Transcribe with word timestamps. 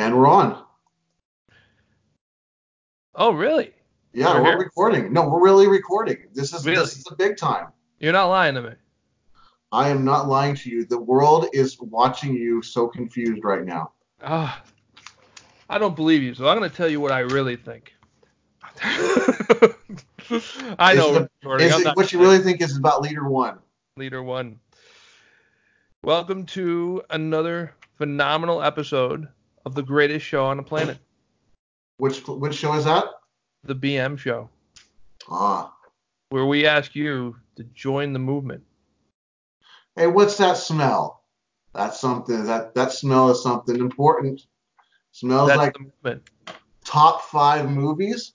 And 0.00 0.16
we're 0.16 0.28
on. 0.28 0.64
Oh, 3.14 3.32
really? 3.34 3.74
Yeah, 4.14 4.32
We're 4.40 4.44
we're, 4.44 4.58
recording. 4.58 5.12
No, 5.12 5.28
we're 5.28 5.42
really 5.44 5.68
recording. 5.68 6.16
This 6.32 6.54
is 6.54 6.64
Really? 6.64 6.78
this 6.80 6.96
is 6.96 7.04
a 7.10 7.14
big 7.14 7.36
time. 7.36 7.66
You're 7.98 8.14
not 8.14 8.28
lying 8.28 8.54
to 8.54 8.62
me. 8.62 8.70
I 9.72 9.90
am 9.90 10.02
not 10.02 10.26
lying 10.26 10.54
to 10.54 10.70
you. 10.70 10.86
The 10.86 10.98
world 10.98 11.48
is 11.52 11.78
watching 11.78 12.32
you 12.32 12.62
so 12.62 12.88
confused 12.88 13.44
right 13.44 13.62
now. 13.62 13.92
Ah, 14.24 14.62
I 15.68 15.76
don't 15.76 15.94
believe 15.94 16.22
you, 16.22 16.32
so 16.32 16.48
I'm 16.48 16.56
going 16.58 16.70
to 16.70 16.74
tell 16.74 16.88
you 16.88 16.98
what 16.98 17.12
I 17.12 17.18
really 17.18 17.56
think. 17.56 17.92
I 18.82 19.74
Is 20.30 20.96
know. 20.96 21.12
the- 21.42 21.56
Is 21.58 21.78
it 21.78 21.94
what 21.94 22.10
you 22.10 22.20
really 22.22 22.38
think 22.38 22.62
is 22.62 22.74
about 22.74 23.02
leader 23.02 23.28
one? 23.28 23.58
leader 23.98 24.22
one. 24.22 24.60
Welcome 26.02 26.46
to 26.46 27.02
another 27.10 27.74
phenomenal 27.98 28.62
episode 28.62 29.28
of 29.66 29.74
the 29.74 29.82
greatest 29.82 30.24
show 30.24 30.44
on 30.46 30.56
the 30.56 30.62
planet, 30.62 30.98
Which 31.98 32.26
which 32.26 32.54
show 32.54 32.74
is 32.74 32.84
that? 32.84 33.04
the 33.64 33.74
BM 33.74 34.16
Show, 34.18 34.48
Ah. 35.30 35.74
where 36.30 36.46
we 36.46 36.66
ask 36.66 36.94
you 36.94 37.36
to 37.56 37.64
join 37.64 38.12
the 38.12 38.18
movement. 38.18 38.62
Hey, 39.96 40.06
what's 40.06 40.36
that 40.38 40.56
smell? 40.56 41.22
That's 41.74 42.00
something 42.00 42.44
that 42.46 42.74
that 42.74 42.92
smell 42.92 43.30
is 43.30 43.42
something 43.42 43.76
important. 43.76 44.46
Smells 45.12 45.48
That's 45.48 45.58
like 45.58 45.72
the 45.74 45.80
movement. 45.80 46.30
top 46.84 47.22
five 47.22 47.70
movies. 47.70 48.32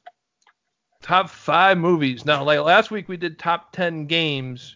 top 1.02 1.30
five 1.30 1.78
movies. 1.78 2.26
Now, 2.26 2.44
like 2.44 2.60
last 2.60 2.92
week, 2.92 3.08
we 3.08 3.18
did 3.18 3.38
top 3.40 3.72
ten 3.72 4.06
games, 4.06 4.76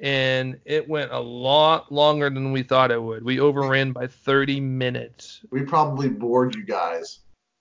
and 0.00 0.58
it 0.64 0.88
went 0.88 1.10
a 1.12 1.18
lot 1.18 1.90
longer 1.90 2.30
than 2.30 2.52
we 2.52 2.62
thought 2.62 2.90
it 2.90 3.02
would. 3.02 3.24
We 3.24 3.40
overran 3.40 3.92
by 3.92 4.06
30 4.06 4.60
minutes. 4.60 5.40
We 5.50 5.62
probably 5.62 6.08
bored 6.08 6.54
you 6.54 6.64
guys. 6.64 7.20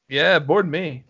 Yeah, 0.09 0.39
bored 0.39 0.69
me. 0.69 1.03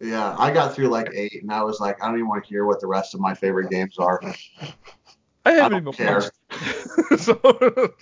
Yeah, 0.00 0.34
I 0.38 0.50
got 0.50 0.74
through 0.74 0.88
like 0.88 1.10
eight, 1.14 1.42
and 1.42 1.52
I 1.52 1.62
was 1.62 1.78
like, 1.78 2.02
I 2.02 2.06
don't 2.06 2.16
even 2.16 2.28
want 2.28 2.42
to 2.42 2.48
hear 2.48 2.64
what 2.64 2.80
the 2.80 2.86
rest 2.86 3.12
of 3.12 3.20
my 3.20 3.34
favorite 3.34 3.70
games 3.70 3.98
are. 3.98 4.20
I 5.44 5.52
haven't 5.52 5.84
don't 5.84 5.88
even 5.88 5.92
care. 5.92 6.30
watched. 6.50 7.20
so, 7.20 7.92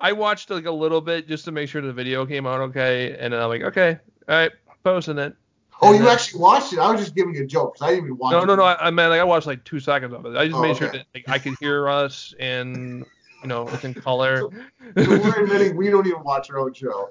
I 0.00 0.12
watched 0.12 0.48
like 0.50 0.64
a 0.64 0.70
little 0.70 1.02
bit 1.02 1.28
just 1.28 1.44
to 1.44 1.52
make 1.52 1.68
sure 1.68 1.82
the 1.82 1.92
video 1.92 2.24
came 2.24 2.46
out 2.46 2.60
okay, 2.60 3.14
and 3.18 3.34
then 3.34 3.42
I'm 3.42 3.48
like, 3.50 3.62
okay, 3.62 3.98
all 4.26 4.34
right, 4.34 4.52
posting 4.82 5.18
it. 5.18 5.36
Oh, 5.82 5.88
And 5.90 5.98
you 5.98 6.04
then- 6.04 6.12
actually 6.14 6.40
watched 6.40 6.72
it? 6.72 6.78
I 6.78 6.90
was 6.90 7.00
just 7.00 7.14
giving 7.14 7.34
you 7.34 7.42
a 7.42 7.46
joke 7.46 7.74
because 7.74 7.86
I 7.86 7.90
didn't 7.90 8.06
even 8.06 8.16
watch 8.18 8.32
No, 8.32 8.42
it. 8.42 8.46
no, 8.46 8.56
no. 8.56 8.64
I, 8.64 8.86
I 8.86 8.90
mean, 8.90 9.08
like, 9.10 9.20
I 9.20 9.24
watched 9.24 9.46
like 9.46 9.62
two 9.64 9.78
seconds 9.80 10.14
of 10.14 10.24
it. 10.24 10.36
I 10.36 10.46
just 10.46 10.56
Oh, 10.56 10.62
made 10.62 10.76
sure 10.76 10.90
that 10.90 11.04
like, 11.14 11.28
I 11.28 11.38
could 11.38 11.54
hear 11.60 11.88
us 11.88 12.34
and 12.40 13.04
you 13.42 13.48
know 13.48 13.68
it's 13.68 13.84
in 13.84 13.92
color. 13.94 14.40
So 14.96 15.08
we're 15.08 15.44
admitting 15.44 15.76
we 15.76 15.90
don't 15.90 16.06
even 16.06 16.22
watch 16.22 16.48
our 16.50 16.58
own 16.58 16.72
show. 16.72 17.10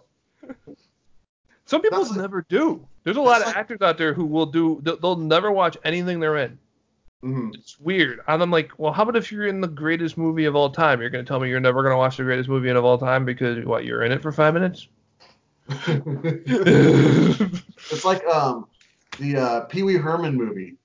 Some 1.66 1.82
people 1.82 2.04
like- 2.04 2.18
never 2.18 2.46
do. 2.50 2.86
There's 3.04 3.18
a 3.18 3.22
lot 3.22 3.42
of 3.42 3.48
like- 3.48 3.58
actors 3.58 3.82
out 3.82 3.98
there 3.98 4.14
who 4.14 4.26
will 4.26 4.46
do. 4.48 4.80
they'll- 4.84 4.98
They'll 4.98 5.16
never 5.16 5.52
watch 5.52 5.78
anything 5.84 6.20
they're 6.20 6.38
in. 6.38 6.58
hmm 7.22 7.50
It's 7.54 7.80
weird. 7.80 8.20
And 8.28 8.42
I'm 8.42 8.52
like, 8.52 8.72
well, 8.78 8.92
how 8.94 9.04
about 9.04 9.16
if 9.16 9.32
you're 9.32 9.48
in 9.48 9.62
the 9.62 9.68
greatest 9.68 10.18
movie 10.18 10.46
of 10.46 10.56
all 10.56 10.70
time? 10.70 11.02
You're 11.02 11.10
gonna 11.10 11.24
tell 11.24 11.40
me 11.40 11.50
you're 11.50 11.60
never 11.60 11.84
gonna 11.84 11.98
watch 11.98 12.18
the 12.18 12.24
greatest 12.24 12.50
movie 12.50 12.70
of 12.70 12.84
all 12.84 12.98
time 12.98 13.26
because 13.26 13.64
what? 13.66 13.86
You're 13.86 14.04
in 14.04 14.12
it 14.12 14.22
for 14.22 14.32
five 14.32 14.54
minutes. 14.54 14.88
it's 17.90 18.04
like 18.04 18.26
um 18.28 18.68
the 19.18 19.38
uh, 19.38 19.62
Pee 19.62 19.84
Wee 19.84 19.96
Herman 19.96 20.36
movie, 20.36 20.78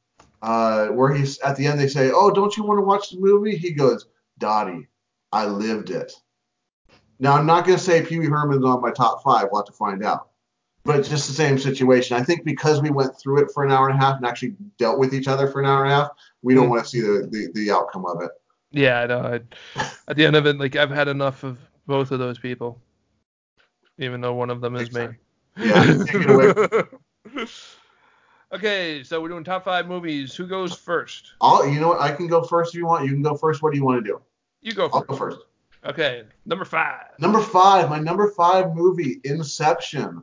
uh, 0.42 0.86
where 0.88 1.12
he's 1.12 1.38
at 1.40 1.56
the 1.56 1.66
end 1.66 1.80
they 1.80 1.88
say, 1.88 2.10
"Oh, 2.14 2.30
don't 2.30 2.56
you 2.56 2.62
want 2.62 2.78
to 2.78 2.84
watch 2.84 3.10
the 3.10 3.18
movie?" 3.18 3.56
He 3.56 3.72
goes, 3.72 4.06
"Dottie, 4.38 4.88
I 5.32 5.46
lived 5.46 5.90
it." 5.90 6.12
Now 7.18 7.34
I'm 7.34 7.46
not 7.46 7.66
gonna 7.66 7.78
say 7.78 8.04
Pee 8.04 8.18
Wee 8.18 8.26
Herman's 8.26 8.64
on 8.64 8.80
my 8.80 8.90
top 8.92 9.22
five. 9.22 9.48
We'll 9.50 9.62
have 9.62 9.66
to 9.66 9.72
find 9.72 10.04
out. 10.04 10.28
But 10.84 10.98
it's 10.98 11.08
just 11.10 11.28
the 11.28 11.34
same 11.34 11.58
situation. 11.58 12.16
I 12.16 12.22
think 12.22 12.44
because 12.44 12.80
we 12.80 12.88
went 12.90 13.18
through 13.18 13.42
it 13.42 13.50
for 13.52 13.64
an 13.64 13.70
hour 13.70 13.88
and 13.90 13.98
a 13.98 14.00
half 14.02 14.16
and 14.16 14.24
actually 14.26 14.54
dealt 14.78 14.98
with 14.98 15.12
each 15.12 15.28
other 15.28 15.46
for 15.46 15.60
an 15.60 15.66
hour 15.66 15.84
and 15.84 15.92
a 15.92 15.96
half, 15.96 16.08
we 16.42 16.54
don't 16.54 16.68
Hmm. 16.68 16.70
want 16.70 16.82
to 16.82 16.88
see 16.88 17.02
the, 17.02 17.28
the, 17.30 17.50
the 17.54 17.70
outcome 17.70 18.06
of 18.06 18.22
it. 18.22 18.30
yeah, 18.70 19.00
I 19.00 19.06
know. 19.06 19.40
At 20.08 20.16
the 20.16 20.24
end 20.24 20.36
of 20.36 20.46
it, 20.46 20.58
like 20.58 20.76
I've 20.76 20.90
had 20.90 21.08
enough 21.08 21.44
of 21.44 21.58
both 21.86 22.12
of 22.12 22.18
those 22.18 22.38
people, 22.38 22.80
even 24.00 24.20
though 24.20 24.34
one 24.34 24.50
of 24.50 24.60
them 24.60 24.76
is 24.76 24.92
me. 24.92 25.08
Yeah, 25.56 25.84
take 26.04 26.14
it 26.14 26.30
away. 26.30 27.44
okay, 28.52 29.02
so 29.02 29.20
we're 29.20 29.28
doing 29.28 29.44
top 29.44 29.64
five 29.64 29.86
movies. 29.86 30.34
Who 30.34 30.46
goes 30.46 30.74
first? 30.74 31.32
I'll, 31.40 31.66
you 31.66 31.80
know 31.80 31.88
what? 31.88 32.00
I 32.00 32.12
can 32.12 32.26
go 32.26 32.42
first 32.42 32.74
if 32.74 32.78
you 32.78 32.86
want. 32.86 33.04
You 33.04 33.12
can 33.12 33.22
go 33.22 33.36
first. 33.36 33.62
What 33.62 33.72
do 33.72 33.78
you 33.78 33.84
want 33.84 34.04
to 34.04 34.10
do? 34.10 34.20
You 34.62 34.72
go 34.72 34.84
I'll 34.92 35.00
first. 35.00 35.08
go 35.08 35.16
first. 35.16 35.38
Okay, 35.84 36.24
number 36.44 36.64
five. 36.64 37.06
Number 37.18 37.40
five, 37.40 37.88
my 37.88 37.98
number 37.98 38.30
five 38.30 38.74
movie, 38.74 39.20
Inception. 39.24 40.22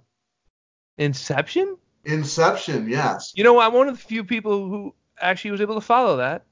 Inception. 0.98 1.78
Inception, 2.06 2.88
yes. 2.88 3.34
You 3.36 3.44
know, 3.44 3.60
I'm 3.60 3.74
one 3.74 3.88
of 3.88 3.98
the 3.98 4.04
few 4.04 4.24
people 4.24 4.70
who 4.70 4.94
actually 5.20 5.52
was 5.52 5.62
able 5.62 5.76
to 5.76 5.82
follow 5.82 6.18
that. 6.18 6.46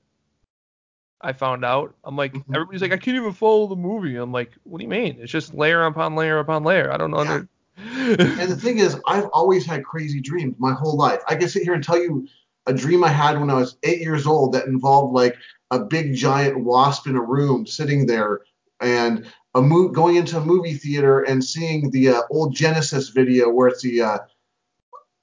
I 1.26 1.34
found 1.34 1.66
out. 1.66 1.96
I'm 2.04 2.16
like, 2.16 2.34
Mhm. 2.34 2.44
everybody's 2.54 2.82
like, 2.82 2.92
I 2.94 2.98
can't 2.98 3.18
even 3.18 3.34
follow 3.34 3.68
the 3.68 3.76
movie. 3.76 4.16
I'm 4.16 4.32
like, 4.32 4.52
what 4.64 4.78
do 4.78 4.84
you 4.84 4.90
mean? 4.90 5.18
It's 5.20 5.32
just 5.32 5.54
layer 5.54 5.84
upon 5.86 6.16
layer 6.16 6.38
upon 6.40 6.64
layer. 6.64 6.92
I 6.92 6.98
don't 6.98 7.12
know. 7.12 7.24
Yeah. 7.24 7.42
And 7.78 8.52
the 8.52 8.56
thing 8.56 8.78
is, 8.78 8.98
I've 9.08 9.26
always 9.34 9.66
had 9.66 9.84
crazy 9.84 10.22
dreams 10.22 10.56
my 10.60 10.74
whole 10.74 10.96
life. 10.96 11.22
I 11.28 11.36
can 11.36 11.50
sit 11.50 11.64
here 11.64 11.74
and 11.74 11.84
tell 11.84 11.98
you 12.02 12.28
a 12.68 12.74
dream 12.74 13.04
I 13.04 13.10
had 13.10 13.40
when 13.40 13.50
I 13.50 13.56
was 13.56 13.78
eight 13.84 14.00
years 14.02 14.26
old 14.28 14.54
that 14.54 14.68
involved 14.68 15.14
like 15.14 15.36
a 15.72 15.80
big 15.80 16.14
giant 16.14 16.64
wasp 16.64 17.08
in 17.08 17.16
a 17.16 17.22
room 17.22 17.66
sitting 17.66 18.06
there 18.06 18.42
and 18.80 19.26
a 19.56 19.62
mo- 19.62 19.90
going 19.90 20.16
into 20.16 20.38
a 20.38 20.46
movie 20.46 20.74
theater 20.76 21.22
and 21.22 21.44
seeing 21.44 21.90
the 21.90 22.10
uh, 22.10 22.22
old 22.30 22.56
Genesis 22.56 23.10
video 23.10 23.50
where 23.50 23.68
it's 23.68 23.82
the 23.82 24.02
uh, 24.02 24.18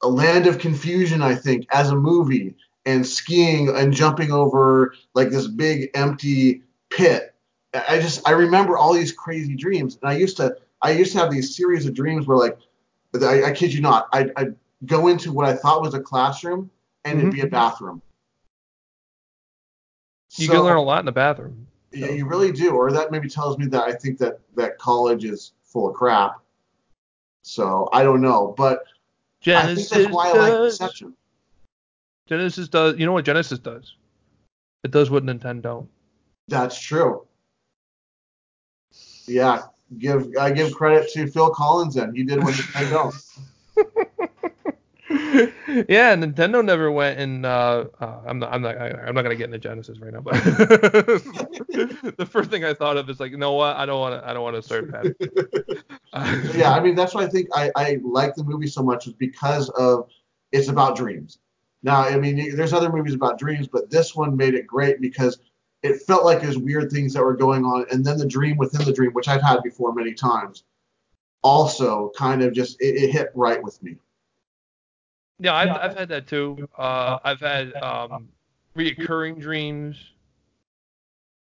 a 0.02 0.08
land 0.08 0.46
of 0.46 0.58
confusion, 0.58 1.22
I 1.22 1.34
think, 1.36 1.66
as 1.72 1.90
a 1.90 1.96
movie 1.96 2.56
and 2.84 3.06
skiing 3.06 3.68
and 3.68 3.92
jumping 3.92 4.32
over 4.32 4.94
like 5.14 5.30
this 5.30 5.46
big 5.46 5.90
empty 5.94 6.62
pit. 6.90 7.34
I 7.74 8.00
just 8.00 8.26
I 8.28 8.32
remember 8.32 8.76
all 8.76 8.92
these 8.92 9.12
crazy 9.12 9.54
dreams, 9.54 9.98
and 10.02 10.10
I 10.10 10.16
used 10.16 10.36
to 10.38 10.56
I 10.82 10.92
used 10.92 11.12
to 11.12 11.18
have 11.18 11.30
these 11.30 11.56
series 11.56 11.86
of 11.86 11.94
dreams 11.94 12.26
where 12.26 12.36
like 12.36 12.58
I, 13.20 13.44
I 13.44 13.52
kid 13.52 13.72
you 13.72 13.80
not, 13.80 14.08
I'd, 14.12 14.32
I'd 14.36 14.54
go 14.86 15.08
into 15.08 15.32
what 15.32 15.46
I 15.46 15.54
thought 15.54 15.82
was 15.82 15.94
a 15.94 16.00
classroom 16.00 16.70
and 17.04 17.18
it'd 17.18 17.32
be 17.32 17.40
a 17.40 17.44
mm-hmm. 17.44 17.50
bathroom. 17.50 18.02
you 20.36 20.46
So- 20.46 20.54
can 20.54 20.62
learn 20.62 20.76
a 20.76 20.82
lot 20.82 21.00
in 21.00 21.06
the 21.06 21.12
bathroom. 21.12 21.66
yeah, 21.92 22.10
you 22.10 22.26
really 22.26 22.52
do. 22.52 22.70
Or 22.70 22.90
that 22.92 23.10
maybe 23.10 23.28
tells 23.28 23.58
me 23.58 23.66
that 23.66 23.82
I 23.82 23.92
think 23.92 24.18
that 24.18 24.40
that 24.56 24.78
college 24.78 25.24
is 25.24 25.52
full 25.62 25.88
of 25.88 25.94
crap. 25.94 26.40
So 27.42 27.88
I 27.92 28.02
don't 28.02 28.20
know, 28.20 28.54
but 28.56 28.84
I 29.46 29.74
think 29.74 29.88
that's 29.88 30.12
why 30.12 30.30
I 30.30 30.32
like 30.32 30.52
does. 30.52 30.78
Genesis 32.28 32.68
does. 32.68 32.98
You 32.98 33.06
know 33.06 33.12
what 33.12 33.24
Genesis 33.24 33.58
does? 33.58 33.96
It 34.84 34.90
does 34.90 35.10
what 35.10 35.24
Nintendo 35.24 35.62
don't. 35.62 35.88
That's 36.48 36.80
true. 36.80 37.26
Yeah, 39.26 39.62
give 39.98 40.28
I 40.38 40.50
give 40.50 40.74
credit 40.74 41.10
to 41.12 41.26
Phil 41.26 41.50
Collins. 41.50 41.94
Then 41.94 42.14
he 42.14 42.24
did 42.24 42.42
what 42.42 42.54
Nintendo. 42.54 43.12
yeah, 45.88 46.14
Nintendo 46.16 46.64
never 46.64 46.90
went 46.90 47.18
and 47.18 47.44
uh, 47.46 47.84
uh, 48.00 48.20
I'm 48.26 48.38
not 48.38 48.52
I'm 48.52 48.62
not 48.62 48.76
I'm 48.76 49.14
not 49.14 49.22
gonna 49.22 49.36
get 49.36 49.46
into 49.46 49.58
Genesis 49.58 49.98
right 50.00 50.12
now, 50.12 50.20
but 50.20 50.34
the 50.44 52.28
first 52.28 52.50
thing 52.50 52.64
I 52.64 52.74
thought 52.74 52.96
of 52.96 53.08
is 53.08 53.20
like, 53.20 53.30
you 53.30 53.36
know 53.36 53.52
what? 53.52 53.76
I 53.76 53.86
don't 53.86 54.00
want 54.00 54.20
to 54.20 54.28
I 54.28 54.32
don't 54.32 54.42
want 54.42 54.56
to 54.56 54.62
start 54.62 54.90
that. 54.90 55.84
yeah, 56.56 56.72
I 56.72 56.80
mean 56.80 56.94
that's 56.94 57.14
why 57.14 57.24
I 57.24 57.28
think 57.28 57.48
I, 57.54 57.70
I 57.76 57.98
like 58.02 58.34
the 58.34 58.44
movie 58.44 58.66
so 58.66 58.82
much 58.82 59.06
is 59.06 59.12
because 59.12 59.68
of 59.70 60.08
it's 60.50 60.68
about 60.68 60.96
dreams. 60.96 61.38
Now, 61.82 62.02
I 62.02 62.16
mean, 62.16 62.56
there's 62.56 62.72
other 62.72 62.92
movies 62.92 63.14
about 63.14 63.38
dreams, 63.38 63.66
but 63.66 63.90
this 63.90 64.14
one 64.14 64.36
made 64.36 64.54
it 64.54 64.66
great 64.66 65.00
because 65.00 65.38
it 65.82 66.00
felt 66.02 66.24
like 66.24 66.40
there's 66.40 66.58
weird 66.58 66.92
things 66.92 67.12
that 67.14 67.24
were 67.24 67.36
going 67.36 67.64
on, 67.64 67.86
and 67.90 68.04
then 68.04 68.16
the 68.18 68.26
dream 68.26 68.56
within 68.56 68.84
the 68.84 68.92
dream, 68.92 69.12
which 69.12 69.26
I've 69.26 69.42
had 69.42 69.62
before 69.62 69.92
many 69.92 70.14
times, 70.14 70.62
also 71.42 72.12
kind 72.16 72.42
of 72.42 72.52
just 72.52 72.80
it, 72.80 72.94
it 72.94 73.10
hit 73.10 73.30
right 73.34 73.60
with 73.60 73.82
me. 73.82 73.96
Yeah, 75.40 75.54
I've, 75.54 75.70
I've 75.70 75.96
had 75.98 76.08
that 76.10 76.28
too. 76.28 76.68
Uh, 76.78 77.18
I've 77.24 77.40
had 77.40 77.74
um, 77.74 78.28
reoccurring 78.76 79.40
dreams, 79.40 79.96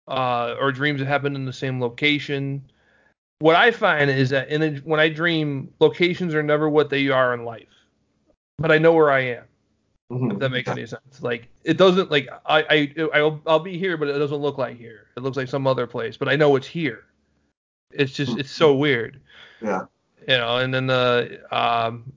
uh, 0.08 0.56
or 0.60 0.72
dreams 0.72 1.00
that 1.02 1.06
happen 1.06 1.36
in 1.36 1.46
the 1.46 1.54
same 1.54 1.80
location. 1.80 2.64
What 3.38 3.56
I 3.56 3.70
find 3.70 4.10
is 4.10 4.32
that 4.32 4.50
in 4.50 4.64
a, 4.64 4.72
when 4.80 5.00
I 5.00 5.10
dream, 5.10 5.72
locations 5.80 6.34
are 6.34 6.42
never 6.42 6.68
what 6.68 6.90
they 6.90 7.10
are 7.10 7.36
in 7.36 7.46
life, 7.46 7.68
but 8.58 8.72
I 8.72 8.80
know 8.80 8.94
where 8.94 9.12
I 9.12 9.20
am. 9.20 9.44
Mhm. 10.12 10.34
If 10.34 10.40
that 10.40 10.50
makes 10.52 10.70
any 10.70 10.86
sense. 10.86 11.22
Like 11.22 11.48
it 11.64 11.78
doesn't 11.78 12.12
like 12.12 12.28
I 12.46 12.92
I 13.00 13.20
I'll, 13.20 13.42
I'll 13.48 13.60
be 13.60 13.78
here, 13.78 13.96
but 13.98 14.10
it 14.10 14.18
doesn't 14.20 14.38
look 14.38 14.58
like 14.58 14.78
here. 14.78 15.08
It 15.16 15.24
looks 15.24 15.38
like 15.38 15.48
some 15.48 15.66
other 15.66 15.88
place, 15.88 16.18
but 16.18 16.28
I 16.28 16.36
know 16.36 16.56
it's 16.58 16.68
here. 16.68 17.06
It's 17.92 18.12
just 18.14 18.38
it's 18.38 18.52
so 18.52 18.74
weird 18.76 19.20
Yeah. 19.62 19.82
you 20.28 20.38
know 20.38 20.58
and 20.58 20.74
then 20.74 20.88
the 20.88 21.42
um 21.52 22.14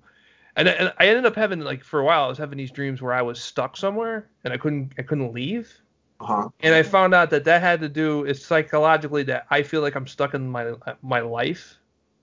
and, 0.55 0.69
and 0.69 0.93
i 1.01 1.09
ended 1.09 1.27
up 1.27 1.35
having 1.35 1.59
like 1.61 1.83
for 1.83 1.99
a 1.99 2.05
while 2.05 2.23
i 2.25 2.29
was 2.29 2.39
having 2.39 2.57
these 2.59 2.71
dreams 2.71 3.03
where 3.03 3.13
i 3.13 3.21
was 3.21 3.41
stuck 3.43 3.77
somewhere 3.77 4.29
and 4.45 4.53
i 4.55 4.57
couldn't 4.57 4.93
i 4.99 5.03
couldn't 5.03 5.33
leave 5.35 5.73
Uh-huh. 6.21 6.49
and 6.61 6.75
i 6.77 6.83
found 6.85 7.13
out 7.13 7.29
that 7.31 7.43
that 7.43 7.61
had 7.61 7.81
to 7.81 7.89
do 7.89 8.25
is 8.25 8.45
psychologically 8.45 9.25
that 9.25 9.47
i 9.51 9.65
feel 9.65 9.81
like 9.83 9.97
i'm 9.97 10.07
stuck 10.07 10.33
in 10.35 10.49
my 10.49 10.75
my 11.03 11.19
life 11.19 11.77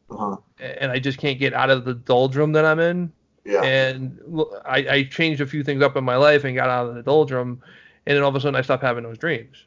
Uh-huh. 0.10 0.38
and 0.60 0.92
I 0.94 1.00
just 1.00 1.18
can't 1.18 1.38
get 1.40 1.54
out 1.54 1.70
of 1.70 1.84
the 1.84 1.94
doldrum 1.94 2.54
that 2.54 2.64
I'm 2.64 2.80
in. 2.80 3.12
Yeah. 3.44 3.64
And 3.64 4.20
I 4.66 5.04
changed 5.04 5.42
a 5.42 5.48
few 5.48 5.64
things 5.64 5.82
up 5.82 5.96
in 5.96 6.04
my 6.04 6.16
life 6.16 6.44
and 6.44 6.56
got 6.56 6.70
out 6.70 6.88
of 6.88 6.96
the 6.96 7.04
doldrum, 7.04 7.62
and 8.06 8.16
then 8.16 8.24
all 8.24 8.30
of 8.30 8.36
a 8.36 8.40
sudden 8.40 8.56
I 8.56 8.62
stopped 8.62 8.84
having 8.84 9.04
those 9.04 9.18
dreams. 9.18 9.66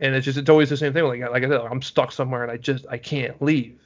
And 0.00 0.14
it's 0.14 0.24
just 0.24 0.36
it's 0.36 0.50
always 0.50 0.68
the 0.68 0.76
same 0.76 0.92
thing. 0.92 1.04
Like 1.04 1.20
like 1.20 1.44
I 1.44 1.48
said, 1.48 1.60
I'm 1.60 1.80
stuck 1.80 2.12
somewhere 2.12 2.42
and 2.42 2.52
I 2.52 2.56
just 2.56 2.86
I 2.90 2.98
can't 2.98 3.40
leave. 3.40 3.80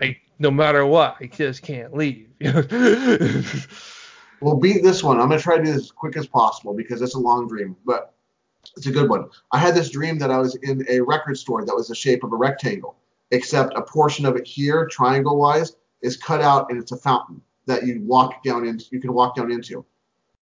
I 0.00 0.16
no 0.38 0.50
matter 0.50 0.84
what, 0.84 1.16
I 1.20 1.26
just 1.26 1.62
can't 1.62 1.94
leave. 1.94 2.28
We'll 4.42 4.56
beat 4.56 4.82
this 4.82 5.04
one. 5.04 5.20
I'm 5.20 5.28
gonna 5.28 5.40
try 5.40 5.56
to 5.56 5.62
do 5.62 5.72
this 5.72 5.84
as 5.84 5.92
quick 5.92 6.16
as 6.16 6.26
possible 6.26 6.74
because 6.74 7.00
it's 7.00 7.14
a 7.14 7.18
long 7.18 7.46
dream, 7.46 7.76
but 7.86 8.12
it's 8.76 8.86
a 8.86 8.90
good 8.90 9.08
one. 9.08 9.28
I 9.52 9.58
had 9.58 9.74
this 9.74 9.88
dream 9.88 10.18
that 10.18 10.32
I 10.32 10.38
was 10.38 10.56
in 10.56 10.84
a 10.88 11.00
record 11.00 11.38
store 11.38 11.64
that 11.64 11.74
was 11.74 11.86
the 11.86 11.94
shape 11.94 12.24
of 12.24 12.32
a 12.32 12.36
rectangle, 12.36 12.96
except 13.30 13.72
a 13.76 13.82
portion 13.82 14.26
of 14.26 14.34
it 14.34 14.44
here, 14.44 14.86
triangle 14.86 15.38
wise, 15.38 15.76
is 16.00 16.16
cut 16.16 16.42
out 16.42 16.70
and 16.70 16.80
it's 16.80 16.90
a 16.90 16.96
fountain 16.96 17.40
that 17.66 17.86
you 17.86 18.00
walk 18.02 18.42
down 18.42 18.66
into. 18.66 18.86
You 18.90 19.00
can 19.00 19.12
walk 19.12 19.36
down 19.36 19.50
into. 19.52 19.84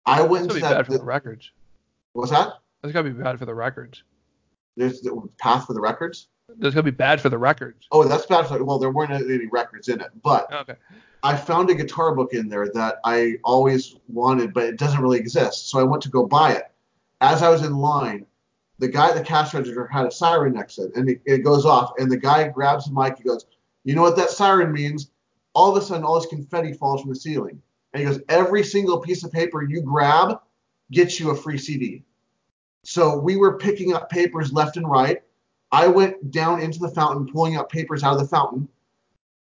I 0.05 0.21
went 0.21 0.47
gonna 0.47 0.55
be 0.55 0.61
that. 0.61 0.73
bad 0.77 0.85
for 0.85 0.97
the 0.97 1.03
records. 1.03 1.51
what's 2.13 2.31
that? 2.31 2.53
That's 2.81 2.93
gotta 2.93 3.09
be 3.09 3.21
bad 3.21 3.39
for 3.39 3.45
the 3.45 3.55
records. 3.55 4.03
There's 4.75 5.01
the 5.01 5.21
path 5.39 5.65
for 5.67 5.73
the 5.73 5.79
records. 5.81 6.27
That's 6.57 6.75
gonna 6.75 6.83
be 6.83 6.91
bad 6.91 7.21
for 7.21 7.29
the 7.29 7.37
records. 7.37 7.87
Oh, 7.91 8.03
that's 8.03 8.25
bad. 8.25 8.47
For, 8.47 8.61
well, 8.63 8.79
there 8.79 8.91
weren't 8.91 9.11
any 9.11 9.47
records 9.47 9.87
in 9.87 10.01
it, 10.01 10.09
but 10.23 10.47
oh, 10.51 10.57
Okay. 10.59 10.75
I 11.25 11.37
found 11.37 11.69
a 11.69 11.75
guitar 11.75 12.13
book 12.13 12.33
in 12.33 12.49
there 12.49 12.67
that 12.73 12.97
I 13.05 13.35
always 13.45 13.95
wanted, 14.09 14.53
but 14.53 14.63
it 14.65 14.77
doesn't 14.77 14.99
really 15.01 15.19
exist. 15.19 15.69
So 15.69 15.79
I 15.79 15.83
went 15.83 16.03
to 16.03 16.09
go 16.09 16.25
buy 16.25 16.51
it. 16.51 16.69
As 17.21 17.41
I 17.41 17.47
was 17.49 17.63
in 17.63 17.77
line, 17.77 18.25
the 18.79 18.89
guy 18.89 19.07
at 19.09 19.15
the 19.15 19.23
cash 19.23 19.53
register 19.53 19.87
had 19.87 20.05
a 20.05 20.11
siren 20.11 20.53
next 20.53 20.75
to 20.75 20.87
it, 20.87 20.95
and 20.97 21.07
it, 21.09 21.21
it 21.25 21.37
goes 21.37 21.65
off. 21.65 21.93
And 21.97 22.11
the 22.11 22.17
guy 22.17 22.49
grabs 22.49 22.85
the 22.87 22.91
mic. 22.91 23.17
He 23.19 23.23
goes, 23.23 23.45
"You 23.85 23.95
know 23.95 24.01
what 24.01 24.17
that 24.17 24.31
siren 24.31 24.73
means?" 24.73 25.11
All 25.53 25.75
of 25.75 25.81
a 25.81 25.85
sudden, 25.85 26.03
all 26.03 26.19
this 26.19 26.29
confetti 26.29 26.73
falls 26.73 27.01
from 27.01 27.09
the 27.09 27.15
ceiling, 27.15 27.61
and 27.93 28.01
he 28.01 28.07
goes, 28.07 28.21
"Every 28.29 28.63
single 28.63 28.99
piece 28.99 29.23
of 29.23 29.31
paper 29.31 29.63
you 29.63 29.81
grab 29.81 30.39
gets 30.91 31.19
you 31.19 31.29
a 31.29 31.35
free 31.35 31.57
CD." 31.57 32.03
So 32.83 33.17
we 33.17 33.37
were 33.37 33.57
picking 33.57 33.93
up 33.93 34.09
papers 34.09 34.51
left 34.51 34.77
and 34.77 34.89
right. 34.89 35.21
I 35.71 35.87
went 35.87 36.31
down 36.31 36.61
into 36.61 36.79
the 36.79 36.89
fountain, 36.89 37.31
pulling 37.31 37.57
up 37.57 37.71
papers 37.71 38.03
out 38.03 38.13
of 38.13 38.19
the 38.19 38.27
fountain. 38.27 38.67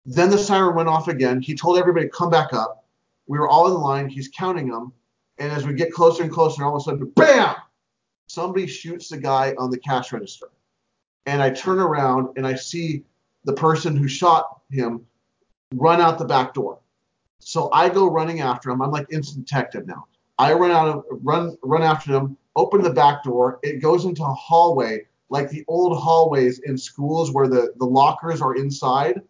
Then 0.04 0.30
the 0.30 0.38
siren 0.38 0.74
went 0.74 0.88
off 0.88 1.08
again. 1.08 1.40
He 1.40 1.54
told 1.54 1.78
everybody 1.78 2.06
to 2.06 2.12
come 2.12 2.30
back 2.30 2.52
up. 2.52 2.84
We 3.26 3.38
were 3.38 3.48
all 3.48 3.74
in 3.74 3.80
line. 3.80 4.08
He's 4.08 4.28
counting 4.28 4.68
them. 4.68 4.92
And 5.38 5.52
as 5.52 5.66
we 5.66 5.74
get 5.74 5.92
closer 5.92 6.22
and 6.22 6.32
closer, 6.32 6.64
all 6.64 6.76
of 6.76 6.80
a 6.80 6.84
sudden, 6.84 7.10
bam! 7.16 7.56
Somebody 8.28 8.66
shoots 8.66 9.08
the 9.08 9.18
guy 9.18 9.54
on 9.58 9.70
the 9.70 9.78
cash 9.78 10.12
register. 10.12 10.48
And 11.26 11.42
I 11.42 11.50
turn 11.50 11.78
around 11.78 12.30
and 12.36 12.46
I 12.46 12.54
see 12.54 13.04
the 13.44 13.52
person 13.52 13.96
who 13.96 14.08
shot 14.08 14.62
him 14.70 15.06
run 15.74 16.00
out 16.00 16.18
the 16.18 16.24
back 16.24 16.54
door. 16.54 16.78
So 17.38 17.70
I 17.72 17.88
go 17.88 18.10
running 18.10 18.40
after 18.40 18.70
him. 18.70 18.82
I'm 18.82 18.90
like 18.90 19.06
instant 19.10 19.46
detective 19.46 19.86
now. 19.86 20.06
I 20.38 20.52
run 20.52 20.70
out 20.70 20.88
of 20.88 21.04
run 21.10 21.56
run 21.62 21.82
after 21.82 22.12
him, 22.12 22.36
open 22.56 22.82
the 22.82 22.90
back 22.90 23.24
door. 23.24 23.58
It 23.62 23.80
goes 23.80 24.04
into 24.04 24.22
a 24.22 24.34
hallway, 24.34 25.06
like 25.30 25.50
the 25.50 25.64
old 25.68 25.98
hallways 25.98 26.60
in 26.60 26.76
schools 26.76 27.32
where 27.32 27.48
the, 27.48 27.72
the 27.78 27.86
lockers 27.86 28.40
are 28.40 28.54
inside 28.56 29.22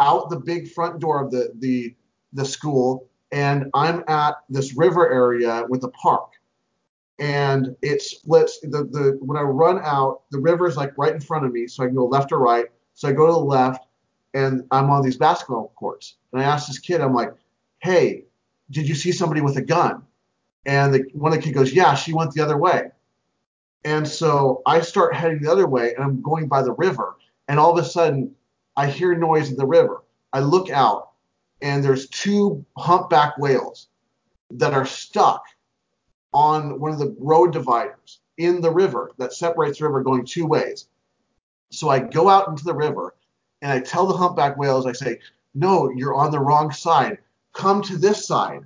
out 0.00 0.30
the 0.30 0.38
big 0.38 0.70
front 0.70 1.00
door 1.00 1.22
of 1.22 1.30
the 1.30 1.52
the 1.58 1.94
the 2.32 2.44
school 2.44 3.08
and 3.32 3.70
I'm 3.74 4.04
at 4.08 4.36
this 4.48 4.76
river 4.76 5.10
area 5.10 5.64
with 5.68 5.84
a 5.84 5.88
park. 5.88 6.32
And 7.18 7.76
it 7.82 8.00
splits 8.00 8.60
the 8.60 8.84
the 8.84 9.18
when 9.20 9.36
I 9.36 9.42
run 9.42 9.80
out, 9.82 10.22
the 10.30 10.38
river 10.38 10.68
is 10.68 10.76
like 10.76 10.96
right 10.96 11.12
in 11.12 11.20
front 11.20 11.44
of 11.44 11.52
me, 11.52 11.66
so 11.66 11.82
I 11.82 11.86
can 11.86 11.96
go 11.96 12.06
left 12.06 12.30
or 12.30 12.38
right. 12.38 12.66
So 12.94 13.08
I 13.08 13.12
go 13.12 13.26
to 13.26 13.32
the 13.32 13.38
left 13.38 13.87
and 14.34 14.64
I'm 14.70 14.90
on 14.90 15.02
these 15.02 15.16
basketball 15.16 15.72
courts. 15.76 16.16
And 16.32 16.42
I 16.42 16.44
asked 16.44 16.68
this 16.68 16.78
kid, 16.78 17.00
I'm 17.00 17.14
like, 17.14 17.32
hey, 17.80 18.24
did 18.70 18.88
you 18.88 18.94
see 18.94 19.12
somebody 19.12 19.40
with 19.40 19.56
a 19.56 19.62
gun? 19.62 20.02
And 20.66 20.92
the, 20.92 21.04
one 21.14 21.32
of 21.32 21.38
the 21.38 21.42
kids 21.42 21.56
goes, 21.56 21.72
yeah, 21.72 21.94
she 21.94 22.12
went 22.12 22.32
the 22.32 22.42
other 22.42 22.58
way. 22.58 22.90
And 23.84 24.06
so 24.06 24.62
I 24.66 24.80
start 24.80 25.14
heading 25.14 25.40
the 25.40 25.50
other 25.50 25.66
way 25.66 25.94
and 25.94 26.04
I'm 26.04 26.20
going 26.20 26.48
by 26.48 26.62
the 26.62 26.72
river. 26.72 27.16
And 27.46 27.58
all 27.58 27.76
of 27.76 27.82
a 27.82 27.88
sudden, 27.88 28.34
I 28.76 28.88
hear 28.88 29.16
noise 29.16 29.50
in 29.50 29.56
the 29.56 29.66
river. 29.66 30.02
I 30.32 30.40
look 30.40 30.70
out 30.70 31.10
and 31.62 31.82
there's 31.82 32.08
two 32.08 32.64
humpback 32.76 33.38
whales 33.38 33.88
that 34.50 34.74
are 34.74 34.86
stuck 34.86 35.44
on 36.32 36.78
one 36.78 36.92
of 36.92 36.98
the 36.98 37.16
road 37.18 37.52
dividers 37.52 38.20
in 38.36 38.60
the 38.60 38.70
river 38.70 39.12
that 39.18 39.32
separates 39.32 39.78
the 39.78 39.84
river 39.84 40.02
going 40.02 40.24
two 40.24 40.46
ways. 40.46 40.86
So 41.70 41.88
I 41.88 41.98
go 41.98 42.28
out 42.28 42.48
into 42.48 42.64
the 42.64 42.74
river 42.74 43.14
and 43.62 43.72
I 43.72 43.80
tell 43.80 44.06
the 44.06 44.16
humpback 44.16 44.56
whales, 44.56 44.86
I 44.86 44.92
say, 44.92 45.18
no, 45.54 45.90
you're 45.90 46.14
on 46.14 46.30
the 46.30 46.40
wrong 46.40 46.70
side. 46.70 47.18
Come 47.52 47.82
to 47.82 47.96
this 47.96 48.26
side. 48.26 48.62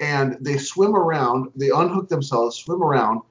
And 0.00 0.36
they 0.40 0.58
swim 0.58 0.94
around, 0.94 1.50
they 1.56 1.70
unhook 1.70 2.08
themselves, 2.08 2.56
swim 2.56 2.82
around, 2.82 3.22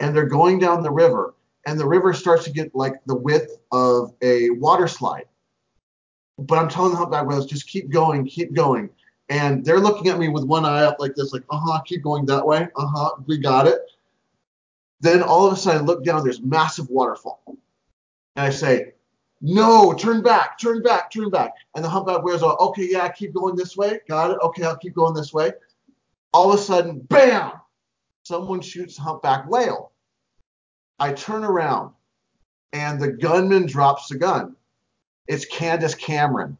and 0.00 0.14
they're 0.14 0.26
going 0.26 0.58
down 0.58 0.82
the 0.82 0.90
river. 0.90 1.34
And 1.66 1.78
the 1.78 1.86
river 1.86 2.12
starts 2.12 2.44
to 2.44 2.50
get 2.50 2.74
like 2.74 2.94
the 3.06 3.14
width 3.14 3.58
of 3.72 4.14
a 4.22 4.50
water 4.50 4.88
slide. 4.88 5.26
But 6.38 6.58
I'm 6.58 6.68
telling 6.68 6.92
the 6.92 6.98
humpback 6.98 7.26
whales, 7.26 7.46
just 7.46 7.66
keep 7.66 7.90
going, 7.90 8.26
keep 8.26 8.52
going. 8.54 8.90
And 9.28 9.64
they're 9.64 9.80
looking 9.80 10.08
at 10.08 10.18
me 10.18 10.28
with 10.28 10.44
one 10.44 10.64
eye 10.64 10.84
up 10.84 10.98
like 11.00 11.14
this, 11.14 11.32
like, 11.32 11.42
uh 11.50 11.58
huh, 11.58 11.80
keep 11.84 12.02
going 12.02 12.26
that 12.26 12.46
way. 12.46 12.68
Uh 12.76 12.86
huh, 12.86 13.10
we 13.26 13.38
got 13.38 13.66
it. 13.66 13.80
Then 15.00 15.22
all 15.22 15.46
of 15.46 15.52
a 15.52 15.56
sudden 15.56 15.82
I 15.82 15.84
look 15.84 16.04
down, 16.04 16.22
there's 16.22 16.40
massive 16.40 16.88
waterfall. 16.88 17.42
And 18.36 18.46
I 18.46 18.50
say, 18.50 18.92
no, 19.40 19.92
turn 19.92 20.22
back, 20.22 20.58
turn 20.58 20.82
back, 20.82 21.10
turn 21.10 21.30
back. 21.30 21.52
And 21.74 21.84
the 21.84 21.88
humpback 21.88 22.22
whales 22.22 22.42
are, 22.42 22.56
okay, 22.58 22.88
yeah, 22.90 23.08
keep 23.08 23.34
going 23.34 23.54
this 23.54 23.76
way. 23.76 24.00
Got 24.08 24.30
it. 24.30 24.38
Okay, 24.42 24.64
I'll 24.64 24.76
keep 24.76 24.94
going 24.94 25.14
this 25.14 25.32
way. 25.32 25.52
All 26.32 26.52
of 26.52 26.58
a 26.58 26.62
sudden, 26.62 27.00
bam! 27.00 27.52
Someone 28.24 28.60
shoots 28.60 28.96
humpback 28.96 29.48
whale. 29.48 29.92
I 30.98 31.12
turn 31.12 31.44
around 31.44 31.92
and 32.72 33.00
the 33.00 33.12
gunman 33.12 33.66
drops 33.66 34.08
the 34.08 34.16
gun. 34.16 34.56
It's 35.26 35.44
Candace 35.44 35.94
Cameron. 35.94 36.56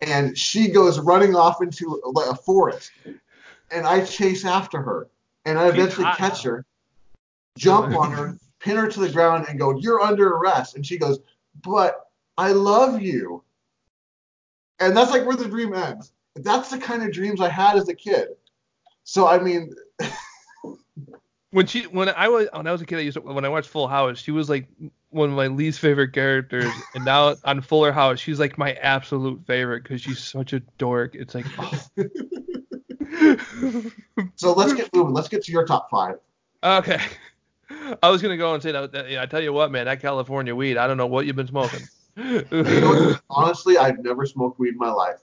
And 0.00 0.36
she 0.36 0.68
goes 0.68 0.98
running 0.98 1.34
off 1.34 1.62
into 1.62 2.00
a, 2.04 2.30
a 2.30 2.34
forest. 2.34 2.90
And 3.70 3.86
I 3.86 4.04
chase 4.04 4.44
after 4.44 4.82
her. 4.82 5.08
And 5.44 5.58
I 5.58 5.68
eventually 5.68 6.06
catch 6.16 6.42
her, 6.42 6.64
jump 7.56 7.96
on 7.98 8.10
her, 8.12 8.38
pin 8.60 8.76
her 8.76 8.88
to 8.88 9.00
the 9.00 9.10
ground, 9.10 9.46
and 9.48 9.58
go, 9.58 9.76
You're 9.78 10.00
under 10.00 10.36
arrest. 10.36 10.74
And 10.74 10.86
she 10.86 10.98
goes, 10.98 11.18
But 11.62 12.08
I 12.36 12.52
love 12.52 13.00
you. 13.00 13.42
And 14.80 14.96
that's 14.96 15.10
like 15.10 15.24
where 15.24 15.36
the 15.36 15.48
dream 15.48 15.74
ends. 15.74 16.12
That's 16.36 16.70
the 16.70 16.78
kind 16.78 17.02
of 17.02 17.12
dreams 17.12 17.40
I 17.40 17.48
had 17.48 17.76
as 17.76 17.88
a 17.88 17.94
kid. 17.94 18.28
So, 19.04 19.26
I 19.26 19.38
mean, 19.38 19.74
When 21.54 21.66
she 21.68 21.82
when 21.82 22.08
I 22.08 22.28
was 22.28 22.48
when 22.52 22.66
I 22.66 22.72
was 22.72 22.82
a 22.82 22.84
kid, 22.84 22.98
I 22.98 23.02
used 23.02 23.16
to, 23.16 23.20
when 23.20 23.44
I 23.44 23.48
watched 23.48 23.68
Full 23.68 23.86
House, 23.86 24.18
she 24.18 24.32
was 24.32 24.50
like 24.50 24.66
one 25.10 25.30
of 25.30 25.36
my 25.36 25.46
least 25.46 25.78
favorite 25.78 26.12
characters, 26.12 26.68
and 26.96 27.04
now 27.04 27.36
on 27.44 27.60
Fuller 27.60 27.92
House, 27.92 28.18
she's 28.18 28.40
like 28.40 28.58
my 28.58 28.72
absolute 28.72 29.40
favorite 29.46 29.84
because 29.84 30.00
she's 30.00 30.18
such 30.18 30.52
a 30.52 30.58
dork. 30.78 31.14
It's 31.14 31.32
like, 31.32 31.46
oh. 31.56 31.86
so 34.34 34.52
let's 34.52 34.72
get 34.72 34.92
moving. 34.92 35.14
Let's 35.14 35.28
get 35.28 35.44
to 35.44 35.52
your 35.52 35.64
top 35.64 35.90
five. 35.90 36.16
okay. 36.64 37.00
I 38.02 38.10
was 38.10 38.22
gonna 38.22 38.36
go 38.36 38.54
and 38.54 38.62
say 38.62 38.72
that, 38.72 38.92
that- 38.92 39.10
yeah, 39.10 39.22
I 39.22 39.26
tell 39.26 39.42
you 39.42 39.52
what, 39.52 39.70
man, 39.70 39.86
that 39.86 40.00
California 40.00 40.54
weed, 40.54 40.76
I 40.76 40.86
don't 40.86 40.96
know 40.96 41.06
what 41.06 41.26
you've 41.26 41.36
been 41.36 41.46
smoking. 41.46 41.80
Honestly, 43.30 43.76
I've 43.78 43.98
never 44.02 44.24
smoked 44.26 44.58
weed 44.58 44.70
in 44.74 44.78
my 44.78 44.90
life. 44.90 45.18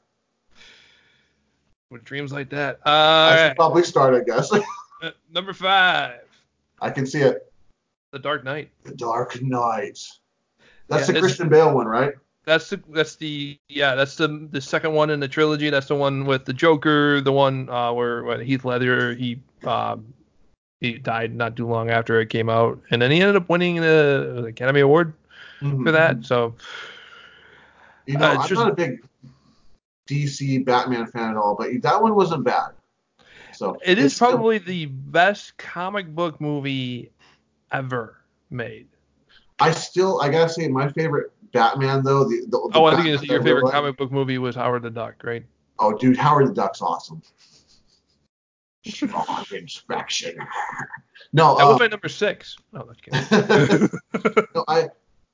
With 1.89 2.03
dreams 2.03 2.31
like 2.31 2.49
that. 2.49 2.79
All 2.85 2.93
I 2.93 3.35
should 3.35 3.43
right. 3.47 3.55
probably 3.55 3.83
start, 3.83 4.13
I 4.15 4.23
guess. 4.23 4.51
Uh, 5.03 5.09
Number 5.33 5.51
five, 5.51 6.19
I 6.79 6.91
can 6.91 7.07
see 7.07 7.21
it. 7.21 7.51
The 8.11 8.19
Dark 8.19 8.43
Knight. 8.43 8.69
The 8.83 8.93
Dark 8.93 9.41
Knight. 9.41 9.97
That's 10.89 11.07
Yeah, 11.07 11.13
the 11.15 11.19
Christian 11.21 11.49
Bale 11.49 11.73
one, 11.73 11.87
right? 11.87 12.13
That's 12.45 12.69
the 12.69 12.79
that's 12.89 13.15
the 13.15 13.57
yeah 13.67 13.95
that's 13.95 14.15
the 14.15 14.47
the 14.51 14.61
second 14.61 14.93
one 14.93 15.09
in 15.09 15.19
the 15.19 15.27
trilogy. 15.27 15.71
That's 15.71 15.87
the 15.87 15.95
one 15.95 16.25
with 16.25 16.45
the 16.45 16.53
Joker. 16.53 17.19
The 17.19 17.31
one 17.31 17.67
uh, 17.67 17.91
where, 17.93 18.23
where 18.23 18.43
Heath 18.43 18.63
Ledger 18.63 19.15
he 19.15 19.39
um, 19.63 20.13
he 20.81 20.97
died 20.97 21.33
not 21.33 21.55
too 21.55 21.67
long 21.67 21.89
after 21.89 22.19
it 22.19 22.29
came 22.29 22.49
out, 22.49 22.79
and 22.89 23.01
then 23.01 23.11
he 23.11 23.21
ended 23.21 23.35
up 23.37 23.47
winning 23.47 23.75
the 23.77 24.45
Academy 24.49 24.81
Award 24.81 25.13
for 25.59 25.91
that. 25.91 26.25
So 26.25 26.55
You 28.07 28.17
know, 28.17 28.25
Uh, 28.29 28.33
it's 28.33 28.41
I'm 28.43 28.47
just- 28.49 28.59
not 28.59 28.71
a 28.71 28.75
big 28.75 29.03
DC 30.07 30.57
Batman 30.65 31.05
fan 31.05 31.29
at 31.29 31.37
all, 31.37 31.55
but 31.55 31.69
that 31.83 32.01
one 32.01 32.15
wasn't 32.15 32.43
bad. 32.43 32.71
So 33.53 33.77
it 33.85 33.99
is 33.99 34.05
it's 34.05 34.15
still- 34.15 34.29
probably 34.31 34.57
the 34.57 34.87
best 34.87 35.55
comic 35.57 36.07
book 36.13 36.41
movie 36.41 37.11
ever 37.71 38.17
made. 38.49 38.87
I 39.59 39.69
still, 39.71 40.19
I 40.19 40.29
gotta 40.29 40.49
say, 40.49 40.67
my 40.67 40.89
favorite 40.91 41.31
Batman 41.53 42.03
though. 42.03 42.23
The, 42.23 42.41
the, 42.47 42.47
the 42.47 42.71
Oh, 42.73 42.85
I 42.85 42.95
think 42.95 43.05
Batman 43.05 43.29
your 43.29 43.43
favorite 43.43 43.71
comic 43.71 43.97
book 43.97 44.11
movie 44.11 44.39
was 44.39 44.55
Howard 44.55 44.81
the 44.81 44.89
Duck, 44.89 45.21
right? 45.23 45.45
Oh, 45.77 45.93
dude, 45.95 46.17
Howard 46.17 46.47
the 46.47 46.53
Duck's 46.53 46.81
awesome. 46.81 47.21
Strong 48.85 49.45
inspection. 49.51 50.37
No, 51.33 51.55
That 51.55 51.63
um, 51.63 51.69
was 51.69 51.79
my 51.79 51.87
number 51.87 52.09
six. 52.09 52.57
No, 52.73 52.87
that's 52.87 52.99
kidding. 53.01 53.89
no, 54.55 54.65
I 54.67 54.83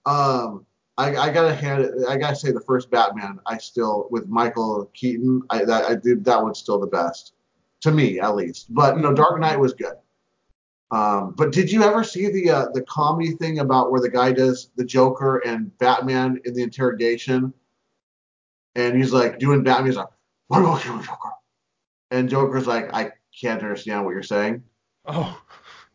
um 0.06 0.66
I 0.98 1.16
I, 1.16 1.24
I 1.25 1.30
gotta 1.32 1.54
hand 1.54 1.84
it. 1.84 1.94
I 2.08 2.18
gotta 2.18 2.36
say 2.36 2.51
the 2.51 2.62
first 2.62 2.92
Batman. 2.92 3.39
I 3.46 3.58
still 3.58 4.08
with 4.12 4.27
Michael 4.27 4.92
Keaton. 4.94 5.44
I 5.50 5.63
that 5.63 5.86
I 5.86 5.96
did 5.96 6.25
that 6.25 6.42
one's 6.42 6.60
still 6.60 6.80
the 6.80 6.88
best 6.88 7.34
to 7.82 7.92
me 7.92 8.20
at 8.20 8.36
least. 8.36 8.74
But 8.74 8.98
no, 8.98 9.13
Dark 9.13 9.39
Knight 9.39 9.60
was 9.60 9.74
good. 9.74 9.96
Um, 10.89 11.34
but 11.38 11.51
did 11.51 11.72
you 11.72 11.84
ever 11.84 12.04
see 12.04 12.30
the 12.30 12.50
uh, 12.50 12.66
the 12.74 12.82
comedy 12.84 13.32
thing 13.32 13.60
about 13.60 13.92
where 13.92 14.01
the 14.01 14.10
guy 14.10 14.32
does 14.32 14.72
the 14.77 14.86
Joker 14.86 15.39
and 15.39 15.75
Batman 15.80 16.39
in 16.46 16.54
the 16.54 16.63
interrogation, 16.63 17.54
and 18.75 18.96
he's 18.96 19.12
like 19.12 19.38
doing 19.38 19.63
Batman. 19.63 19.88
He's 19.88 19.98
like, 19.98 20.08
"What 20.48 20.62
about 20.62 20.86
you, 20.86 21.01
Joker?" 21.01 21.32
And 22.12 22.30
Joker's 22.30 22.68
like, 22.68 22.94
"I 22.94 23.12
can't 23.39 23.62
understand 23.62 24.06
what 24.06 24.12
you're 24.12 24.24
saying." 24.24 24.63
Oh 25.06 25.41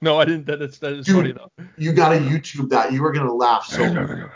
no, 0.01 0.19
I 0.19 0.25
didn't. 0.25 0.47
That 0.47 0.63
is 0.63 0.79
that 0.81 0.93
is 0.95 1.07
Dude. 1.07 1.17
funny 1.17 1.33
though. 1.33 1.51
You 1.77 1.93
gotta 1.93 2.17
YouTube 2.17 2.69
that. 2.71 2.93
You 2.93 3.03
were 3.03 3.13
gonna 3.13 3.33
laugh 3.35 3.67
so. 3.67 4.29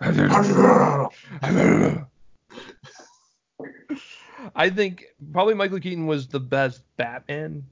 I 4.54 4.70
think 4.70 5.04
probably 5.32 5.54
Michael 5.54 5.80
Keaton 5.80 6.06
was 6.06 6.26
the 6.28 6.40
best 6.40 6.82
Batman, 6.96 7.64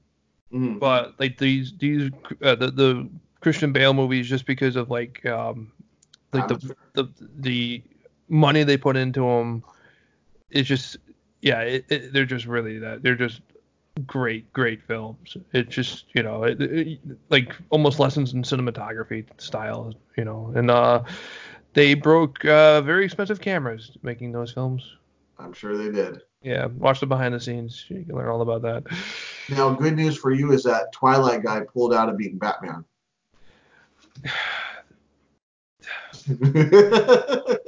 Mhm. 0.51 0.79
but 0.79 1.19
like 1.19 1.37
these 1.37 1.73
these 1.77 2.11
uh, 2.41 2.55
the 2.55 2.71
the 2.71 3.09
Christian 3.41 3.71
Bale 3.73 3.93
movies 3.93 4.27
just 4.27 4.45
because 4.45 4.75
of 4.75 4.89
like 4.89 5.25
um 5.25 5.71
like 6.31 6.47
the 6.47 6.75
the 6.93 7.09
the 7.37 7.83
money 8.29 8.63
they 8.63 8.77
put 8.77 8.97
into 8.97 9.21
them, 9.21 9.63
it's 10.49 10.67
just 10.67 10.97
yeah 11.41 11.61
it, 11.61 11.85
it, 11.89 12.13
they're 12.13 12.25
just 12.25 12.45
really 12.45 12.79
that 12.79 13.03
they're 13.03 13.15
just 13.15 13.41
great 14.07 14.51
great 14.53 14.81
films. 14.83 15.37
It 15.53 15.69
just 15.69 16.05
you 16.13 16.23
know 16.23 16.43
it, 16.43 16.61
it- 16.61 16.99
like 17.29 17.55
almost 17.69 17.99
lessons 17.99 18.33
in 18.33 18.43
cinematography 18.43 19.25
style 19.39 19.93
you 20.17 20.25
know 20.25 20.51
and 20.55 20.71
uh 20.71 21.03
they 21.73 21.93
broke 21.93 22.43
uh 22.45 22.81
very 22.81 23.05
expensive 23.05 23.39
cameras 23.39 23.91
making 24.01 24.31
those 24.31 24.51
films. 24.51 24.97
I'm 25.37 25.53
sure 25.53 25.77
they 25.77 25.91
did. 25.91 26.21
Yeah, 26.41 26.65
watch 26.65 26.99
the 26.99 27.05
behind 27.05 27.33
the 27.33 27.39
scenes. 27.39 27.85
You 27.87 28.03
can 28.03 28.15
learn 28.15 28.29
all 28.29 28.41
about 28.41 28.61
that. 28.63 28.83
Now, 29.49 29.73
good 29.73 29.95
news 29.95 30.17
for 30.17 30.31
you 30.31 30.51
is 30.51 30.63
that 30.63 30.91
Twilight 30.91 31.43
guy 31.43 31.61
pulled 31.61 31.93
out 31.93 32.09
of 32.09 32.17
being 32.17 32.37
Batman. 32.37 32.85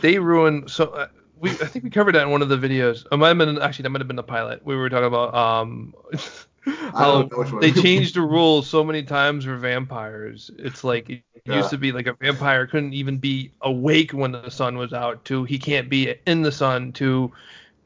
They 0.00 0.18
ruined 0.18 0.70
so. 0.70 1.08
We 1.42 1.50
I 1.50 1.54
think 1.66 1.84
we 1.84 1.90
covered 1.90 2.14
that 2.14 2.22
in 2.22 2.30
one 2.30 2.40
of 2.42 2.48
the 2.48 2.56
videos. 2.56 3.04
It 3.10 3.16
might 3.16 3.28
have 3.28 3.38
been 3.38 3.58
actually 3.60 3.82
that 3.82 3.90
might 3.90 4.00
have 4.00 4.06
been 4.08 4.16
the 4.16 4.22
pilot. 4.22 4.64
We 4.64 4.76
were 4.76 4.88
talking 4.88 5.06
about 5.06 5.34
um 5.34 5.92
how 6.64 7.22
don't 7.22 7.32
know 7.32 7.38
which 7.38 7.52
one. 7.52 7.60
they 7.60 7.72
changed 7.72 8.14
the 8.14 8.20
rules 8.22 8.68
so 8.70 8.84
many 8.84 9.02
times 9.02 9.44
for 9.44 9.56
vampires. 9.56 10.50
It's 10.58 10.84
like 10.84 11.10
it 11.10 11.22
Yeah. 11.44 11.56
used 11.56 11.70
to 11.70 11.78
be 11.78 11.90
like 11.92 12.06
a 12.06 12.14
vampire 12.14 12.66
couldn't 12.68 12.94
even 12.94 13.18
be 13.18 13.52
awake 13.60 14.12
when 14.12 14.30
the 14.32 14.48
sun 14.50 14.78
was 14.78 14.92
out. 14.92 15.24
To 15.26 15.42
he 15.44 15.58
can't 15.58 15.90
be 15.90 16.14
in 16.26 16.42
the 16.42 16.52
sun. 16.52 16.92
To 16.92 17.32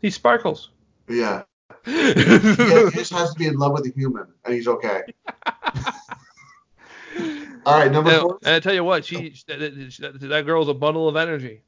he 0.03 0.11
sparkles. 0.11 0.71
yeah. 1.09 1.43
yeah, 1.87 2.13
he 2.15 2.91
just 2.97 3.13
has 3.13 3.33
to 3.33 3.39
be 3.39 3.47
in 3.47 3.57
love 3.59 3.73
with 3.73 3.87
a 3.87 3.93
human, 3.95 4.27
and 4.45 4.55
he's 4.55 4.67
okay. 4.69 5.03
All 7.65 7.79
right, 7.79 7.91
number 7.91 8.11
And, 8.11 8.21
four. 8.23 8.39
and 8.45 8.55
I 8.57 8.61
tell 8.61 8.75
you 8.75 8.85
what, 8.85 9.05
she 9.05 9.35
that, 9.47 9.59
that, 9.59 10.19
that 10.29 10.47
girl's 10.47 10.69
a 10.69 10.75
bundle 10.75 11.09
of 11.09 11.17
energy. 11.17 11.63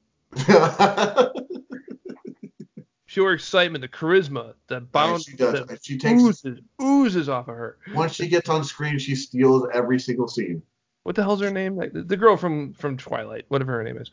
Pure 3.08 3.32
excitement, 3.32 3.80
the 3.80 3.88
charisma, 3.88 4.52
the 4.66 4.80
bounce 4.80 5.24
she 5.24 5.34
does. 5.34 5.66
that 5.66 5.82
She 5.82 5.96
takes 5.96 6.22
oozes, 6.22 6.60
oozes 6.80 7.28
off 7.30 7.48
of 7.48 7.54
her. 7.54 7.78
once 7.94 8.12
she 8.14 8.28
gets 8.28 8.50
on 8.50 8.62
screen, 8.62 8.98
she 8.98 9.14
steals 9.16 9.66
every 9.72 9.98
single 9.98 10.28
scene. 10.28 10.62
What 11.04 11.16
the 11.16 11.22
hell's 11.22 11.40
her 11.40 11.50
name? 11.50 11.74
Like, 11.74 11.92
the, 11.94 12.16
girl 12.18 12.36
from 12.36 12.74
from 12.74 12.98
Twilight, 12.98 13.46
whatever 13.48 13.72
her 13.72 13.82
name 13.82 13.96
is. 13.96 14.10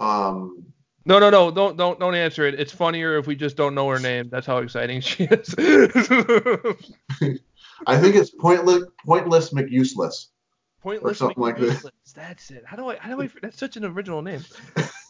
Um, 0.00 0.66
No, 1.06 1.20
no, 1.20 1.30
no, 1.30 1.52
don't 1.52 1.76
don't 1.76 2.00
don't 2.00 2.16
answer 2.16 2.44
it. 2.44 2.58
It's 2.58 2.72
funnier 2.72 3.16
if 3.18 3.28
we 3.28 3.36
just 3.36 3.56
don't 3.56 3.72
know 3.72 3.88
her 3.88 4.00
name. 4.00 4.30
That's 4.30 4.48
how 4.48 4.58
exciting 4.58 5.00
she 5.00 5.24
is. 5.24 5.54
I 7.86 8.00
think 8.00 8.16
it's 8.16 8.30
pointless, 8.30 8.82
pointless 9.06 9.52
McUseless. 9.52 10.26
Pointless, 10.82 11.12
or 11.12 11.14
something 11.14 11.40
like 11.42 11.58
that. 11.58 11.90
That's 12.16 12.50
it. 12.50 12.64
How 12.66 12.76
do 12.76 12.90
I? 12.90 12.96
How 12.96 13.14
do 13.14 13.22
I? 13.22 13.30
That's 13.40 13.58
such 13.58 13.76
an 13.76 13.84
original 13.84 14.22
name. 14.22 14.44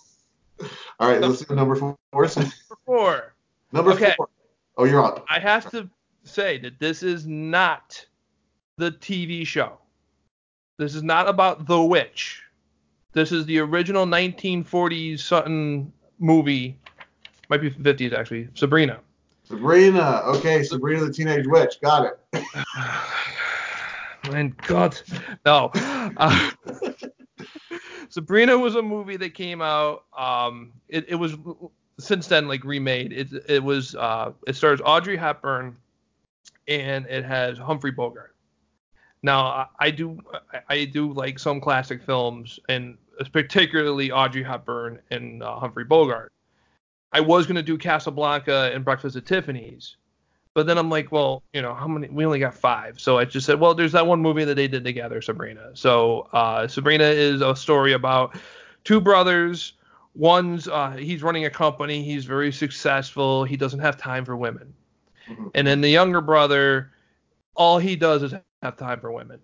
All 1.00 1.08
right, 1.10 1.20
let's 1.20 1.44
do 1.44 1.54
number 1.54 1.76
four. 1.76 1.96
Number 2.12 2.28
Four. 2.86 3.34
Number 3.72 3.92
Okay. 3.92 4.14
four. 4.16 4.28
Oh, 4.76 4.84
you're 4.84 5.04
up. 5.04 5.24
I 5.28 5.38
have 5.38 5.70
to 5.70 5.88
say 6.24 6.58
that 6.58 6.78
this 6.78 7.02
is 7.02 7.26
not 7.26 8.04
the 8.76 8.90
TV 8.92 9.46
show. 9.46 9.78
This 10.78 10.94
is 10.94 11.02
not 11.02 11.28
about 11.28 11.66
the 11.66 11.80
witch. 11.80 12.42
This 13.12 13.30
is 13.30 13.46
the 13.46 13.60
original 13.60 14.06
1940s 14.06 15.20
something 15.20 15.92
movie. 16.18 16.78
Might 17.48 17.60
be 17.60 17.70
50s 17.70 18.12
actually. 18.12 18.48
Sabrina. 18.54 19.00
Sabrina. 19.44 20.22
Okay, 20.24 20.62
Sabrina 20.62 21.04
the 21.04 21.12
Teenage 21.12 21.46
Witch. 21.46 21.80
Got 21.82 22.06
it. 22.32 22.44
My 24.30 24.44
God. 24.66 24.98
No. 25.44 25.70
Uh, 26.16 26.50
Sabrina 28.14 28.56
was 28.56 28.76
a 28.76 28.82
movie 28.82 29.16
that 29.16 29.34
came 29.34 29.60
out. 29.60 30.04
Um, 30.16 30.72
it, 30.88 31.04
it 31.08 31.16
was 31.16 31.34
since 31.98 32.28
then 32.28 32.46
like 32.46 32.62
remade. 32.62 33.12
It 33.12 33.28
it 33.48 33.60
was 33.60 33.96
uh, 33.96 34.30
it 34.46 34.54
stars 34.54 34.80
Audrey 34.84 35.16
Hepburn, 35.16 35.76
and 36.68 37.06
it 37.06 37.24
has 37.24 37.58
Humphrey 37.58 37.90
Bogart. 37.90 38.36
Now 39.24 39.46
I, 39.46 39.66
I 39.80 39.90
do 39.90 40.20
I, 40.52 40.60
I 40.68 40.84
do 40.84 41.12
like 41.12 41.40
some 41.40 41.60
classic 41.60 42.04
films, 42.04 42.60
and 42.68 42.98
particularly 43.32 44.12
Audrey 44.12 44.44
Hepburn 44.44 45.00
and 45.10 45.42
uh, 45.42 45.58
Humphrey 45.58 45.82
Bogart. 45.82 46.32
I 47.12 47.20
was 47.20 47.48
gonna 47.48 47.64
do 47.64 47.76
Casablanca 47.76 48.70
and 48.72 48.84
Breakfast 48.84 49.16
at 49.16 49.26
Tiffany's, 49.26 49.96
but 50.54 50.66
then 50.66 50.78
I'm 50.78 50.88
like, 50.88 51.10
well, 51.12 51.42
you 51.52 51.60
know, 51.62 51.74
how 51.74 51.88
many? 51.88 52.08
We 52.08 52.24
only 52.24 52.38
got 52.38 52.54
five, 52.54 53.00
so 53.00 53.18
I 53.18 53.24
just 53.24 53.44
said, 53.46 53.60
well, 53.60 53.74
there's 53.74 53.92
that 53.92 54.06
one 54.06 54.20
movie 54.20 54.44
that 54.44 54.54
they 54.54 54.68
did 54.68 54.84
together, 54.84 55.20
Sabrina. 55.20 55.70
So 55.74 56.28
uh, 56.32 56.68
Sabrina 56.68 57.04
is 57.04 57.40
a 57.40 57.54
story 57.56 57.92
about 57.92 58.36
two 58.84 59.00
brothers. 59.00 59.74
One's 60.14 60.68
uh, 60.68 60.92
he's 60.92 61.22
running 61.22 61.44
a 61.44 61.50
company. 61.50 62.04
He's 62.04 62.24
very 62.24 62.52
successful. 62.52 63.44
He 63.44 63.56
doesn't 63.56 63.80
have 63.80 63.96
time 63.96 64.24
for 64.24 64.36
women. 64.36 64.72
Mhm. 65.28 65.50
And 65.54 65.66
then 65.66 65.80
the 65.80 65.88
younger 65.90 66.20
brother, 66.20 66.92
all 67.56 67.78
he 67.78 67.96
does 67.96 68.22
is 68.22 68.34
have 68.62 68.76
time 68.76 69.00
for 69.00 69.10
women. 69.10 69.40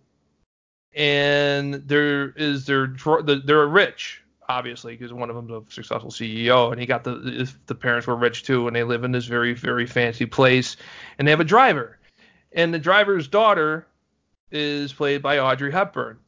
And 0.95 1.75
there 1.89 2.31
is 2.31 2.67
their 2.67 2.95
they're 3.25 3.67
rich, 3.67 4.23
obviously, 4.51 4.95
because 4.97 5.13
one 5.13 5.31
of 5.31 5.37
them's 5.37 5.51
a 5.51 5.63
successful 5.73 6.11
CEO, 6.11 6.73
and 6.73 6.81
he 6.81 6.87
got 6.87 7.05
the 7.05 7.51
the 7.67 7.75
parents 7.75 8.07
were 8.07 8.17
rich 8.17 8.43
too, 8.43 8.67
and 8.67 8.75
they 8.75 8.83
live 8.83 9.05
in 9.05 9.13
this 9.13 9.27
very 9.27 9.55
very 9.55 9.87
fancy 9.87 10.27
place, 10.27 10.77
and 11.19 11.27
they 11.27 11.31
have 11.31 11.41
a 11.41 11.45
driver, 11.45 11.99
and 12.53 12.75
the 12.75 12.79
driver's 12.79 13.29
daughter 13.29 13.87
is 14.51 14.93
played 14.93 15.23
by 15.23 15.39
Audrey 15.39 15.71
Hepburn, 15.71 16.19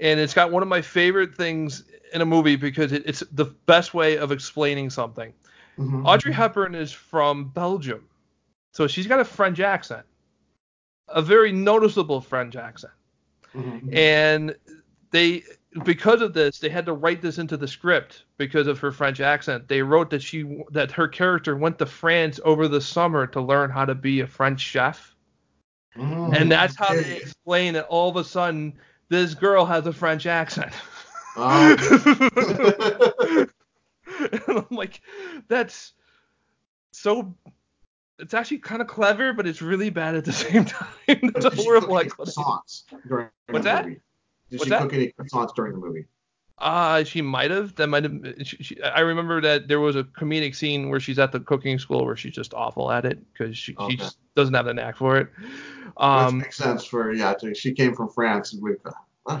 and 0.00 0.18
it's 0.18 0.34
got 0.34 0.50
one 0.50 0.62
of 0.62 0.68
my 0.68 0.82
favorite 0.82 1.34
things 1.34 1.84
in 2.12 2.20
a 2.20 2.26
movie 2.26 2.56
because 2.56 2.90
it, 2.92 3.04
it's 3.06 3.22
the 3.30 3.44
best 3.44 3.94
way 3.94 4.18
of 4.18 4.32
explaining 4.32 4.90
something. 4.90 5.32
Mhm. 5.78 6.04
Audrey 6.04 6.32
Hepburn 6.32 6.74
is 6.74 6.92
from 6.92 7.48
Belgium, 7.50 8.04
so 8.72 8.88
she's 8.88 9.06
got 9.06 9.20
a 9.20 9.24
French 9.24 9.60
accent, 9.60 10.04
a 11.08 11.22
very 11.22 11.52
noticeable 11.52 12.20
French 12.20 12.56
accent, 12.56 12.92
Mhm. 13.54 13.94
and 13.94 14.56
they 15.12 15.44
because 15.84 16.20
of 16.20 16.32
this 16.32 16.58
they 16.58 16.68
had 16.68 16.84
to 16.86 16.92
write 16.92 17.22
this 17.22 17.38
into 17.38 17.56
the 17.56 17.68
script 17.68 18.24
because 18.38 18.66
of 18.66 18.78
her 18.80 18.90
French 18.92 19.20
accent. 19.20 19.68
They 19.68 19.82
wrote 19.82 20.10
that 20.10 20.22
she 20.22 20.62
that 20.72 20.90
her 20.92 21.06
character 21.08 21.56
went 21.56 21.78
to 21.78 21.86
France 21.86 22.40
over 22.44 22.66
the 22.68 22.80
summer 22.80 23.26
to 23.28 23.40
learn 23.40 23.70
how 23.70 23.84
to 23.84 23.94
be 23.94 24.20
a 24.20 24.26
French 24.26 24.60
chef, 24.60 25.14
Mhm. 25.96 26.34
and 26.36 26.50
that's 26.50 26.76
how 26.76 26.94
they 26.94 27.16
explain 27.18 27.74
that 27.74 27.86
all 27.86 28.10
of 28.10 28.16
a 28.16 28.24
sudden 28.24 28.72
this 29.08 29.34
girl 29.34 29.64
has 29.64 29.86
a 29.86 29.92
French 29.92 30.26
accent. 30.26 30.72
Oh. 31.36 31.76
and 34.20 34.42
I'm 34.48 34.66
like, 34.70 35.00
that's 35.48 35.92
so. 36.92 37.34
It's 38.18 38.34
actually 38.34 38.58
kind 38.58 38.82
of 38.82 38.88
clever, 38.88 39.32
but 39.32 39.46
it's 39.46 39.62
really 39.62 39.88
bad 39.88 40.14
at 40.14 40.24
the 40.26 40.32
same 40.44 40.64
time. 40.66 40.88
It's 41.08 41.44
a 41.46 41.50
horrible 41.50 41.88
cook 41.88 42.00
any 42.00 42.06
explanation. 42.06 42.42
croissants 42.42 42.82
during 43.08 43.28
What's 43.48 43.64
that? 43.64 43.86
movie? 43.86 44.00
Did 44.50 44.58
What's 44.58 44.64
she 44.64 44.70
that? 44.70 44.82
cook 44.82 44.92
any 44.94 45.12
croissants 45.18 45.54
during 45.54 45.72
the 45.72 45.78
movie? 45.78 46.04
Uh, 46.58 47.04
she 47.04 47.22
might 47.22 47.50
have. 47.50 47.74
That 47.76 47.86
might 47.86 48.04
have. 48.04 48.12
She, 48.42 48.62
she, 48.62 48.82
I 48.82 49.00
remember 49.00 49.40
that 49.40 49.66
there 49.68 49.80
was 49.80 49.96
a 49.96 50.04
comedic 50.04 50.54
scene 50.54 50.90
where 50.90 51.00
she's 51.00 51.18
at 51.18 51.32
the 51.32 51.40
cooking 51.40 51.78
school 51.78 52.04
where 52.04 52.16
she's 52.16 52.34
just 52.34 52.52
awful 52.52 52.92
at 52.92 53.06
it 53.06 53.18
because 53.32 53.56
she, 53.56 53.74
Okay. 53.78 53.92
she 53.92 53.96
just 53.96 54.18
doesn't 54.34 54.52
have 54.52 54.66
the 54.66 54.74
knack 54.74 54.96
for 54.98 55.16
it. 55.16 55.28
Which 55.38 55.94
Um, 55.96 56.38
makes 56.38 56.56
sense 56.56 56.84
for 56.84 57.12
yeah. 57.14 57.32
to- 57.34 57.54
She 57.54 57.72
came 57.72 57.94
from 57.94 58.10
France 58.10 58.52
with. 58.52 58.78
uh, 59.26 59.40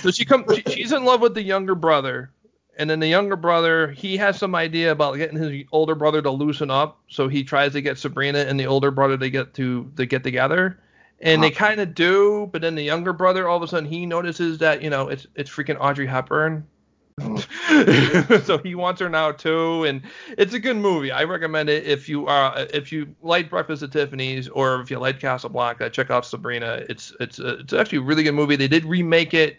So 0.00 0.10
she 0.12 0.24
comes. 0.24 0.44
She, 0.54 0.62
she's 0.70 0.92
in 0.92 1.04
love 1.04 1.20
with 1.20 1.34
the 1.34 1.42
younger 1.42 1.74
brother, 1.74 2.30
and 2.78 2.88
then 2.88 3.00
the 3.00 3.08
younger 3.08 3.36
brother 3.36 3.90
he 3.90 4.16
has 4.18 4.38
some 4.38 4.54
idea 4.54 4.92
about 4.92 5.16
getting 5.16 5.38
his 5.38 5.64
older 5.72 5.94
brother 5.96 6.22
to 6.22 6.30
loosen 6.30 6.70
up. 6.70 7.00
So 7.08 7.26
he 7.28 7.42
tries 7.42 7.72
to 7.72 7.80
get 7.80 7.98
Sabrina 7.98 8.40
and 8.40 8.60
the 8.60 8.66
older 8.66 8.90
brother 8.92 9.16
to 9.18 9.28
get 9.30 9.54
to 9.54 9.90
to 9.96 10.06
get 10.06 10.22
together, 10.22 10.78
And 11.20 11.42
they 11.42 11.48
uh-huh. 11.48 11.66
kind 11.66 11.80
of 11.80 11.94
do, 11.94 12.48
but 12.52 12.62
then 12.62 12.76
the 12.76 12.82
younger 12.82 13.12
brother, 13.12 13.48
all 13.48 13.56
of 13.56 13.62
a 13.62 13.68
sudden, 13.68 13.88
he 13.88 14.06
notices 14.06 14.58
that 14.58 14.82
you 14.82 14.90
know 14.90 15.08
it's 15.08 15.26
it's 15.34 15.50
freaking 15.50 15.76
Audrey 15.80 16.06
Hepburn, 16.06 16.64
mm. 17.18 18.42
so 18.44 18.58
he 18.58 18.76
wants 18.76 19.00
her 19.00 19.08
now 19.08 19.32
too, 19.32 19.82
and 19.82 20.02
it's 20.36 20.54
a 20.54 20.60
good 20.60 20.76
movie. 20.76 21.10
I 21.10 21.24
recommend 21.24 21.70
it 21.70 21.84
if 21.86 22.08
you 22.08 22.28
are 22.28 22.56
uh, 22.56 22.66
if 22.72 22.92
you 22.92 23.16
like 23.20 23.50
Breakfast 23.50 23.82
at 23.82 23.90
Tiffany's 23.90 24.48
or 24.48 24.80
if 24.80 24.92
you 24.92 24.98
like 25.00 25.18
Casablanca, 25.18 25.90
check 25.90 26.10
out 26.10 26.24
Sabrina. 26.24 26.84
It's 26.88 27.12
it's 27.18 27.40
a, 27.40 27.58
it's 27.58 27.72
actually 27.72 27.98
a 27.98 28.02
really 28.02 28.22
good 28.22 28.34
movie. 28.34 28.54
They 28.54 28.68
did 28.68 28.84
remake 28.84 29.34
it 29.34 29.56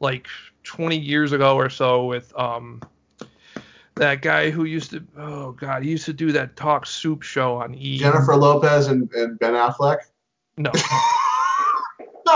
like 0.00 0.26
20 0.64 0.98
years 0.98 1.32
ago 1.32 1.56
or 1.56 1.70
so 1.70 2.04
with 2.04 2.36
um 2.38 2.80
that 3.94 4.22
guy 4.22 4.50
who 4.50 4.64
used 4.64 4.90
to 4.90 5.04
oh 5.16 5.52
god 5.52 5.82
he 5.82 5.90
used 5.90 6.04
to 6.04 6.12
do 6.12 6.30
that 6.32 6.54
talk 6.56 6.86
soup 6.86 7.22
show 7.22 7.56
on 7.56 7.74
E. 7.74 7.98
Jennifer 7.98 8.36
Lopez 8.36 8.86
and, 8.86 9.12
and 9.12 9.38
Ben 9.38 9.54
Affleck. 9.54 9.98
No, 10.58 10.72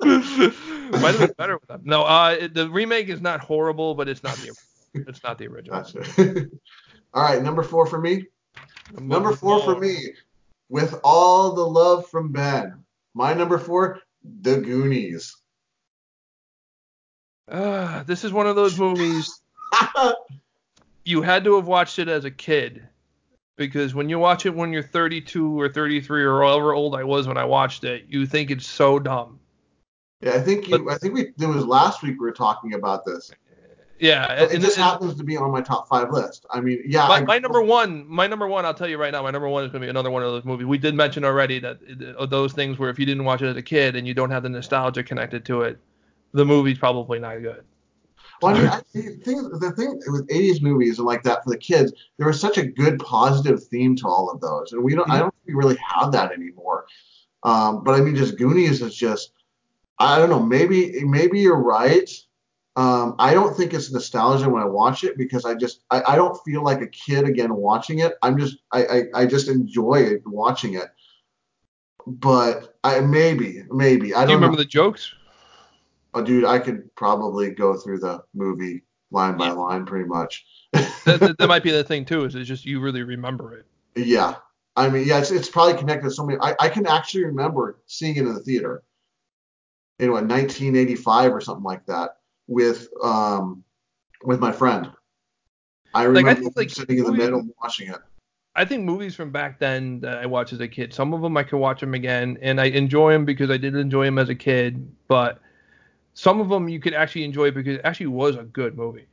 might 0.00 1.14
have 1.14 1.18
been 1.18 1.34
better 1.36 1.58
with 1.58 1.68
them. 1.68 1.82
No, 1.84 2.04
uh, 2.04 2.36
it- 2.40 2.54
the 2.54 2.68
remake 2.70 3.08
is 3.08 3.20
not 3.20 3.40
horrible, 3.40 3.94
but 3.94 4.08
it's 4.08 4.22
not 4.22 4.34
the 4.36 4.56
it's 4.94 5.22
not 5.22 5.36
the 5.38 5.46
original. 5.46 5.82
Gotcha. 5.82 6.48
All 7.14 7.22
right, 7.22 7.42
number 7.42 7.62
four 7.62 7.86
for 7.86 8.00
me. 8.00 8.24
Number 8.98 9.34
four 9.36 9.60
for 9.60 9.78
me, 9.78 10.14
with 10.68 10.98
all 11.04 11.52
the 11.54 11.66
love 11.66 12.08
from 12.08 12.32
Ben. 12.32 12.82
My 13.14 13.34
number 13.34 13.58
four, 13.58 14.00
The 14.40 14.56
Goonies. 14.58 15.36
Uh, 17.48 18.02
this 18.04 18.24
is 18.24 18.32
one 18.32 18.46
of 18.46 18.56
those 18.56 18.78
movies 18.78 19.40
you 21.04 21.22
had 21.22 21.44
to 21.44 21.56
have 21.56 21.66
watched 21.66 21.98
it 21.98 22.08
as 22.08 22.24
a 22.24 22.30
kid 22.30 22.88
because 23.56 23.94
when 23.94 24.08
you 24.08 24.18
watch 24.18 24.46
it 24.46 24.54
when 24.54 24.72
you're 24.72 24.82
32 24.82 25.60
or 25.60 25.68
33 25.68 26.24
or 26.24 26.42
however 26.42 26.72
old 26.74 26.94
I 26.94 27.04
was 27.04 27.26
when 27.28 27.36
I 27.38 27.44
watched 27.44 27.84
it, 27.84 28.04
you 28.08 28.26
think 28.26 28.50
it's 28.50 28.66
so 28.66 28.98
dumb. 28.98 29.38
yeah, 30.20 30.32
I 30.32 30.40
think 30.40 30.68
you. 30.68 30.90
I 30.90 30.96
think 30.98 31.14
we. 31.14 31.22
It 31.38 31.46
was 31.46 31.64
last 31.66 32.02
week 32.02 32.12
we 32.20 32.26
were 32.26 32.32
talking 32.32 32.74
about 32.74 33.04
this. 33.04 33.30
Yeah, 34.00 34.42
It 34.42 34.52
and- 34.52 34.60
just 34.60 34.76
and- 34.76 34.84
happens 34.84 35.14
to 35.14 35.22
be 35.24 35.36
on 35.36 35.50
my 35.52 35.60
top 35.60 35.88
five 35.88 36.10
list. 36.10 36.44
I 36.50 36.60
mean, 36.60 36.82
yeah. 36.84 37.06
my, 37.06 37.18
I- 37.18 37.24
my 37.24 37.38
number 37.38 37.62
one, 37.62 38.04
my 38.08 38.26
number 38.26 38.48
one, 38.48 38.64
I'll 38.66 38.74
tell 38.74 38.88
you 38.88 38.98
right 38.98 39.12
now, 39.12 39.22
my 39.22 39.30
number 39.30 39.48
one 39.48 39.64
is 39.64 39.70
going 39.70 39.80
to 39.82 39.86
be 39.86 39.90
another 39.90 40.10
one 40.10 40.22
of 40.24 40.30
those 40.32 40.44
movies. 40.44 40.66
We 40.66 40.78
did 40.78 40.94
mention 40.96 41.24
already 41.24 41.60
that 41.60 41.78
uh, 42.18 42.26
those 42.26 42.52
things 42.52 42.76
where 42.78 42.90
if 42.90 42.98
you 42.98 43.06
didn't 43.06 43.24
watch 43.24 43.40
it 43.42 43.46
as 43.46 43.56
a 43.56 43.62
kid 43.62 43.94
and 43.94 44.06
you 44.06 44.12
don't 44.12 44.30
have 44.30 44.42
the 44.42 44.48
nostalgia 44.48 45.04
connected 45.04 45.44
to 45.46 45.62
it, 45.62 45.78
the 46.32 46.44
movie's 46.44 46.76
probably 46.78 47.20
not 47.20 47.40
good. 47.40 47.62
Well, 48.42 48.54
I 48.54 48.58
mean, 48.58 48.68
I, 48.68 48.80
the 48.94 49.20
thing, 49.24 49.48
the 49.60 49.72
thing 49.72 50.00
with 50.06 50.28
80s 50.28 50.60
movies 50.60 50.98
and 50.98 51.06
like 51.06 51.22
that 51.22 51.44
for 51.44 51.50
the 51.50 51.58
kids, 51.58 51.92
there 52.18 52.26
was 52.26 52.40
such 52.40 52.58
a 52.58 52.66
good 52.66 52.98
positive 52.98 53.64
theme 53.64 53.96
to 53.96 54.08
all 54.08 54.30
of 54.30 54.40
those, 54.40 54.72
and 54.72 54.82
we 54.82 54.94
don't. 54.94 55.10
I 55.10 55.18
don't 55.18 55.34
think 55.34 55.46
we 55.48 55.54
really 55.54 55.76
have 55.76 56.12
that 56.12 56.32
anymore. 56.32 56.86
Um, 57.42 57.84
but 57.84 57.94
I 57.94 58.00
mean, 58.00 58.16
just 58.16 58.38
Goonies 58.38 58.82
is 58.82 58.94
just. 58.94 59.32
I 59.98 60.18
don't 60.18 60.30
know. 60.30 60.42
Maybe 60.42 61.04
maybe 61.04 61.40
you're 61.40 61.62
right. 61.62 62.10
Um, 62.76 63.14
I 63.20 63.34
don't 63.34 63.56
think 63.56 63.72
it's 63.72 63.92
nostalgia 63.92 64.48
when 64.48 64.60
I 64.60 64.66
watch 64.66 65.04
it 65.04 65.16
because 65.16 65.44
I 65.44 65.54
just 65.54 65.84
I, 65.90 66.02
I 66.08 66.16
don't 66.16 66.36
feel 66.44 66.64
like 66.64 66.80
a 66.80 66.88
kid 66.88 67.24
again 67.24 67.54
watching 67.54 68.00
it. 68.00 68.14
I'm 68.22 68.36
just 68.36 68.58
I, 68.72 68.84
I, 68.84 69.02
I 69.14 69.26
just 69.26 69.48
enjoy 69.48 70.16
watching 70.26 70.74
it. 70.74 70.88
But 72.06 72.76
I 72.82 73.00
maybe 73.00 73.62
maybe 73.70 74.12
I 74.12 74.20
don't. 74.20 74.28
don't 74.28 74.28
you 74.28 74.34
know. 74.34 74.46
remember 74.46 74.56
the 74.56 74.64
jokes? 74.64 75.14
Oh, 76.14 76.22
dude, 76.22 76.44
I 76.44 76.58
could 76.60 76.94
probably 76.94 77.50
go 77.50 77.76
through 77.76 77.98
the 77.98 78.22
movie 78.34 78.84
line 79.10 79.36
by 79.36 79.46
Yeah. 79.48 79.52
line 79.52 79.84
pretty 79.84 80.06
much. 80.08 80.44
that, 80.72 81.18
that, 81.20 81.36
that 81.38 81.48
might 81.48 81.62
be 81.64 81.70
the 81.72 81.84
thing 81.84 82.04
too, 82.04 82.24
is 82.24 82.34
it's 82.34 82.48
just 82.48 82.64
you 82.64 82.80
really 82.80 83.02
remember 83.02 83.52
it. 83.54 83.66
Yeah. 83.96 84.36
I 84.76 84.88
mean, 84.88 85.06
yeah, 85.06 85.18
it's, 85.18 85.30
it's 85.30 85.48
probably 85.50 85.76
connected 85.78 86.08
to 86.08 86.10
so 86.14 86.24
many. 86.24 86.38
I, 86.40 86.54
I 86.60 86.68
can 86.68 86.86
actually 86.86 87.24
remember 87.26 87.78
seeing 87.86 88.16
it 88.16 88.20
in 88.26 88.32
the 88.34 88.40
theater 88.40 88.82
in 90.00 90.10
what 90.10 90.24
1985 90.24 91.32
or 91.32 91.40
something 91.40 91.62
like 91.64 91.86
that 91.86 92.16
with 92.48 92.88
um 93.02 93.62
with 94.24 94.40
my 94.40 94.50
friend. 94.52 94.90
I 95.94 96.06
Like, 96.06 96.24
I 96.26 96.30
remember 96.30 96.40
think, 96.42 96.56
like, 96.56 96.70
sitting 96.70 96.98
in 96.98 97.04
the 97.04 97.10
movies- 97.10 97.24
middle 97.24 97.42
watching 97.62 97.88
it. 97.90 97.98
I 98.56 98.64
think 98.64 98.84
movies 98.84 99.14
from 99.16 99.30
back 99.32 99.58
then 99.58 99.98
that 100.00 100.18
I 100.18 100.26
watched 100.26 100.52
as 100.52 100.60
a 100.60 100.68
kid, 100.68 100.92
some 100.94 101.12
of 101.12 101.22
them 101.22 101.36
I 101.36 101.42
could 101.42 101.58
watch 101.58 101.80
them 101.80 101.92
again, 101.94 102.38
and 102.40 102.60
I 102.60 102.66
enjoy 102.66 103.12
them 103.12 103.24
because 103.24 103.50
I 103.50 103.56
did 103.56 103.74
enjoy 103.74 104.04
them 104.04 104.18
as 104.18 104.28
a 104.28 104.34
kid. 104.34 104.92
But 105.08 105.40
some 106.14 106.40
of 106.40 106.48
them 106.48 106.68
you 106.68 106.80
could 106.80 106.94
actually 106.94 107.24
enjoy 107.24 107.50
because 107.50 107.76
it 107.76 107.82
actually 107.84 108.06
was 108.06 108.36
a 108.36 108.44
good 108.44 108.76
movie. 108.76 109.06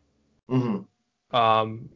hmm 0.49 0.77
Um, 1.31 1.89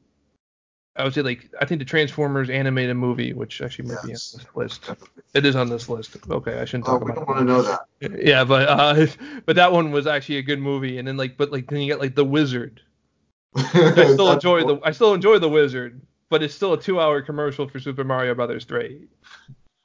I 0.96 1.04
would 1.04 1.14
say 1.14 1.22
like 1.22 1.50
I 1.60 1.66
think 1.66 1.80
the 1.80 1.86
Transformers 1.86 2.50
animated 2.50 2.96
movie, 2.98 3.34
which 3.34 3.62
actually 3.62 3.90
might 3.90 3.98
Yes. 4.08 4.32
be 4.34 4.38
on 4.38 4.44
this 4.44 4.56
list. 4.56 4.92
It 5.34 5.46
is 5.46 5.56
on 5.56 5.70
this 5.70 5.90
list. 5.90 6.16
Okay, 6.30 6.60
I 6.60 6.66
shouldn't 6.66 6.86
talk 6.86 6.96
Oh, 6.96 7.00
talk 7.00 7.06
we 7.06 7.12
about 7.12 7.28
don't 7.28 7.30
want 7.36 7.40
to 7.40 7.54
know 7.54 7.62
that. 7.62 7.82
Yeah, 8.26 8.44
but 8.44 8.68
uh, 8.68 9.08
but 9.46 9.56
that 9.58 9.72
one 9.72 9.92
was 9.92 10.08
actually 10.08 10.38
a 10.38 10.42
good 10.42 10.60
movie. 10.60 10.98
And 10.98 11.08
then 11.08 11.18
like, 11.18 11.38
but 11.38 11.52
like 11.52 11.70
then 11.70 11.82
you 11.82 11.88
get 11.88 12.00
like 12.00 12.16
the 12.16 12.26
Wizard. 12.26 12.82
I 13.56 14.12
still 14.14 14.32
enjoy 14.32 14.64
cool. 14.64 14.76
the 14.78 14.82
I 14.86 14.92
still 14.92 15.14
enjoy 15.14 15.40
the 15.40 15.50
Wizard, 15.50 16.02
but 16.30 16.44
it's 16.44 16.54
still 16.54 16.74
a 16.74 16.82
two-hour 16.82 17.22
commercial 17.22 17.68
for 17.68 17.80
Super 17.80 18.04
Mario 18.04 18.36
Brothers 18.36 18.66
3. 18.66 19.08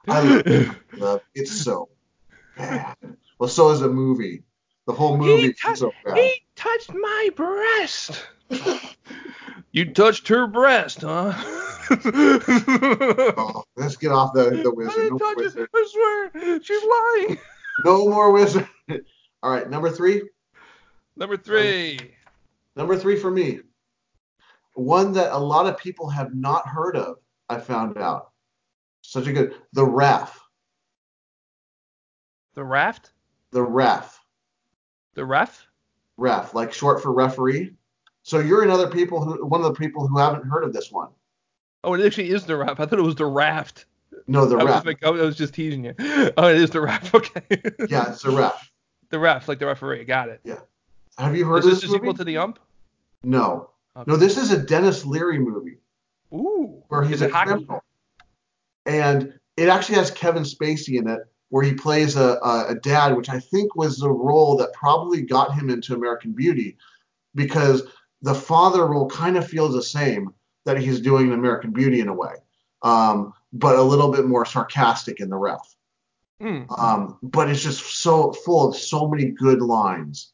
I 0.08 0.20
love 0.20 0.76
Love. 0.96 1.20
It's 1.34 1.52
so 1.52 1.88
bad. 2.56 2.96
Well, 3.38 3.48
so 3.48 3.70
is 3.70 3.82
a 3.82 3.88
movie. 3.88 4.42
The 4.90 4.96
whole 4.96 5.16
movie 5.16 5.50
is 5.50 5.56
touched- 5.60 5.78
so. 5.78 5.92
He 6.16 6.42
touched 6.56 6.92
my 6.92 7.28
breast. 7.36 8.26
you 9.70 9.92
touched 9.92 10.26
her 10.26 10.48
breast, 10.48 11.02
huh? 11.02 11.32
Oh, 11.92 13.62
let's 13.76 13.96
get 13.96 14.10
off 14.10 14.32
the, 14.32 14.50
the 14.50 14.68
I 14.70 14.72
wizard. 14.74 14.94
didn't 14.94 15.10
No 15.10 15.18
touch 15.18 15.32
it. 15.32 15.36
wizard. 15.36 15.68
I 15.74 16.30
swear, 16.32 16.60
she's 16.62 16.82
lying. 16.82 17.38
No 17.84 18.08
more 18.08 18.32
wizard. 18.32 18.68
All 19.44 19.50
right, 19.52 19.68
number 19.70 19.90
three. 19.90 20.22
Number 21.16 21.36
three. 21.36 21.98
Number 22.76 22.96
three 22.96 23.16
for 23.16 23.30
me. 23.30 23.60
One 24.74 25.12
that 25.12 25.32
a 25.32 25.38
lot 25.38 25.66
of 25.66 25.78
people 25.78 26.08
have 26.10 26.34
not 26.34 26.66
heard 26.66 26.96
of. 26.96 27.16
I 27.48 27.58
found 27.58 27.96
out. 27.98 28.30
Such 29.02 29.26
a 29.28 29.32
good. 29.32 29.54
The 29.72 29.84
ref. 29.84 30.38
The 32.54 32.64
raft. 32.64 33.12
The 33.52 33.62
ref. 33.62 34.19
The 35.14 35.24
ref. 35.24 35.66
Ref, 36.16 36.54
like 36.54 36.72
short 36.72 37.02
for 37.02 37.12
referee. 37.12 37.72
So 38.22 38.38
you're 38.38 38.62
another 38.62 38.88
people 38.88 39.22
who 39.24 39.44
one 39.46 39.60
of 39.62 39.66
the 39.72 39.78
people 39.78 40.06
who 40.06 40.18
haven't 40.18 40.44
heard 40.44 40.64
of 40.64 40.72
this 40.72 40.92
one. 40.92 41.08
Oh, 41.82 41.94
it 41.94 42.04
actually 42.04 42.30
is 42.30 42.44
the 42.44 42.56
raft. 42.56 42.78
I 42.80 42.86
thought 42.86 42.98
it 42.98 43.02
was 43.02 43.14
the 43.14 43.24
raft. 43.26 43.86
No, 44.26 44.44
the 44.44 44.56
I 44.58 44.64
was, 44.64 44.74
ref. 44.74 44.86
like, 44.86 45.02
I 45.04 45.10
was 45.10 45.36
just 45.36 45.54
teasing 45.54 45.84
you. 45.86 45.94
Oh, 46.36 46.48
it 46.48 46.56
is 46.58 46.70
the 46.70 46.80
raft. 46.80 47.14
Okay. 47.14 47.42
Yeah, 47.88 48.10
it's 48.12 48.22
the 48.22 48.30
ref. 48.30 48.70
The 49.08 49.18
ref, 49.18 49.48
like 49.48 49.58
the 49.58 49.66
referee. 49.66 50.04
Got 50.04 50.28
it. 50.28 50.40
Yeah. 50.44 50.58
Have 51.18 51.34
you 51.36 51.44
heard 51.46 51.60
Is 51.60 51.64
of 51.64 51.70
this 51.72 51.80
this 51.80 51.90
a 51.90 51.92
sequel 51.94 52.06
movie? 52.08 52.18
to 52.18 52.24
the 52.24 52.36
ump? 52.36 52.58
No. 53.24 53.70
Okay. 53.96 54.10
No, 54.10 54.16
this 54.16 54.36
is 54.36 54.52
a 54.52 54.58
Denis 54.58 55.04
Leary 55.06 55.38
movie. 55.38 55.78
Ooh. 56.32 56.82
where 56.88 57.02
he's 57.02 57.16
is 57.16 57.22
a 57.22 57.28
criminal. 57.30 57.82
And 58.86 59.32
it 59.56 59.68
actually 59.68 59.96
has 59.96 60.10
Kevin 60.10 60.44
Spacey 60.44 60.98
in 60.98 61.08
it, 61.08 61.20
where 61.50 61.64
he 61.64 61.74
plays 61.74 62.16
a, 62.16 62.38
a, 62.42 62.66
a 62.68 62.74
dad, 62.76 63.16
which 63.16 63.28
I 63.28 63.38
think 63.38 63.76
was 63.76 63.98
the 63.98 64.10
role 64.10 64.56
that 64.56 64.72
probably 64.72 65.22
got 65.22 65.54
him 65.54 65.68
into 65.68 65.94
American 65.94 66.32
Beauty, 66.32 66.76
because 67.34 67.82
the 68.22 68.34
father 68.34 68.86
role 68.86 69.08
kind 69.08 69.36
of 69.36 69.46
feels 69.46 69.74
the 69.74 69.82
same 69.82 70.32
that 70.64 70.78
he's 70.78 71.00
doing 71.00 71.28
in 71.28 71.32
American 71.32 71.72
Beauty 71.72 72.00
in 72.00 72.08
a 72.08 72.14
way, 72.14 72.34
um, 72.82 73.32
but 73.52 73.76
a 73.76 73.82
little 73.82 74.10
bit 74.10 74.26
more 74.26 74.44
sarcastic 74.44 75.20
in 75.20 75.28
the 75.28 75.36
ref. 75.36 75.74
Hmm. 76.40 76.62
Um, 76.78 77.18
but 77.22 77.50
it's 77.50 77.62
just 77.62 77.84
so 78.00 78.32
full 78.32 78.68
of 78.68 78.76
so 78.76 79.08
many 79.08 79.26
good 79.26 79.60
lines. 79.60 80.32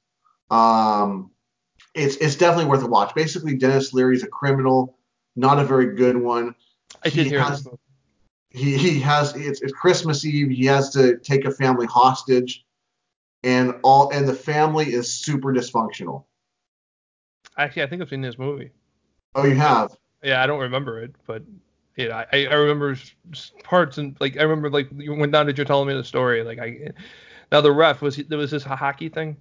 Um, 0.51 1.31
it's 1.95 2.17
it's 2.17 2.37
definitely 2.37 2.71
worth 2.71 2.85
a 2.85 2.87
watch. 2.87 3.15
Basically, 3.15 3.57
Denis 3.57 3.93
Leary's 3.93 4.23
a 4.23 4.29
criminal, 4.29 4.99
not 5.35 5.59
a 5.59 5.65
very 5.65 5.97
good 5.97 6.17
one 6.17 6.55
I 7.05 7.09
he 7.09 7.25
did 7.25 7.27
hear 7.29 7.41
has- 7.41 7.65
this. 7.65 7.75
He 8.57 8.79
he 8.79 8.99
has 9.01 9.37
it's, 9.37 9.61
it's 9.61 9.73
Christmas 9.73 10.25
Eve. 10.25 10.49
He 10.49 10.65
has 10.65 10.89
to 10.91 11.19
take 11.19 11.45
a 11.45 11.51
family 11.51 11.87
hostage, 11.87 12.65
and 13.43 13.75
all 13.83 14.11
and 14.11 14.27
the 14.27 14.35
family 14.35 14.95
is 14.95 15.13
super 15.13 15.53
dysfunctional. 15.53 16.25
Actually, 17.59 17.83
I 17.83 17.87
think 17.87 18.01
I've 18.01 18.09
seen 18.09 18.23
this 18.23 18.39
movie. 18.39 18.71
Oh, 19.35 19.45
you 19.45 19.57
have? 19.57 19.95
Yeah, 20.23 20.43
I 20.43 20.47
don't 20.47 20.61
remember 20.61 21.03
it, 21.03 21.15
but 21.27 21.43
yeah, 21.97 22.25
I, 22.33 22.47
I 22.47 22.55
remember 22.55 22.97
parts 23.63 23.99
and 23.99 24.17
like 24.21 24.39
I 24.39 24.43
remember 24.43 24.71
like 24.71 24.89
you 24.97 25.15
went 25.15 25.33
down 25.33 25.45
that 25.47 25.59
you're 25.59 25.67
telling 25.67 25.89
me 25.89 25.95
the 25.95 26.03
story. 26.03 26.43
Like 26.43 26.59
I 26.59 26.93
now 27.53 27.61
the 27.61 27.73
ref 27.73 28.01
was 28.01 28.17
there 28.17 28.39
was 28.39 28.51
this 28.51 28.65
a 28.65 28.75
hockey 28.75 29.11
thing. 29.11 29.37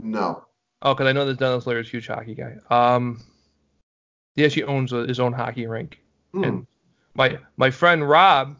No. 0.00 0.44
Oh, 0.80 0.94
because 0.94 1.06
I 1.06 1.12
know 1.12 1.26
this 1.26 1.36
Denis 1.36 1.66
a 1.66 1.82
huge 1.82 2.06
hockey 2.06 2.34
guy. 2.34 2.56
Um, 2.70 3.22
he 4.36 4.44
actually 4.46 4.64
owns 4.64 4.94
a, 4.94 5.06
his 5.06 5.20
own 5.20 5.34
hockey 5.34 5.66
rink. 5.66 6.00
Hmm. 6.32 6.44
And 6.44 6.66
my 7.18 7.38
my 7.56 7.70
friend 7.70 8.08
Rob, 8.08 8.56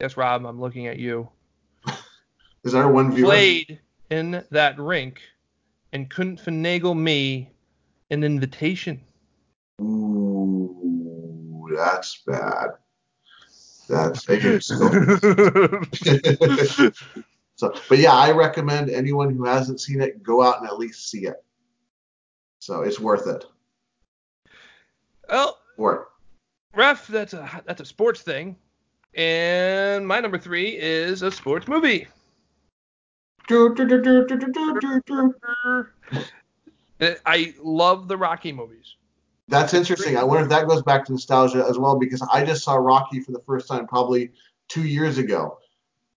yes 0.00 0.16
Rob, 0.16 0.46
I'm 0.46 0.60
looking 0.60 0.86
at 0.86 0.98
you. 0.98 1.28
Is 2.64 2.72
there 2.72 2.88
one 2.88 3.12
viewer? 3.12 3.26
Played 3.26 3.80
in 4.08 4.44
that 4.50 4.78
rink 4.78 5.20
and 5.92 6.08
couldn't 6.08 6.40
finagle 6.40 6.96
me 6.96 7.50
an 8.10 8.24
invitation. 8.24 9.02
Ooh, 9.80 11.68
that's 11.76 12.22
bad. 12.26 12.70
That's 13.88 14.24
so, 17.56 17.74
but 17.88 17.98
yeah, 17.98 18.12
I 18.12 18.30
recommend 18.30 18.88
anyone 18.88 19.34
who 19.34 19.44
hasn't 19.44 19.80
seen 19.80 20.00
it 20.00 20.22
go 20.22 20.42
out 20.42 20.60
and 20.60 20.68
at 20.68 20.78
least 20.78 21.10
see 21.10 21.26
it. 21.26 21.42
So 22.60 22.82
it's 22.82 23.00
worth 23.00 23.26
it. 23.26 23.44
Well, 25.28 25.58
Worth 25.76 26.06
ref, 26.74 27.06
that's 27.06 27.34
a 27.34 27.62
that's 27.66 27.80
a 27.80 27.84
sports 27.84 28.22
thing. 28.22 28.56
And 29.14 30.06
my 30.06 30.20
number 30.20 30.38
three 30.38 30.76
is 30.78 31.22
a 31.22 31.30
sports 31.30 31.68
movie. 31.68 32.06
I 37.26 37.54
love 37.60 38.08
the 38.08 38.16
Rocky 38.16 38.52
movies. 38.52 38.96
That's 39.48 39.74
interesting. 39.74 40.16
I 40.16 40.24
wonder 40.24 40.44
if 40.44 40.48
that 40.50 40.68
goes 40.68 40.82
back 40.82 41.04
to 41.06 41.12
nostalgia 41.12 41.66
as 41.68 41.78
well 41.78 41.98
because 41.98 42.26
I 42.32 42.44
just 42.44 42.64
saw 42.64 42.74
Rocky 42.76 43.20
for 43.20 43.32
the 43.32 43.40
first 43.40 43.68
time 43.68 43.86
probably 43.86 44.30
two 44.68 44.84
years 44.84 45.18
ago. 45.18 45.58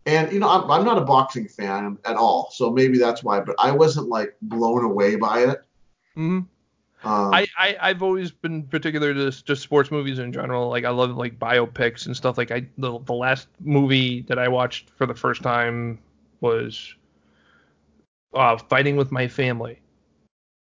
And 0.05 0.33
you 0.33 0.41
know, 0.41 0.49
I'm, 0.49 0.71
I'm 0.71 0.85
not 0.85 0.99
a 0.99 1.03
boxing 1.03 1.47
fan 1.47 1.97
at 2.05 2.17
all, 2.17 2.51
so 2.53 2.71
maybe 2.71 2.99
that's 2.99 3.23
why. 3.23 3.41
But 3.41 3.55
I 3.59 3.71
wasn't 3.71 4.09
like 4.09 4.37
blown 4.43 4.85
away 4.85 5.15
by 5.17 5.45
it. 5.45 5.63
Mm-hmm. 6.17 6.41
Um, 7.05 7.33
I, 7.35 7.47
I 7.59 7.77
I've 7.81 8.03
always 8.03 8.31
been 8.31 8.65
particular 8.65 9.15
to 9.15 9.31
just, 9.31 9.63
sports 9.63 9.91
movies 9.91 10.19
in 10.19 10.33
general. 10.33 10.69
Like 10.69 10.85
I 10.85 10.91
love 10.91 11.11
like 11.17 11.39
biopics 11.39 12.07
and 12.07 12.17
stuff. 12.17 12.39
Like 12.39 12.51
I 12.51 12.67
the 12.79 12.99
the 13.01 13.15
last 13.15 13.49
movie 13.61 14.23
that 14.23 14.39
I 14.39 14.49
watched 14.49 14.91
for 14.91 15.07
the 15.07 15.15
first 15.15 15.43
time 15.43 15.99
was 16.41 16.95
uh, 18.35 18.57
Fighting 18.59 18.97
with 18.97 19.11
My 19.13 19.29
Family, 19.29 19.81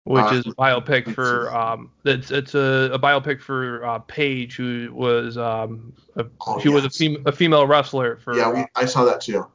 which 0.04 0.32
Uh, 0.32 0.36
is 0.36 0.46
a 0.48 0.52
biopic 0.52 1.08
for 1.10 1.54
um 1.56 1.92
it's 2.06 2.32
it's 2.32 2.56
a, 2.56 2.90
a 2.94 3.00
biopic 3.00 3.42
for 3.42 3.86
uh, 3.86 4.00
Paige 4.00 4.56
who 4.58 4.90
was 4.94 5.38
um 5.38 5.94
a, 6.16 6.26
Oh, 6.48 6.60
she 6.60 6.70
was 6.70 6.86
a, 6.86 6.90
fem- 6.90 7.24
a 7.26 7.32
female 7.32 7.68
wrestler 7.68 8.18
for 8.18 8.34
yeah, 8.38 8.48
uh, 8.48 8.52
we, 8.52 8.66
I 8.76 8.86
saw 8.86 9.04
that 9.06 9.22
too. 9.22 9.46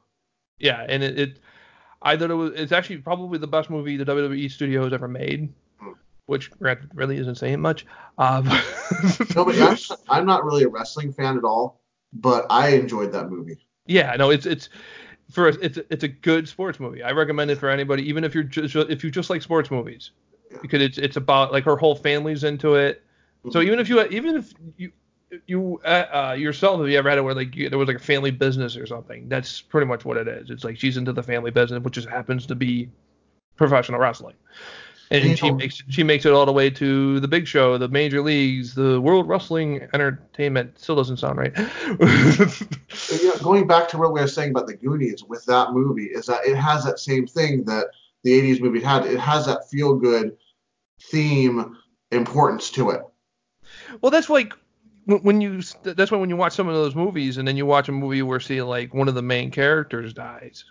yeah, 0.59 0.85
and 0.89 1.03
it, 1.03 1.19
it 1.19 1.39
I 2.03 2.17
thought 2.17 2.31
it 2.31 2.35
was 2.35 2.53
it's 2.55 2.73
actually 2.73 2.99
probably 2.99 3.39
the 3.39 3.47
best 3.47 3.71
movie 3.71 3.97
the 3.97 4.05
WWE 4.05 4.49
studio 4.51 4.85
has 4.85 4.93
ever 4.93 5.09
made. 5.09 5.53
Which 6.27 6.51
really 6.95 7.19
isn't 7.19 7.37
saying 7.37 7.61
much. 7.61 7.87
Um, 8.19 8.49
No, 9.35 9.45
but 9.45 9.61
I'm, 9.61 9.77
I'm 10.09 10.27
not 10.27 10.45
really 10.45 10.65
a 10.65 10.69
wrestling 10.69 11.13
fan 11.13 11.37
at 11.37 11.45
all, 11.45 11.81
but 12.13 12.47
I 12.51 12.71
enjoyed 12.71 13.13
that 13.13 13.31
movie. 13.31 13.59
yeah, 13.87 14.15
no, 14.17 14.31
it's 14.31 14.47
it's 14.47 14.69
for 15.31 15.49
it's 15.49 15.79
it's 15.91 16.05
a 16.05 16.09
good 16.09 16.49
sports 16.49 16.81
movie. 16.81 17.03
I 17.03 17.11
recommend 17.13 17.51
it 17.51 17.59
for 17.59 17.69
anybody, 17.69 18.09
even 18.09 18.25
if 18.25 18.35
you're 18.35 18.45
just 18.45 18.75
if 18.77 19.05
you 19.05 19.11
just 19.11 19.31
like 19.31 19.43
sports 19.43 19.71
movies, 19.71 20.11
Yeah. 20.51 20.59
because 20.63 20.83
it's 20.83 20.99
it's 20.99 21.17
about 21.17 21.53
like 21.53 21.65
her 21.65 21.77
whole 21.77 21.95
family's 21.95 22.45
into 22.45 22.75
it. 22.75 23.03
So 23.51 23.61
Mhm. 23.61 23.67
even 23.67 23.79
if 23.79 23.89
you 23.89 24.03
even 24.07 24.37
if 24.37 24.53
you 24.77 24.93
you 25.47 25.81
uh, 25.85 26.31
uh, 26.31 26.37
yourself 26.39 26.81
have 26.81 26.89
you 26.89 26.99
ever 26.99 27.09
had 27.09 27.19
it 27.19 27.23
where 27.23 27.35
like 27.35 27.55
you, 27.57 27.69
there 27.69 27.79
was 27.79 27.89
like 27.89 27.97
a 27.97 28.01
family 28.01 28.31
business 28.31 28.77
or 28.77 28.87
something? 28.87 29.29
That's 29.29 29.61
pretty 29.61 29.87
much 29.87 30.05
what 30.05 30.17
it 30.17 30.29
is. 30.29 30.51
It's 30.51 30.65
like 30.65 30.79
she's 30.79 30.97
into 30.97 31.13
the 31.13 31.23
family 31.23 31.51
business, 31.51 31.83
which 31.83 31.95
just 31.95 32.09
happens 32.09 32.47
to 32.47 32.55
be 32.55 32.91
professional 33.57 34.01
wrestling, 34.01 34.37
and 35.11 35.25
You 35.25 35.37
she 35.37 35.49
know- 35.51 35.57
makes 35.57 35.83
she 35.89 36.03
makes 36.03 36.25
it 36.27 36.33
all 36.33 36.47
the 36.47 36.53
way 36.53 36.69
to 36.71 37.21
the 37.21 37.29
big 37.29 37.47
show, 37.47 37.79
the 37.79 37.89
major 37.89 38.21
leagues, 38.23 38.75
the 38.75 39.01
World 39.01 39.29
Wrestling 39.29 39.87
Entertainment. 39.95 40.79
Still 40.79 40.97
doesn't 40.97 41.19
sound 41.19 41.39
right. 41.39 41.53
You 43.11 43.29
know, 43.29 43.37
going 43.43 43.67
back 43.67 43.89
to 43.91 43.99
what 43.99 44.13
we 44.13 44.21
were 44.21 44.27
saying 44.27 44.51
about 44.51 44.67
the 44.67 44.75
Goonies 44.77 45.23
with 45.25 45.45
that 45.47 45.73
movie, 45.73 46.07
is 46.07 46.27
that 46.27 46.45
it 46.47 46.57
has 46.57 46.85
that 46.85 46.99
same 46.99 47.27
thing 47.27 47.65
that 47.65 47.87
the 48.25 48.31
80s 48.33 48.61
movie 48.61 48.81
had. 48.81 49.07
It 49.07 49.21
has 49.21 49.47
that 49.47 49.69
feel 49.71 49.95
good 49.95 50.37
theme 51.01 51.77
importance 52.11 52.71
to 52.73 52.91
it. 52.91 53.03
Well, 54.01 54.11
that's 54.11 54.31
like 54.31 54.55
when 55.05 55.19
when 55.23 55.41
you 55.41 55.63
that's 55.83 56.11
why 56.11 56.19
when 56.19 56.31
you 56.31 56.37
watch 56.37 56.55
some 56.55 56.69
of 56.69 56.75
those 56.75 56.95
movies 56.95 57.37
and 57.39 57.47
then 57.47 57.57
you 57.57 57.67
watch 57.67 57.89
a 57.89 57.93
movie 57.93 58.23
where 58.23 58.41
see 58.41 58.63
like 58.63 58.93
one 58.95 59.09
of 59.09 59.15
the 59.15 59.23
main 59.23 59.51
characters 59.51 60.13
dies, 60.13 60.65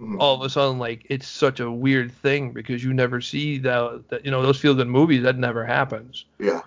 Mhm. 0.00 0.16
all 0.18 0.34
of 0.34 0.42
a 0.42 0.48
sudden 0.48 0.78
like 0.78 1.04
it's 1.10 1.28
such 1.28 1.60
a 1.60 1.70
weird 1.70 2.10
thing 2.10 2.52
because 2.52 2.82
you 2.82 2.94
never 2.94 3.20
see 3.20 3.58
that 3.58 4.08
that 4.08 4.24
you 4.24 4.30
know 4.30 4.42
those 4.42 4.58
feel 4.58 4.74
good 4.74 4.88
movies 4.88 5.22
that 5.24 5.36
never 5.36 5.64
happens. 5.64 6.24
Yeah. 6.38 6.62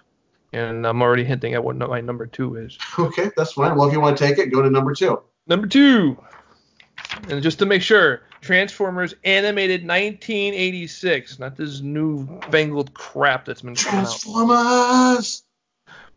And 0.51 0.85
I'm 0.85 1.01
already 1.01 1.23
hinting 1.23 1.55
at 1.55 1.63
what 1.63 1.75
my 1.77 1.99
number 1.99 2.27
two 2.27 2.55
is. 2.57 2.77
Okay, 2.99 3.31
that's 3.35 3.53
fine. 3.53 3.75
Well, 3.75 3.87
if 3.87 3.93
you 3.93 3.99
want 3.99 4.17
to 4.17 4.23
take 4.23 4.37
it, 4.37 4.51
go 4.51 4.61
to 4.61 4.69
number 4.69 4.93
two. 4.93 5.19
Number 5.47 5.65
two, 5.65 6.15
and 7.27 7.41
just 7.41 7.57
to 7.59 7.65
make 7.65 7.81
sure, 7.81 8.21
Transformers 8.41 9.15
animated 9.23 9.81
1986, 9.83 11.39
not 11.39 11.55
this 11.57 11.81
new 11.81 12.27
fangled 12.51 12.93
crap 12.93 13.45
that's 13.45 13.61
been 13.61 13.75
coming 13.75 14.05
out. 14.05 14.19
Transformers. 14.21 15.43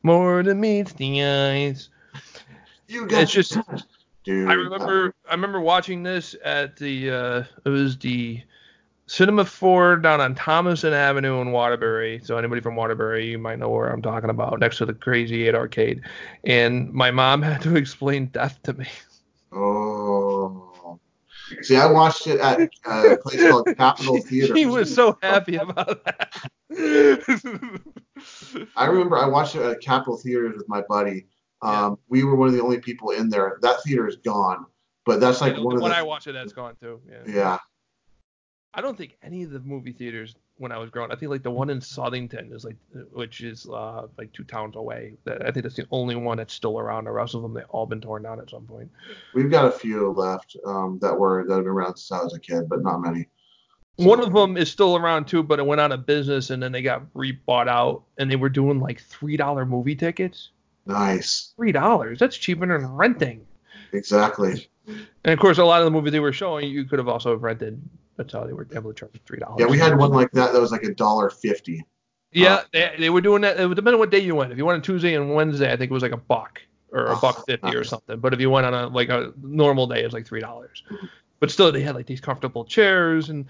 More 0.02 0.42
than 0.42 0.60
meets 0.60 0.92
the 0.92 1.22
eyes. 1.24 1.88
You 2.88 3.06
got 3.06 3.22
It's 3.22 3.32
just-. 3.32 3.58
Dude, 4.26 4.48
I 4.48 4.54
remember 4.54 5.14
I 5.28 5.34
remember 5.34 5.60
watching 5.60 6.02
this 6.02 6.34
at 6.44 6.76
the 6.76 7.10
uh, 7.10 7.44
it 7.64 7.68
was 7.68 7.96
the 7.96 8.42
Cinema 9.06 9.44
4 9.44 9.98
down 9.98 10.20
on 10.20 10.34
Thomaston 10.34 10.92
Avenue 10.92 11.40
in 11.40 11.52
Waterbury. 11.52 12.20
So 12.24 12.36
anybody 12.36 12.60
from 12.60 12.74
Waterbury, 12.74 13.30
you 13.30 13.38
might 13.38 13.60
know 13.60 13.68
where 13.68 13.88
I'm 13.88 14.02
talking 14.02 14.30
about, 14.30 14.58
next 14.58 14.78
to 14.78 14.86
the 14.86 14.94
Crazy 14.94 15.46
8 15.46 15.54
arcade. 15.54 16.00
And 16.44 16.92
my 16.92 17.12
mom 17.12 17.40
had 17.42 17.62
to 17.62 17.76
explain 17.76 18.26
death 18.26 18.58
to 18.64 18.72
me. 18.72 18.88
Oh. 19.52 20.98
See, 21.62 21.76
I 21.76 21.86
watched 21.86 22.26
it 22.26 22.40
at 22.40 22.60
uh, 22.84 23.12
a 23.12 23.16
place 23.18 23.48
called 23.48 23.68
Capitol 23.76 24.20
Theater. 24.20 24.56
She 24.56 24.66
was 24.66 24.92
so 24.92 25.16
happy 25.22 25.54
about 25.54 26.04
that. 26.04 26.50
I 28.76 28.86
remember 28.86 29.16
I 29.16 29.28
watched 29.28 29.54
it 29.54 29.62
at 29.62 29.80
Capitol 29.80 30.16
Theaters 30.16 30.56
with 30.56 30.68
my 30.68 30.82
buddy. 30.88 31.26
Um, 31.62 31.98
We 32.08 32.24
were 32.24 32.36
one 32.36 32.48
of 32.48 32.54
the 32.54 32.62
only 32.62 32.80
people 32.80 33.10
in 33.10 33.28
there. 33.30 33.58
That 33.62 33.82
theater 33.82 34.06
is 34.06 34.16
gone, 34.16 34.66
but 35.04 35.20
that's 35.20 35.40
like 35.40 35.56
the 35.56 35.62
one 35.62 35.76
of 35.76 35.82
one 35.82 35.90
the. 35.90 35.94
When 35.94 36.00
I 36.00 36.02
watch 36.02 36.26
it 36.26 36.32
that's 36.32 36.52
gone 36.52 36.76
too. 36.76 37.00
Yeah. 37.08 37.22
yeah. 37.26 37.58
I 38.74 38.82
don't 38.82 38.96
think 38.96 39.16
any 39.22 39.42
of 39.42 39.50
the 39.50 39.60
movie 39.60 39.92
theaters 39.92 40.36
when 40.58 40.70
I 40.70 40.76
was 40.76 40.90
growing. 40.90 41.10
I 41.10 41.16
think 41.16 41.30
like 41.30 41.42
the 41.42 41.50
one 41.50 41.70
in 41.70 41.80
Southington 41.80 42.54
is 42.54 42.64
like, 42.64 42.76
which 43.12 43.40
is 43.40 43.66
uh, 43.66 44.06
like 44.18 44.32
two 44.32 44.44
towns 44.44 44.76
away. 44.76 45.14
That 45.24 45.46
I 45.46 45.50
think 45.50 45.64
that's 45.64 45.76
the 45.76 45.86
only 45.90 46.14
one 46.14 46.36
that's 46.36 46.52
still 46.52 46.78
around. 46.78 47.04
The 47.04 47.12
rest 47.12 47.34
of 47.34 47.42
them 47.42 47.54
they 47.54 47.62
all 47.62 47.86
been 47.86 48.02
torn 48.02 48.22
down 48.22 48.38
at 48.38 48.50
some 48.50 48.66
point. 48.66 48.90
We've 49.34 49.50
got 49.50 49.64
a 49.64 49.70
few 49.70 50.12
left 50.12 50.56
um, 50.66 50.98
that 51.00 51.18
were 51.18 51.44
that 51.48 51.54
have 51.54 51.64
been 51.64 51.72
around 51.72 51.96
since 51.96 52.12
I 52.12 52.22
was 52.22 52.34
a 52.34 52.40
kid, 52.40 52.68
but 52.68 52.82
not 52.82 52.98
many. 52.98 53.28
One 53.96 54.20
of 54.20 54.34
them 54.34 54.58
is 54.58 54.70
still 54.70 54.94
around 54.94 55.26
too, 55.26 55.42
but 55.42 55.58
it 55.58 55.64
went 55.64 55.80
out 55.80 55.90
of 55.90 56.04
business 56.04 56.50
and 56.50 56.62
then 56.62 56.70
they 56.70 56.82
got 56.82 57.02
re-bought 57.14 57.66
out 57.66 58.02
and 58.18 58.30
they 58.30 58.36
were 58.36 58.50
doing 58.50 58.78
like 58.78 59.00
three 59.00 59.38
dollar 59.38 59.64
movie 59.64 59.96
tickets. 59.96 60.50
Nice. 60.86 61.52
Three 61.56 61.72
dollars? 61.72 62.18
That's 62.18 62.36
cheaper 62.36 62.66
than 62.66 62.86
renting. 62.94 63.46
Exactly. 63.92 64.68
And 64.86 65.32
of 65.32 65.38
course, 65.38 65.58
a 65.58 65.64
lot 65.64 65.80
of 65.80 65.84
the 65.84 65.90
movies 65.90 66.12
they 66.12 66.20
were 66.20 66.32
showing, 66.32 66.70
you 66.70 66.84
could 66.84 66.98
have 66.98 67.08
also 67.08 67.36
rented. 67.36 67.80
That's 68.16 68.32
how 68.32 68.44
they 68.44 68.52
were 68.52 68.66
able 68.74 68.92
to 68.92 68.98
charge 68.98 69.20
three 69.26 69.38
dollars. 69.38 69.56
Yeah, 69.60 69.66
we 69.66 69.78
had 69.78 69.98
one 69.98 70.10
like 70.12 70.30
that 70.32 70.52
that 70.52 70.60
was 70.60 70.70
like 70.72 70.84
a 70.84 70.94
dollar 70.94 71.28
fifty. 71.30 71.84
Yeah, 72.32 72.62
they, 72.72 72.94
they 72.98 73.10
were 73.10 73.20
doing 73.20 73.42
that. 73.42 73.58
It 73.58 73.66
would 73.66 73.76
depend 73.76 73.94
on 73.94 74.00
what 74.00 74.10
day 74.10 74.18
you 74.18 74.34
went. 74.34 74.52
If 74.52 74.58
you 74.58 74.66
went 74.66 74.76
on 74.76 74.82
Tuesday 74.82 75.14
and 75.14 75.34
Wednesday, 75.34 75.72
I 75.72 75.76
think 75.76 75.90
it 75.90 75.94
was 75.94 76.02
like 76.02 76.12
a 76.12 76.16
buck 76.18 76.60
or 76.92 77.06
a 77.06 77.16
Oh, 77.16 77.20
buck 77.20 77.44
fifty 77.46 77.74
or 77.74 77.84
something. 77.84 78.18
But 78.20 78.32
if 78.34 78.40
you 78.40 78.50
went 78.50 78.66
on 78.66 78.74
a 78.74 78.86
like 78.88 79.08
a 79.08 79.32
normal 79.42 79.86
day, 79.86 80.00
it 80.00 80.04
was 80.04 80.12
like 80.12 80.26
three 80.26 80.40
dollars. 80.40 80.82
But 81.40 81.50
still, 81.50 81.70
they 81.72 81.82
had 81.82 81.94
like 81.94 82.06
these 82.06 82.20
comfortable 82.20 82.64
chairs, 82.64 83.28
and 83.28 83.46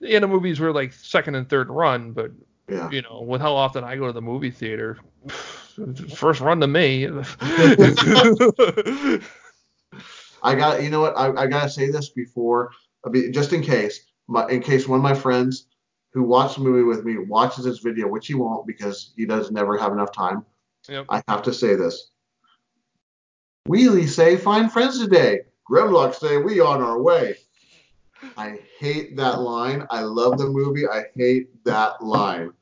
you 0.00 0.20
know, 0.20 0.26
movies 0.26 0.60
were 0.60 0.72
like 0.72 0.92
second 0.92 1.34
and 1.34 1.48
third 1.48 1.70
run. 1.70 2.12
But 2.12 2.30
Yeah. 2.68 2.90
you 2.90 3.02
know, 3.02 3.22
with 3.22 3.40
how 3.40 3.54
often 3.54 3.84
I 3.84 3.96
go 3.96 4.06
to 4.06 4.12
the 4.12 4.22
movie 4.22 4.50
theater, 4.50 4.98
first 6.14 6.40
run 6.40 6.60
to 6.60 6.66
me. 6.66 7.08
I 10.42 10.54
got 10.54 10.82
you 10.82 10.90
know 10.90 11.00
what 11.00 11.16
I, 11.16 11.32
I 11.42 11.46
gotta 11.46 11.70
say 11.70 11.90
this 11.90 12.10
before 12.10 12.70
just 13.32 13.52
in 13.52 13.62
case 13.62 14.00
my, 14.28 14.48
in 14.48 14.60
case 14.60 14.88
one 14.88 14.98
of 14.98 15.02
my 15.02 15.14
friends 15.14 15.66
who 16.12 16.22
watched 16.22 16.56
the 16.56 16.62
movie 16.62 16.84
with 16.84 17.04
me 17.04 17.18
watches 17.18 17.64
this 17.64 17.80
video, 17.80 18.06
which 18.06 18.26
he 18.26 18.34
won't 18.34 18.66
because 18.66 19.12
he 19.16 19.26
does 19.26 19.50
never 19.50 19.76
have 19.76 19.92
enough 19.92 20.12
time. 20.12 20.44
Yep. 20.88 21.06
I 21.08 21.22
have 21.28 21.42
to 21.42 21.52
say 21.52 21.74
this. 21.74 22.10
Wheelie 23.68 24.08
say 24.08 24.36
find 24.36 24.70
friends 24.70 24.98
today. 25.00 25.40
Grimlock 25.68 26.14
say 26.14 26.36
we 26.36 26.60
on 26.60 26.82
our 26.82 27.00
way. 27.00 27.36
I 28.36 28.58
hate 28.78 29.16
that 29.16 29.40
line. 29.40 29.86
I 29.90 30.02
love 30.02 30.38
the 30.38 30.46
movie. 30.46 30.86
I 30.86 31.04
hate 31.14 31.64
that 31.64 32.02
line. 32.02 32.52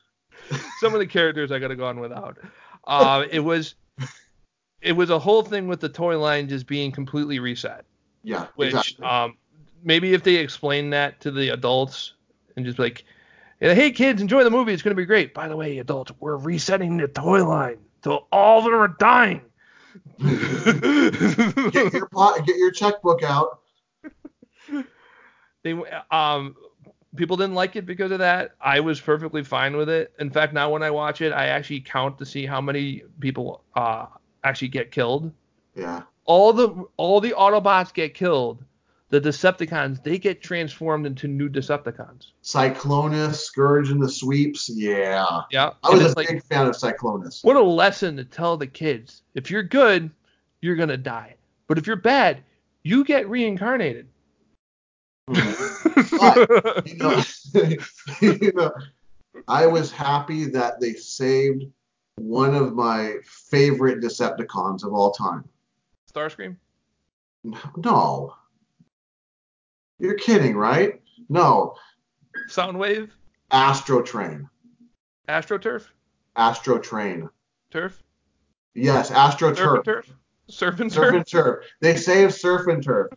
Some 0.81 0.95
of 0.95 1.01
the 1.01 1.07
characters 1.07 1.53
I 1.53 1.59
could 1.59 1.71
have 1.71 1.79
gone 1.79 2.01
without. 2.01 2.39
Uh, 2.87 3.25
it 3.31 3.41
was. 3.41 3.75
It 4.81 4.93
was 4.93 5.11
a 5.11 5.19
whole 5.21 5.45
thing 5.45 5.69
with 5.69 5.79
the 5.79 5.89
toy 5.89 6.19
line 6.19 6.49
just 6.49 6.67
being 6.67 6.91
completely 6.91 7.39
reset. 7.39 7.85
Yeah, 8.25 8.49
which 8.57 8.71
exactly. 8.71 9.07
um 9.07 9.37
maybe 9.85 10.15
if 10.15 10.23
they 10.23 10.37
explain 10.37 10.91
that 10.91 11.21
to 11.21 11.31
the 11.31 11.51
adults 11.51 12.15
and 12.57 12.65
just 12.65 12.79
like 12.79 13.05
hey 13.61 13.91
kids 13.91 14.21
enjoy 14.21 14.45
the 14.45 14.51
movie 14.51 14.73
it's 14.73 14.83
going 14.83 14.95
to 14.95 15.01
be 15.01 15.07
great 15.07 15.35
by 15.35 15.49
the 15.49 15.57
way 15.57 15.79
adults 15.79 16.13
we're 16.21 16.37
resetting 16.37 16.97
the 16.97 17.09
toy 17.09 17.45
line 17.45 17.79
so 18.05 18.27
all 18.33 18.59
of 18.59 18.65
them 18.65 18.75
are 18.75 18.89
dying 18.89 19.41
get 20.19 21.93
your 21.93 22.09
pot, 22.09 22.47
get 22.47 22.57
your 22.57 22.71
checkbook 22.71 23.23
out. 23.23 23.61
they 25.63 25.73
um 26.11 26.57
people 27.17 27.37
didn't 27.37 27.55
like 27.55 27.77
it 27.77 27.85
because 27.87 28.11
of 28.11 28.19
that 28.21 28.53
i 28.61 28.81
was 28.81 29.01
perfectly 29.01 29.43
fine 29.45 29.77
with 29.77 29.89
it 29.89 30.13
in 30.19 30.31
fact 30.31 30.53
now 30.55 30.71
when 30.71 30.83
i 30.83 30.91
watch 30.91 31.21
it 31.21 31.33
i 31.33 31.47
actually 31.47 31.81
count 31.81 32.17
to 32.19 32.25
see 32.25 32.47
how 32.47 32.61
many 32.61 33.03
people 33.21 33.63
uh 33.77 34.07
actually 34.45 34.69
get 34.69 34.91
killed 34.91 35.31
Yeah. 35.77 36.03
all 36.25 36.53
the 36.53 36.69
all 36.97 37.21
the 37.21 37.33
Autobots 37.33 37.93
get 37.93 38.15
killed. 38.15 38.65
The 39.11 39.21
Decepticons 39.21 40.03
they 40.03 40.17
get 40.19 40.43
transformed 40.43 41.05
into 41.07 41.29
new 41.29 41.49
Decepticons. 41.51 42.33
Cyclonus, 42.43 43.35
Scourge, 43.35 43.91
and 43.91 44.01
the 44.03 44.09
Sweeps. 44.09 44.71
Yeah. 44.71 45.43
Yeah. 45.51 45.73
I 45.85 45.91
was 45.91 46.03
it's 46.03 46.15
a 46.15 46.17
like, 46.17 46.29
big 46.29 46.43
fan 46.45 46.67
of 46.67 46.75
Cyclonus. 46.75 47.45
what 47.45 47.57
a 47.57 47.63
lesson 47.63 48.17
to 48.17 48.25
tell 48.25 48.57
the 48.57 48.67
kids. 48.67 49.23
If 49.35 49.51
you're 49.51 49.63
good, 49.63 50.11
you're 50.63 50.77
gonna 50.77 50.97
die. 50.97 51.37
But 51.69 51.77
if 51.77 51.87
you're 51.87 51.97
bad, 51.97 52.43
you 52.85 53.05
get 53.05 53.29
reincarnated. 53.29 54.07
But, 56.23 56.87
you 56.87 56.97
know, 56.97 57.23
you 58.21 58.53
know, 58.55 58.73
I 59.49 59.67
was 59.67 59.91
happy 59.91 60.45
that 60.47 60.81
they 60.81 60.95
saved 60.95 61.65
one 62.17 62.55
of 62.55 62.75
my 62.75 63.17
favorite 63.25 64.01
Decepticons 64.01 64.85
of 64.85 64.93
all 64.93 65.13
time. 65.13 65.45
Starscream? 66.13 66.57
No. 67.77 68.35
You're 69.99 70.15
kidding, 70.15 70.57
right? 70.57 71.01
No. 71.29 71.75
Soundwave? 72.49 73.11
Astro 73.51 74.03
Train. 74.03 74.49
AstroTurf? 75.29 75.87
Astro 76.37 76.79
Train. 76.79 77.29
Turf? 77.71 78.03
Yes, 78.75 79.11
Astro 79.11 79.55
Surf 79.55 79.77
and 79.77 79.85
Turf. 79.85 80.07
turf? 80.07 80.17
Surf 80.49 80.81
and 80.81 80.93
Surf 80.93 81.05
turf? 81.05 81.15
and 81.15 81.27
Turf. 81.27 81.65
They 81.81 81.97
saved 81.97 82.35
Surf 82.35 82.67
and 82.67 82.83
Turf. 82.83 83.09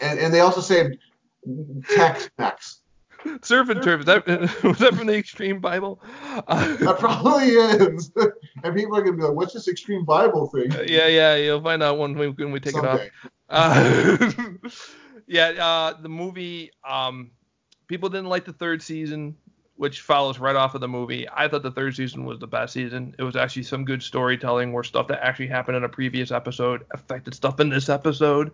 And, 0.00 0.18
and 0.18 0.32
they 0.34 0.40
also 0.40 0.60
saved 0.60 0.98
Tex 1.94 2.30
Mex. 2.38 2.80
Surf 3.42 3.70
and 3.70 3.82
turf. 3.82 4.00
Is 4.00 4.06
that, 4.06 4.26
was 4.64 4.78
that 4.78 4.94
from 4.94 5.06
the 5.06 5.16
Extreme 5.16 5.60
Bible? 5.60 5.98
Uh, 6.46 6.76
That 6.76 6.98
probably 6.98 7.46
is. 7.52 8.10
and 8.62 8.74
people 8.76 8.96
are 8.96 9.02
going 9.02 9.12
to 9.12 9.18
be 9.18 9.22
like, 9.22 9.32
what's 9.34 9.54
this 9.54 9.66
Extreme 9.66 10.04
Bible 10.04 10.48
thing? 10.48 10.70
yeah, 10.88 11.06
yeah. 11.06 11.34
You'll 11.36 11.62
find 11.62 11.82
out 11.82 11.98
when 11.98 12.18
we, 12.18 12.28
when 12.28 12.52
we 12.52 12.60
take 12.60 12.74
Someday. 12.74 13.06
it 13.06 13.12
off. 13.48 13.80
Uh, 14.28 14.30
yeah, 15.26 15.48
uh, 15.50 16.00
the 16.00 16.08
movie. 16.10 16.70
Um, 16.86 17.30
people 17.86 18.08
didn't 18.10 18.28
like 18.28 18.44
the 18.44 18.52
third 18.52 18.82
season, 18.82 19.36
which 19.76 20.02
follows 20.02 20.38
right 20.38 20.56
off 20.56 20.74
of 20.74 20.82
the 20.82 20.88
movie. 20.88 21.26
I 21.32 21.48
thought 21.48 21.62
the 21.62 21.70
third 21.70 21.96
season 21.96 22.26
was 22.26 22.38
the 22.38 22.46
best 22.46 22.74
season. 22.74 23.14
It 23.18 23.22
was 23.22 23.36
actually 23.36 23.62
some 23.62 23.86
good 23.86 24.02
storytelling 24.02 24.72
where 24.74 24.84
stuff 24.84 25.08
that 25.08 25.24
actually 25.24 25.46
happened 25.48 25.78
in 25.78 25.84
a 25.84 25.88
previous 25.88 26.30
episode 26.30 26.84
affected 26.92 27.34
stuff 27.34 27.58
in 27.60 27.70
this 27.70 27.88
episode. 27.88 28.50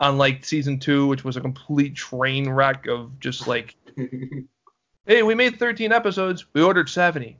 Unlike 0.00 0.44
season 0.44 0.78
two, 0.78 1.06
which 1.06 1.22
was 1.24 1.36
a 1.36 1.40
complete 1.40 1.94
train 1.94 2.48
wreck 2.50 2.86
of 2.86 3.18
just 3.20 3.46
like, 3.46 3.76
hey, 5.06 5.22
we 5.22 5.34
made 5.34 5.58
13 5.58 5.92
episodes, 5.92 6.46
we 6.52 6.62
ordered 6.62 6.88
70. 6.88 7.36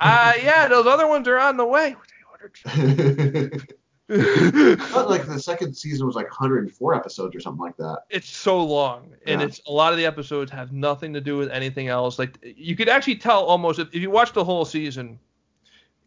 Uh, 0.00 0.32
yeah, 0.42 0.66
those 0.68 0.86
other 0.86 1.06
ones 1.06 1.26
are 1.28 1.38
on 1.38 1.56
the 1.56 1.64
way. 1.66 1.94
We 1.94 2.06
ordered 2.32 3.62
I 4.08 4.76
thought 4.76 5.10
like 5.10 5.26
the 5.26 5.40
second 5.40 5.74
season 5.74 6.06
was 6.06 6.14
like 6.14 6.26
104 6.26 6.94
episodes 6.94 7.34
or 7.34 7.40
something 7.40 7.60
like 7.60 7.76
that. 7.78 8.02
it's 8.08 8.28
so 8.28 8.62
long 8.64 9.12
and 9.26 9.40
Yeah. 9.40 9.46
it's 9.48 9.60
a 9.66 9.72
lot 9.72 9.92
of 9.92 9.98
the 9.98 10.06
episodes 10.06 10.50
have 10.52 10.70
nothing 10.72 11.12
to 11.14 11.20
do 11.20 11.36
with 11.36 11.50
anything 11.50 11.88
else 11.88 12.16
like 12.16 12.38
you 12.42 12.76
could 12.76 12.88
actually 12.88 13.16
tell 13.16 13.42
almost 13.44 13.80
if, 13.80 13.88
if 13.88 14.00
you 14.00 14.10
watch 14.10 14.32
the 14.32 14.44
whole 14.44 14.64
season 14.64 15.18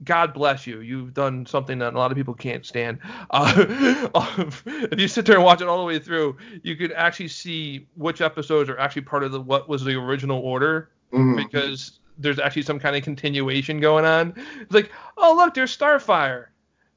god 0.04 0.34
bless 0.34 0.66
you. 0.66 0.80
You've 0.82 1.14
done 1.14 1.46
something 1.46 1.78
that 1.80 1.94
a 1.94 1.98
lot 1.98 2.12
of 2.12 2.18
people 2.18 2.34
can't 2.34 2.66
stand. 2.66 3.00
Uh, 3.32 3.54
if 4.66 5.00
you 5.00 5.08
sit 5.08 5.26
there 5.26 5.36
and 5.36 5.44
watch 5.44 5.62
it 5.62 5.68
all 5.68 5.78
the 5.80 5.84
way 5.86 6.00
through 6.00 6.38
you 6.64 6.76
could 6.76 6.92
actually 6.94 7.28
see 7.28 7.88
which 7.96 8.22
episodes 8.22 8.70
are 8.70 8.78
actually 8.80 9.02
part 9.02 9.24
of 9.24 9.32
the 9.32 9.42
what 9.42 9.68
was 9.68 9.84
the 9.84 9.96
original 9.96 10.40
order 10.40 10.90
Mhm. 11.12 11.36
because 11.36 12.00
there's 12.18 12.40
actually 12.40 12.62
some 12.62 12.80
kind 12.80 12.96
of 12.96 13.04
continuation 13.04 13.80
going 13.80 14.06
on. 14.06 14.34
It's 14.62 14.74
like 14.74 14.92
oh 15.18 15.36
look 15.36 15.54
there's 15.54 15.76
starfire. 15.76 16.46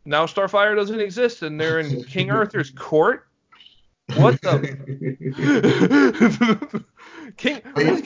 Now 0.04 0.26
starfire 0.26 0.74
doesn't 0.76 1.00
exist 1.00 1.42
and 1.42 1.60
they're 1.60 1.80
in 1.80 2.04
king 2.04 2.30
arthur's 2.38 2.70
court? 2.70 3.26
What 4.16 4.40
the 4.42 4.58
King, 7.36 7.60
King, 7.74 8.02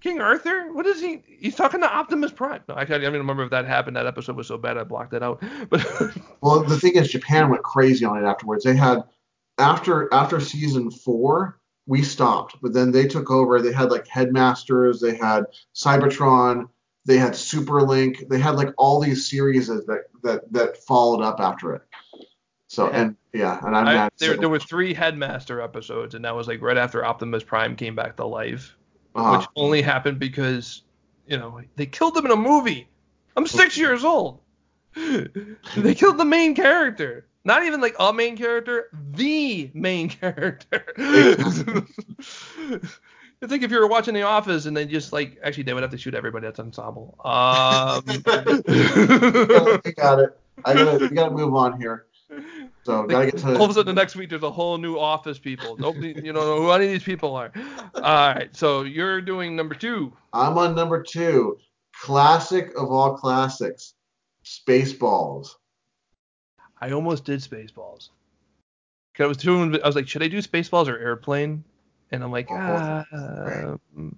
King 0.00 0.20
Arthur? 0.20 0.72
What 0.72 0.86
is 0.86 1.00
he? 1.00 1.22
He's 1.26 1.54
talking 1.54 1.80
to 1.80 1.92
Optimus 1.92 2.32
Prime. 2.32 2.62
No, 2.68 2.76
actually, 2.76 2.96
I 2.96 2.98
don't 2.98 3.08
even 3.08 3.20
remember 3.20 3.44
if 3.44 3.50
that 3.50 3.66
happened. 3.66 3.96
That 3.96 4.06
episode 4.06 4.36
was 4.36 4.46
so 4.46 4.58
bad 4.58 4.78
I 4.78 4.84
blocked 4.84 5.14
it 5.14 5.22
out. 5.22 5.42
But 5.70 5.86
Well, 6.40 6.62
the 6.62 6.78
thing 6.78 6.96
is, 6.96 7.08
Japan 7.08 7.50
went 7.50 7.62
crazy 7.62 8.04
on 8.04 8.22
it 8.22 8.26
afterwards. 8.26 8.64
They 8.64 8.76
had 8.76 9.02
after 9.58 10.12
after 10.12 10.40
season 10.40 10.90
four, 10.90 11.60
we 11.86 12.02
stopped, 12.02 12.56
but 12.62 12.72
then 12.72 12.92
they 12.92 13.06
took 13.06 13.30
over. 13.30 13.60
They 13.60 13.72
had 13.72 13.90
like 13.90 14.06
Headmasters, 14.06 15.00
they 15.00 15.16
had 15.16 15.44
Cybertron, 15.74 16.68
they 17.04 17.18
had 17.18 17.32
Superlink, 17.32 18.28
they 18.28 18.38
had 18.38 18.54
like 18.56 18.70
all 18.78 19.00
these 19.00 19.28
series 19.28 19.68
that 19.68 20.04
that 20.22 20.52
that 20.52 20.76
followed 20.84 21.22
up 21.22 21.40
after 21.40 21.74
it. 21.74 21.82
So 22.72 22.88
Yeah. 22.88 23.02
and 23.02 23.16
yeah, 23.34 23.60
and 23.66 23.76
I'm 23.76 23.86
I, 23.86 24.10
there, 24.18 24.38
there 24.38 24.48
were 24.48 24.58
three 24.58 24.94
Headmaster 24.94 25.60
episodes, 25.60 26.14
and 26.14 26.24
that 26.24 26.34
was 26.34 26.48
like 26.48 26.62
right 26.62 26.78
after 26.78 27.04
Optimus 27.04 27.44
Prime 27.44 27.76
came 27.76 27.94
back 27.94 28.16
to 28.16 28.24
life, 28.24 28.74
uh 29.14 29.36
which 29.36 29.46
only 29.56 29.82
happened 29.82 30.18
because, 30.18 30.80
you 31.26 31.36
know, 31.36 31.60
they 31.76 31.84
killed 31.84 32.16
him 32.16 32.24
in 32.24 32.32
a 32.32 32.36
movie. 32.36 32.88
I'm 33.36 33.46
six 33.46 33.76
years 33.76 34.04
old. 34.04 34.40
they 34.96 35.94
killed 35.94 36.16
the 36.16 36.24
main 36.24 36.54
character. 36.54 37.26
Not 37.44 37.64
even 37.64 37.82
like 37.82 37.94
a 37.98 38.10
main 38.10 38.38
character, 38.38 38.88
the 39.12 39.70
main 39.74 40.08
character. 40.08 40.86
It's 40.96 41.58
like 43.50 43.62
if 43.62 43.70
you 43.70 43.80
were 43.80 43.88
watching 43.88 44.14
The 44.14 44.22
Office 44.22 44.64
and 44.64 44.74
they 44.74 44.86
just 44.86 45.12
like 45.12 45.38
actually 45.44 45.64
they 45.64 45.74
would 45.74 45.82
have 45.82 45.90
to 45.90 45.98
shoot 45.98 46.14
everybody 46.14 46.46
that's 46.46 46.60
ensemble. 46.60 47.18
Um, 47.24 48.02
we 48.06 48.18
got 49.92 50.20
it. 50.20 50.38
I 50.64 50.74
gotta 50.74 51.08
we 51.10 51.16
gotta 51.16 51.34
move 51.34 51.54
on 51.54 51.78
here. 51.78 52.06
So 52.84 53.02
gotta 53.06 53.26
get 53.26 53.38
to 53.38 53.56
all 53.58 53.64
of 53.64 53.70
a 53.70 53.74
sudden 53.74 53.94
the 53.94 54.00
next 54.00 54.16
week 54.16 54.30
there's 54.30 54.42
a 54.42 54.50
whole 54.50 54.78
new 54.78 54.98
office 54.98 55.38
people. 55.38 55.76
Nobody 55.76 56.08
you 56.08 56.32
don't 56.32 56.46
know 56.46 56.62
who 56.62 56.70
any 56.70 56.86
of 56.86 56.90
these 56.92 57.02
people 57.02 57.34
are. 57.36 57.52
All 57.96 58.34
right, 58.34 58.54
so 58.56 58.82
you're 58.82 59.20
doing 59.20 59.54
number 59.56 59.74
two. 59.74 60.12
I'm 60.32 60.58
on 60.58 60.74
number 60.74 61.02
two. 61.02 61.58
Classic 62.00 62.70
of 62.76 62.90
all 62.90 63.14
classics. 63.16 63.94
Spaceballs. 64.44 65.48
I 66.80 66.90
almost 66.92 67.24
did 67.24 67.40
Spaceballs. 67.40 68.08
'Cause 69.14 69.24
I 69.24 69.26
was 69.26 69.36
doing 69.36 69.78
I 69.82 69.86
was 69.86 69.94
like, 69.94 70.08
should 70.08 70.22
I 70.22 70.28
do 70.28 70.38
Spaceballs 70.38 70.88
or 70.88 70.98
Airplane? 70.98 71.64
And 72.10 72.24
I'm 72.24 72.32
like, 72.32 72.48
Oh, 72.50 72.56
ah. 72.56 73.04
right. 73.12 73.78
um, 73.96 74.16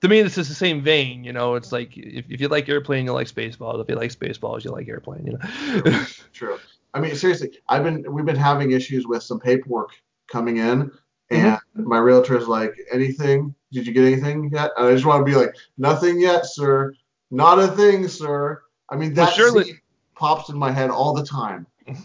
To 0.00 0.08
me, 0.08 0.22
this 0.22 0.38
is 0.38 0.48
the 0.48 0.54
same 0.54 0.82
vein, 0.82 1.24
you 1.24 1.32
know. 1.32 1.54
It's 1.56 1.72
like 1.72 1.96
if, 1.96 2.26
if 2.30 2.40
you 2.40 2.48
like 2.48 2.68
Airplane, 2.68 3.04
you 3.06 3.12
like 3.12 3.26
Spaceballs. 3.26 3.80
If 3.82 3.88
you 3.88 3.96
like 3.96 4.10
Spaceballs, 4.12 4.64
you 4.64 4.70
like 4.70 4.86
Airplane, 4.88 5.26
you 5.26 5.32
know. 5.32 6.04
True. 6.32 6.58
I 6.94 7.00
mean, 7.00 7.14
seriously, 7.16 7.58
I've 7.68 7.82
been 7.84 8.04
we've 8.10 8.24
been 8.24 8.36
having 8.36 8.70
issues 8.70 9.06
with 9.06 9.22
some 9.22 9.40
paperwork 9.40 9.90
coming 10.30 10.56
in, 10.58 10.90
and 11.30 11.58
Mm-hmm. 11.76 11.88
my 11.88 11.98
realtor's 11.98 12.46
like, 12.48 12.72
anything? 12.92 13.54
Did 13.72 13.86
you 13.86 13.92
get 13.92 14.04
anything 14.04 14.50
yet? 14.52 14.70
And 14.76 14.86
I 14.86 14.92
just 14.94 15.04
want 15.04 15.20
to 15.20 15.30
be 15.30 15.36
like, 15.36 15.54
nothing 15.76 16.20
yet, 16.20 16.46
sir. 16.46 16.94
Not 17.30 17.58
a 17.58 17.68
thing, 17.68 18.06
sir. 18.08 18.62
I 18.90 18.96
mean, 18.96 19.12
Well, 19.14 19.26
that 19.26 19.34
surely- 19.34 19.64
scene 19.64 19.80
pops 20.14 20.48
in 20.50 20.56
my 20.56 20.70
head 20.70 20.90
all 20.90 21.12
the 21.12 21.24
time. 21.26 21.66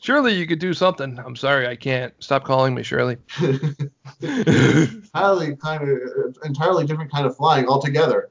Surely 0.00 0.32
you 0.32 0.46
could 0.46 0.58
do 0.58 0.72
something. 0.72 1.18
I'm 1.18 1.36
sorry, 1.36 1.66
I 1.68 1.76
can't. 1.76 2.14
Stop 2.18 2.44
calling 2.44 2.74
me, 2.74 2.82
Shirley. 2.82 3.18
entirely 4.22 5.54
kind 5.56 5.82
of 5.86 6.36
entirely 6.44 6.86
different 6.86 7.12
kind 7.12 7.26
of 7.26 7.36
flying 7.36 7.66
altogether. 7.68 8.30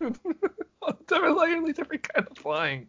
Entirely 0.00 1.72
different 1.72 2.08
kind 2.08 2.28
of 2.30 2.38
flying. 2.38 2.86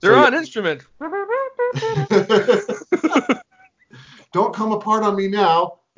They're 0.00 0.12
So, 0.12 0.24
on 0.24 0.34
instrument. 0.34 0.82
Don't 4.32 4.54
come 4.54 4.72
apart 4.72 5.04
on 5.04 5.16
me 5.16 5.28
now. 5.28 5.78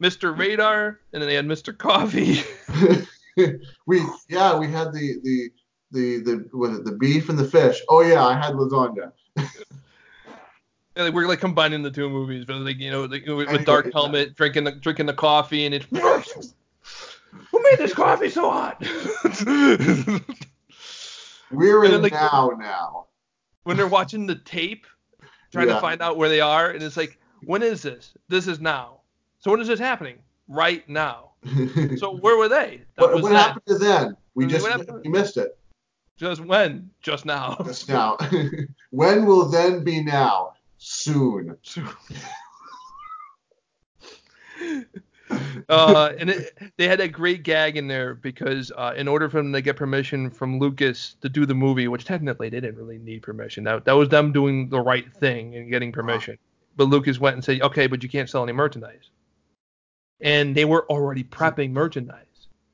Mr. 0.00 0.36
Radar, 0.36 1.00
and 1.12 1.22
then 1.22 1.28
they 1.28 1.34
had 1.34 1.46
Mr. 1.46 1.76
Coffee. 1.76 2.42
we 3.86 4.02
yeah 4.28 4.58
we 4.58 4.66
had 4.66 4.92
the 4.92 5.20
the 5.22 5.50
the 5.92 6.20
the 6.22 6.48
was 6.56 6.78
it 6.78 6.84
the 6.84 6.92
beef 6.92 7.28
and 7.28 7.38
the 7.38 7.44
fish. 7.44 7.80
Oh 7.88 8.00
yeah, 8.00 8.24
I 8.24 8.34
had 8.34 8.54
lasagna. 8.54 9.12
Yeah, 10.96 11.10
we're 11.10 11.28
like 11.28 11.40
combining 11.40 11.82
the 11.82 11.90
two 11.90 12.10
movies, 12.10 12.44
but 12.44 12.56
like 12.56 12.78
you 12.78 12.90
know, 12.90 13.04
like, 13.04 13.24
with, 13.26 13.50
with 13.50 13.64
Dark 13.64 13.92
Helmet 13.92 14.34
drinking 14.34 14.64
the 14.64 14.72
drinking 14.72 15.06
the 15.06 15.14
coffee, 15.14 15.66
and 15.66 15.74
it's 15.74 15.86
who 17.50 17.62
made 17.62 17.78
this 17.78 17.94
coffee 17.94 18.30
so 18.30 18.50
hot? 18.50 18.80
We're 21.50 21.84
in 21.84 21.90
then, 21.92 22.02
like- 22.02 22.12
now 22.12 22.52
now. 22.58 23.06
when 23.64 23.76
they're 23.76 23.86
watching 23.88 24.26
the 24.26 24.36
tape, 24.36 24.86
trying 25.52 25.68
Yeah. 25.68 25.74
to 25.74 25.80
find 25.80 26.00
out 26.02 26.16
where 26.16 26.28
they 26.28 26.40
are, 26.40 26.70
and 26.70 26.82
it's 26.82 26.96
like, 26.96 27.18
when 27.44 27.62
is 27.62 27.82
this? 27.82 28.12
This 28.28 28.46
is 28.46 28.60
now. 28.60 29.00
So 29.38 29.50
when 29.50 29.60
is 29.60 29.66
this 29.68 29.80
happening? 29.80 30.18
Right 30.48 30.88
now. 30.88 31.30
So 31.96 32.16
where 32.18 32.36
were 32.36 32.48
they? 32.48 32.82
That 32.96 33.12
what 33.12 33.22
what 33.22 33.32
happened 33.32 33.62
to 33.66 33.78
then? 33.78 34.16
We 34.34 34.44
What 34.44 34.50
just 34.52 35.02
we 35.04 35.10
missed 35.10 35.36
it. 35.38 35.56
Just 36.18 36.42
when? 36.42 36.90
Just 37.00 37.24
now. 37.24 37.56
Just 37.64 37.88
now. 37.88 38.18
when 38.90 39.24
will 39.24 39.48
then 39.48 39.82
be 39.82 40.02
now? 40.02 40.52
Soon. 40.76 41.56
Soon. 41.62 41.88
uh, 45.68 46.12
and 46.18 46.30
it, 46.30 46.58
they 46.76 46.88
had 46.88 46.98
that 47.00 47.08
great 47.08 47.42
gag 47.42 47.76
in 47.76 47.88
there 47.88 48.14
because 48.14 48.72
uh, 48.76 48.94
in 48.96 49.08
order 49.08 49.28
for 49.28 49.38
them 49.38 49.52
to 49.52 49.60
get 49.60 49.76
permission 49.76 50.30
from 50.30 50.58
Lucas 50.58 51.16
to 51.20 51.28
do 51.28 51.46
the 51.46 51.54
movie, 51.54 51.88
which 51.88 52.04
technically 52.04 52.48
they 52.48 52.60
didn't 52.60 52.76
really 52.76 52.98
need 52.98 53.22
permission, 53.22 53.64
that 53.64 53.84
that 53.84 53.92
was 53.92 54.08
them 54.08 54.32
doing 54.32 54.68
the 54.68 54.80
right 54.80 55.12
thing 55.14 55.56
and 55.56 55.70
getting 55.70 55.92
permission. 55.92 56.38
But 56.76 56.84
Lucas 56.84 57.18
went 57.18 57.34
and 57.34 57.44
said, 57.44 57.60
okay, 57.62 57.86
but 57.86 58.02
you 58.02 58.08
can't 58.08 58.28
sell 58.28 58.42
any 58.42 58.52
merchandise, 58.52 59.10
and 60.20 60.54
they 60.54 60.64
were 60.64 60.86
already 60.90 61.24
prepping 61.24 61.72
merchandise. 61.72 62.26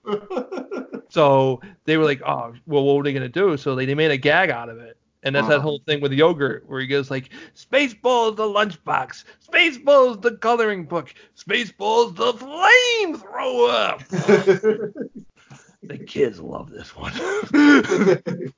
So 1.08 1.60
they 1.84 1.96
were 1.96 2.04
like, 2.04 2.20
oh, 2.26 2.54
well, 2.66 2.84
what 2.84 2.96
were 2.96 3.02
they 3.02 3.12
gonna 3.12 3.28
do? 3.28 3.56
So 3.56 3.74
they, 3.74 3.86
they 3.86 3.94
made 3.94 4.10
a 4.10 4.16
gag 4.16 4.50
out 4.50 4.68
of 4.68 4.78
it. 4.78 4.96
And 5.26 5.34
that's 5.34 5.48
that 5.48 5.54
Uh-huh. 5.54 5.62
whole 5.62 5.80
thing 5.80 6.00
with 6.00 6.12
yogurt 6.12 6.68
where 6.68 6.80
he 6.80 6.86
goes 6.86 7.10
like, 7.10 7.30
Spaceballs 7.56 8.36
the 8.36 8.44
lunchbox, 8.44 9.24
Spaceballs 9.44 10.22
the 10.22 10.36
coloring 10.36 10.84
book, 10.84 11.12
Spaceballs 11.36 12.14
the 12.14 12.32
flamethrower. 12.32 13.98
the 15.82 15.98
kids 15.98 16.38
love 16.38 16.70
this 16.70 16.94
one. 16.94 17.12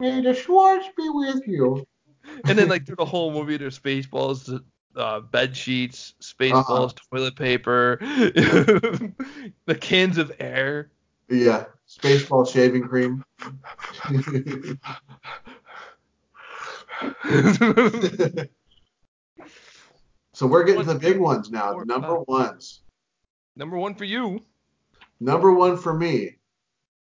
May 0.00 0.22
the 0.22 0.32
Schwartz 0.32 0.86
be 0.96 1.10
with 1.10 1.46
you. 1.46 1.86
and 2.46 2.58
then 2.58 2.70
like 2.70 2.86
through 2.86 2.96
the 2.96 3.04
whole 3.04 3.30
movie, 3.30 3.58
there's 3.58 3.78
Spaceballs, 3.78 4.64
uh, 4.96 5.20
bed 5.20 5.54
sheets, 5.54 6.14
Spaceballs, 6.22 6.94
toilet 7.12 7.36
paper, 7.36 7.98
the 8.00 9.12
cans 9.78 10.16
of 10.16 10.32
air. 10.40 10.92
Yeah, 11.28 11.66
Spaceball 11.86 12.50
shaving 12.50 12.84
cream. 12.84 13.22
so 20.32 20.46
we're 20.46 20.64
getting 20.64 20.82
to 20.84 20.92
the 20.94 20.98
big 20.98 21.18
ones 21.18 21.50
now, 21.50 21.78
the 21.78 21.84
number 21.84 22.18
ones. 22.20 22.82
Number 23.56 23.76
one 23.76 23.94
for 23.94 24.04
you. 24.04 24.40
Number 25.20 25.52
one 25.52 25.76
for 25.76 25.92
me. 25.94 26.36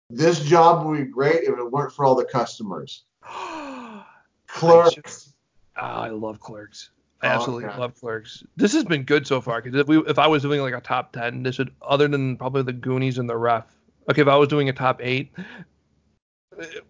This 0.08 0.40
job 0.40 0.86
would 0.86 0.98
be 0.98 1.04
great 1.04 1.44
if 1.44 1.50
it 1.58 1.70
weren't 1.70 1.92
for 1.92 2.04
all 2.04 2.14
the 2.14 2.24
customers. 2.24 3.04
Clerks. 4.48 5.34
Ah, 5.76 6.02
I 6.02 6.08
love 6.08 6.40
Clerks. 6.40 6.90
I 7.22 7.28
Oh, 7.28 7.30
absolutely 7.30 7.64
yeah. 7.64 7.76
love 7.76 7.94
Clerks. 7.94 8.42
This 8.56 8.72
has 8.72 8.84
been 8.84 9.02
good 9.04 9.26
so 9.26 9.40
far 9.40 9.60
because 9.60 9.78
if 9.78 9.86
we 9.86 9.98
if 9.98 10.18
I 10.18 10.26
was 10.26 10.42
doing 10.42 10.60
like 10.62 10.74
a 10.74 10.80
top 10.80 11.12
ten, 11.12 11.42
this 11.42 11.58
would 11.58 11.70
other 11.82 12.08
than 12.08 12.36
probably 12.36 12.62
the 12.62 12.72
Goonies 12.72 13.18
and 13.18 13.28
the 13.28 13.36
Ref. 13.36 13.66
Okay, 14.10 14.22
if 14.22 14.28
I 14.28 14.36
was 14.36 14.48
doing 14.48 14.68
a 14.70 14.72
top 14.72 15.00
eight, 15.02 15.30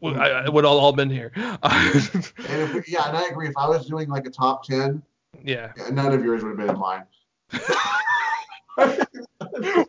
would, 0.01 0.17
I, 0.17 0.49
would 0.49 0.65
all, 0.65 0.79
all 0.79 0.93
been 0.93 1.11
here. 1.11 1.33
And 1.35 1.59
if 1.63 2.89
yeah, 2.89 3.09
and 3.09 3.17
I 3.17 3.29
agree. 3.29 3.49
If 3.49 3.57
I 3.57 3.69
was 3.69 3.87
doing 3.87 4.09
like 4.09 4.27
a 4.27 4.31
top 4.31 4.65
ten, 4.65 5.03
yeah. 5.43 5.73
yeah, 5.77 5.91
none 5.91 6.13
of 6.13 6.25
yours 6.25 6.43
would 6.43 6.51
have 6.51 6.59
been 6.59 6.71
in 6.71 6.79
mine. 6.79 7.05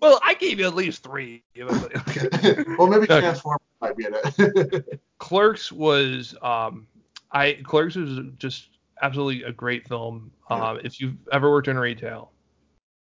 Well, 0.01 0.19
I 0.23 0.35
gave 0.39 0.59
you 0.59 0.65
at 0.67 0.75
least 0.75 1.03
three. 1.03 1.43
Well, 1.57 2.87
maybe 2.87 3.03
Okay. 3.03 3.19
Transformers 3.19 3.61
might 3.79 3.95
be 3.95 4.05
in 4.05 4.13
it. 4.15 5.01
Clerks 5.19 5.71
was 5.71 6.35
um 6.41 6.87
I 7.31 7.59
Clerks 7.63 7.95
was 7.95 8.19
just 8.37 8.69
absolutely 9.01 9.43
a 9.43 9.51
great 9.51 9.87
film. 9.87 10.31
Um 10.49 10.79
if 10.83 10.99
you've 10.99 11.15
ever 11.31 11.49
worked 11.49 11.67
in 11.67 11.77
retail, 11.77 12.31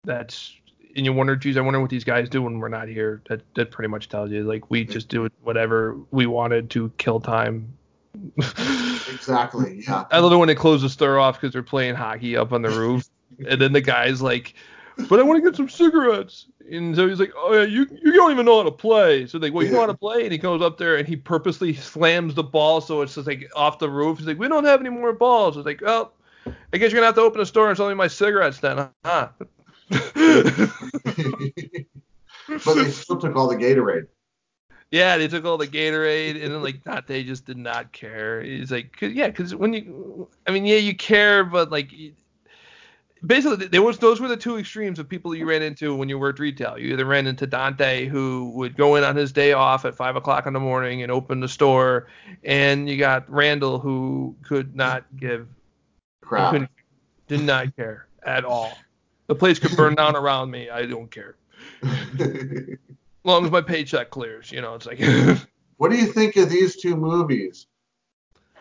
that's 0.04 0.54
and 0.96 1.04
you 1.04 1.12
wonder, 1.12 1.37
geez, 1.37 1.57
I 1.57 1.61
wonder 1.61 1.80
what 1.80 1.90
these 1.90 2.04
guys 2.04 2.28
do 2.28 2.42
when 2.42 2.59
we're 2.59 2.68
not 2.68 2.88
here. 2.88 3.22
That 3.28 3.42
that 3.54 3.70
pretty 3.70 3.88
much 3.88 4.09
tells 4.09 4.30
you. 4.30 4.44
Like 4.44 4.70
we 4.70 4.85
just 4.85 5.09
do 5.09 5.28
whatever 5.42 5.96
we 6.11 6.26
wanted 6.26 6.70
to 6.70 6.90
kill 6.98 7.20
time. 7.20 7.76
exactly. 8.37 9.83
Yeah. 9.87 10.04
I 10.11 10.20
love 10.20 10.33
it 10.33 10.37
when 10.37 10.48
they 10.48 10.54
close 10.54 10.83
the 10.83 10.88
store 10.88 11.18
off 11.18 11.40
because 11.40 11.52
they're 11.52 11.62
playing 11.62 11.94
hockey 11.94 12.37
up 12.37 12.52
on 12.52 12.62
the 12.62 12.70
roof, 12.70 13.09
and 13.48 13.61
then 13.61 13.72
the 13.72 13.80
guy's 13.80 14.22
like, 14.22 14.54
"But 15.09 15.18
I 15.18 15.22
want 15.22 15.42
to 15.42 15.50
get 15.50 15.57
some 15.57 15.68
cigarettes." 15.68 16.46
And 16.70 16.94
so 16.94 17.09
he's 17.09 17.18
like, 17.18 17.33
"Oh 17.37 17.52
yeah, 17.52 17.64
you 17.64 17.87
you 18.02 18.12
don't 18.12 18.30
even 18.30 18.46
know 18.46 18.59
how 18.59 18.62
to 18.62 18.70
play." 18.70 19.26
So 19.26 19.38
they, 19.38 19.48
like, 19.48 19.54
"Well, 19.54 19.66
you 19.66 19.72
know 19.72 19.80
how 19.80 19.87
to 19.87 19.94
play?" 19.94 20.22
And 20.22 20.33
he 20.33 20.38
goes 20.38 20.62
up 20.62 20.78
there 20.78 20.96
and 20.96 21.09
he 21.09 21.16
purposely 21.16 21.74
slams 21.74 22.35
the 22.35 22.44
ball 22.44 22.80
so 22.80 23.02
it's 23.02 23.14
just 23.14 23.26
like 23.26 23.50
off 23.57 23.78
the 23.78 23.90
roof. 23.90 24.18
He's 24.18 24.26
like, 24.26 24.38
"We 24.38 24.48
don't 24.48 24.64
have 24.64 24.80
any 24.80 24.90
more 24.90 25.12
balls." 25.12 25.57
It's 25.57 25.66
like, 25.66 25.83
"Oh, 25.85 26.12
I 26.46 26.78
guess 26.78 26.92
you're 26.92 27.00
gonna 27.00 27.07
have 27.07 27.16
to 27.16 27.20
open 27.22 27.40
a 27.40 27.46
store 27.46 27.68
and 27.68 27.76
sell 27.76 27.88
me 27.88 27.94
my 27.94 28.09
cigarettes 28.09 28.61
then, 28.61 28.88
huh?" 29.04 29.28
but 32.64 32.74
they 32.74 32.90
still 32.90 33.16
took 33.18 33.37
all 33.37 33.48
the 33.48 33.57
Gatorade. 33.57 34.07
Yeah, 34.90 35.16
they 35.18 35.28
took 35.28 35.44
all 35.44 35.59
the 35.59 35.66
Gatorade, 35.66 36.42
and 36.42 36.52
then 36.52 36.62
like 36.62 36.85
not 36.87 37.07
they 37.07 37.24
just 37.24 37.46
did 37.46 37.57
not 37.57 37.92
care. 37.92 38.42
He's 38.42 38.70
like, 38.70 38.96
cause, 38.96 39.12
yeah, 39.12 39.26
because 39.28 39.54
when 39.54 39.72
you, 39.72 40.28
I 40.46 40.52
mean, 40.52 40.64
yeah, 40.66 40.76
you 40.76 40.94
care, 40.94 41.42
but 41.42 41.70
like, 41.70 41.90
basically, 43.26 43.66
there 43.66 43.83
was 43.83 43.98
those 43.98 44.20
were 44.20 44.28
the 44.28 44.37
two 44.37 44.57
extremes 44.57 44.98
of 44.98 45.09
people 45.09 45.35
you 45.35 45.46
ran 45.46 45.62
into 45.62 45.96
when 45.96 46.09
you 46.09 46.18
worked 46.18 46.38
retail. 46.38 46.78
You 46.78 46.92
either 46.92 47.07
ran 47.07 47.26
into 47.26 47.46
Dante, 47.46 48.07
who 48.07 48.52
would 48.54 48.76
go 48.76 48.94
in 48.94 49.04
on 49.04 49.16
his 49.16 49.33
day 49.33 49.52
off 49.52 49.85
at 49.85 49.96
five 49.96 50.16
o'clock 50.16 50.46
in 50.46 50.52
the 50.52 50.61
morning 50.61 51.02
and 51.02 51.11
open 51.11 51.40
the 51.40 51.48
store, 51.48 52.07
and 52.44 52.88
you 52.88 52.96
got 52.96 53.28
Randall, 53.28 53.80
who 53.80 54.37
could 54.44 54.76
not 54.76 55.04
give, 55.16 55.48
Crap. 56.20 56.70
did 57.26 57.40
not 57.40 57.74
care 57.74 58.07
at 58.22 58.44
all. 58.44 58.78
The 59.26 59.34
place 59.34 59.58
could 59.58 59.76
burn 59.76 59.94
down 59.94 60.16
around 60.16 60.50
me. 60.50 60.70
I 60.70 60.87
don't 60.87 61.10
care. 61.10 61.37
As 61.82 62.78
long 63.24 63.44
as 63.44 63.50
my 63.50 63.60
paycheck 63.60 64.10
clears, 64.10 64.52
you 64.52 64.60
know, 64.60 64.74
it's 64.74 64.87
like. 64.87 65.00
what 65.76 65.90
do 65.90 65.96
you 65.96 66.06
think 66.06 66.37
of 66.37 66.50
these 66.50 66.76
two 66.76 66.96
movies? 66.96 67.66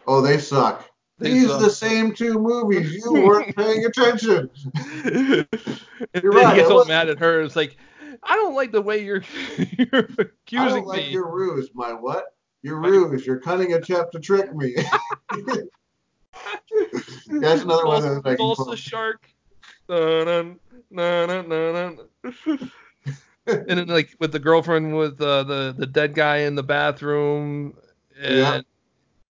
Oh, 0.08 0.21
they 0.21 0.38
suck. 0.38 0.89
They 1.19 1.32
These 1.32 1.47
suck. 1.47 1.62
the 1.62 1.69
same 1.69 2.13
two 2.13 2.39
movies. 2.39 2.91
You 2.93 3.13
weren't 3.13 3.56
paying 3.56 3.86
attention. 3.86 4.49
You're 5.06 6.32
right, 6.32 6.49
he 6.49 6.60
gets 6.60 6.69
all 6.69 6.86
mad 6.86 7.08
at 7.08 7.19
her. 7.19 7.41
It's 7.41 7.56
like, 7.56 7.78
I 8.23 8.36
don't 8.36 8.56
like 8.56 8.71
the 8.71 8.82
way 8.82 9.04
you're 9.04 9.23
you're 9.78 10.08
accusing 10.17 10.26
me. 10.52 10.58
I 10.58 10.67
don't 10.69 10.88
like 10.88 11.04
me. 11.04 11.12
your 11.12 11.32
ruse. 11.32 11.69
My 11.73 11.93
what? 11.93 12.26
Your 12.62 12.82
ruse. 12.82 13.26
Your 13.26 13.39
cunning 13.39 13.73
attempt 13.73 14.13
to 14.13 14.19
trick 14.19 14.54
me. 14.56 14.76
That's 17.28 17.63
another 17.63 17.86
one 17.86 17.97
of 17.97 18.04
those 18.04 18.23
making 18.23 18.38
False 18.38 18.58
fun. 18.58 18.69
the 18.69 18.78
shark. 18.78 19.33
And 23.46 23.67
then 23.67 23.88
like 23.88 24.15
with 24.19 24.32
the 24.32 24.39
girlfriend 24.39 24.96
with 24.96 25.19
uh, 25.22 25.43
the 25.43 25.76
the 25.78 25.86
dead 25.86 26.13
guy 26.13 26.38
in 26.38 26.56
the 26.56 26.63
bathroom, 26.63 27.76
and 28.22 28.38
Yeah. 28.38 28.62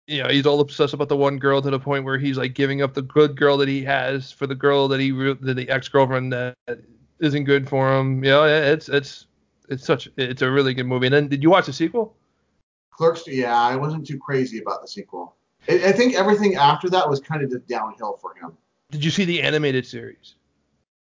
you 0.06 0.22
know 0.22 0.28
he's 0.28 0.46
all 0.46 0.60
obsessed 0.60 0.94
about 0.94 1.08
the 1.08 1.16
one 1.16 1.38
girl 1.38 1.62
to 1.62 1.70
the 1.70 1.78
point 1.80 2.04
where 2.04 2.18
he's 2.18 2.36
like 2.36 2.54
giving 2.54 2.82
up 2.82 2.94
the 2.94 3.02
good 3.02 3.36
girl 3.36 3.56
that 3.58 3.68
he 3.68 3.82
has 3.84 4.30
for 4.30 4.46
the 4.46 4.54
girl 4.54 4.88
that 4.88 5.00
he 5.00 5.12
re- 5.12 5.36
the, 5.40 5.54
the 5.54 5.68
ex 5.70 5.88
girlfriend 5.88 6.32
that 6.32 6.54
isn't 7.20 7.44
good 7.44 7.68
for 7.68 7.96
him. 7.96 8.22
You 8.22 8.30
know, 8.30 8.44
it's 8.44 8.88
it's 8.88 9.26
it's 9.68 9.84
such 9.84 10.08
it's 10.16 10.42
a 10.42 10.50
really 10.50 10.74
good 10.74 10.86
movie. 10.86 11.06
And 11.06 11.14
then 11.14 11.28
did 11.28 11.42
you 11.42 11.50
watch 11.50 11.66
the 11.66 11.72
sequel? 11.72 12.14
Clerks. 12.90 13.26
Yeah, 13.26 13.58
I 13.58 13.76
wasn't 13.76 14.06
too 14.06 14.18
crazy 14.18 14.58
about 14.58 14.82
the 14.82 14.88
sequel. 14.88 15.34
I, 15.68 15.88
I 15.88 15.92
think 15.92 16.14
everything 16.14 16.56
after 16.56 16.90
that 16.90 17.08
was 17.08 17.20
kind 17.20 17.42
of 17.42 17.50
just 17.50 17.66
downhill 17.66 18.18
for 18.20 18.34
him. 18.34 18.56
Did 18.94 19.04
you 19.04 19.10
see 19.10 19.24
the 19.24 19.42
animated 19.42 19.84
series? 19.84 20.36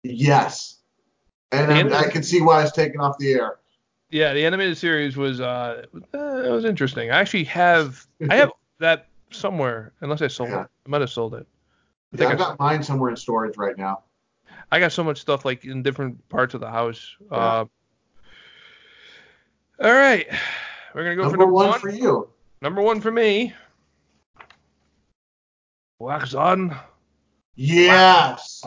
Yes. 0.03 0.79
And 1.53 1.71
And- 1.71 1.95
I, 1.95 2.11
can 2.11 2.25
see 2.25 2.41
why 2.41 2.65
it's 2.65 2.73
taken 2.73 3.01
off 3.01 3.17
the 3.17 3.33
air. 3.33 3.59
Yeah, 4.11 4.35
the 4.35 4.45
animated 4.45 4.77
series 4.77 5.17
was 5.17 5.41
uh, 5.41 5.85
uh 6.13 6.19
it 6.45 6.51
was 6.51 6.65
interesting. 6.65 7.13
I 7.13 7.19
actually 7.21 7.45
have 7.45 8.05
I 8.29 8.35
have 8.35 8.51
that 8.81 9.07
somewhere 9.31 9.93
unless 10.01 10.21
I 10.21 10.27
sold 10.27 10.51
Yeah. 10.51 10.63
it. 10.63 10.69
I 10.85 10.89
might 10.89 11.01
have 11.01 11.11
sold 11.11 11.35
it. 11.35 11.47
I 12.13 12.17
Yeah, 12.17 12.19
think 12.19 12.31
I've 12.33 12.41
I, 12.41 12.45
got 12.51 12.59
mine 12.59 12.83
somewhere 12.83 13.11
in 13.11 13.17
storage 13.17 13.57
right 13.57 13.79
now. 13.79 14.03
I 14.73 14.81
got 14.81 14.91
so 14.91 15.05
much 15.05 15.21
stuff 15.21 15.45
like 15.45 15.65
in 15.65 15.85
different 15.85 16.29
parts 16.29 16.55
of 16.55 16.61
the 16.61 16.71
house. 16.71 17.15
Uh, 17.31 17.67
all 19.81 19.93
right, 19.93 20.27
we're 20.93 21.05
gonna 21.05 21.15
go 21.15 21.23
Number 21.23 21.37
for 21.37 21.39
number 21.39 21.53
one, 21.53 21.69
one. 21.71 21.79
for 21.81 21.91
you. 21.91 22.29
Number 22.63 22.83
one 22.83 23.01
for 23.01 23.13
me. 23.13 23.55
Wax 26.01 26.35
on. 26.35 26.77
Yes. 27.57 28.63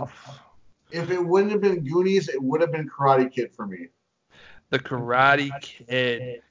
If 0.91 1.11
it 1.11 1.23
wouldn't 1.23 1.51
have 1.51 1.61
been 1.61 1.83
Goonies, 1.83 2.27
it 2.29 2.41
would 2.41 2.61
have 2.61 2.71
been 2.71 2.89
Karate 2.89 3.31
Kid 3.31 3.51
for 3.55 3.65
me. 3.65 3.87
The 4.71 4.79
Karate 4.79 5.51
Kid. 5.61 6.41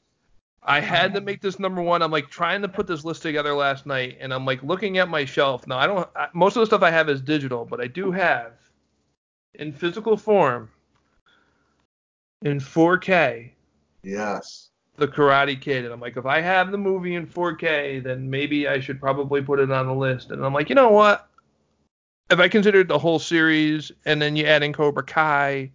I 0.63 0.81
had 0.81 1.15
to 1.15 1.21
make 1.21 1.41
this 1.41 1.59
number 1.59 1.81
one. 1.81 2.03
I'm 2.03 2.11
like 2.11 2.29
trying 2.29 2.63
to 2.63 2.69
put 2.69 2.87
this 2.87 3.05
list 3.05 3.23
together 3.23 3.55
last 3.55 3.87
night, 3.87 4.19
and 4.21 4.35
I'm 4.35 4.45
like 4.45 4.63
looking 4.63 4.99
at 4.99 5.09
my 5.09 5.25
shelf. 5.25 5.67
Now 5.67 5.79
I 5.79 5.87
don't. 5.87 6.09
I, 6.15 6.29
most 6.35 6.57
of 6.57 6.61
the 6.61 6.67
stuff 6.67 6.83
I 6.83 6.91
have 6.91 7.09
is 7.09 7.21
digital, 7.21 7.65
but 7.65 7.81
I 7.81 7.87
do 7.87 8.11
have 8.13 8.53
in 9.55 9.73
physical 9.73 10.17
form 10.17 10.71
in 12.43 12.59
4K 12.59 13.51
Yes. 14.03 14.71
the 14.97 15.09
Karate 15.09 15.61
Kid, 15.61 15.85
and 15.85 15.93
I'm 15.93 16.01
like, 16.01 16.17
if 16.17 16.27
I 16.27 16.41
have 16.41 16.71
the 16.71 16.79
movie 16.79 17.15
in 17.15 17.27
4K, 17.27 18.03
then 18.03 18.29
maybe 18.29 18.69
I 18.69 18.79
should 18.79 19.01
probably 19.01 19.43
put 19.43 19.59
it 19.61 19.71
on 19.71 19.87
the 19.87 19.95
list. 19.95 20.31
And 20.31 20.45
I'm 20.45 20.55
like, 20.55 20.69
you 20.69 20.75
know 20.75 20.91
what? 20.91 21.28
If 22.31 22.39
I 22.39 22.49
considered 22.49 22.89
the 22.89 22.99
whole 22.99 23.19
series, 23.19 23.91
and 24.05 24.21
then 24.21 24.37
you 24.37 24.45
add 24.45 24.63
in 24.63 24.73
Cobra 24.73 25.03
Kai, 25.03 25.73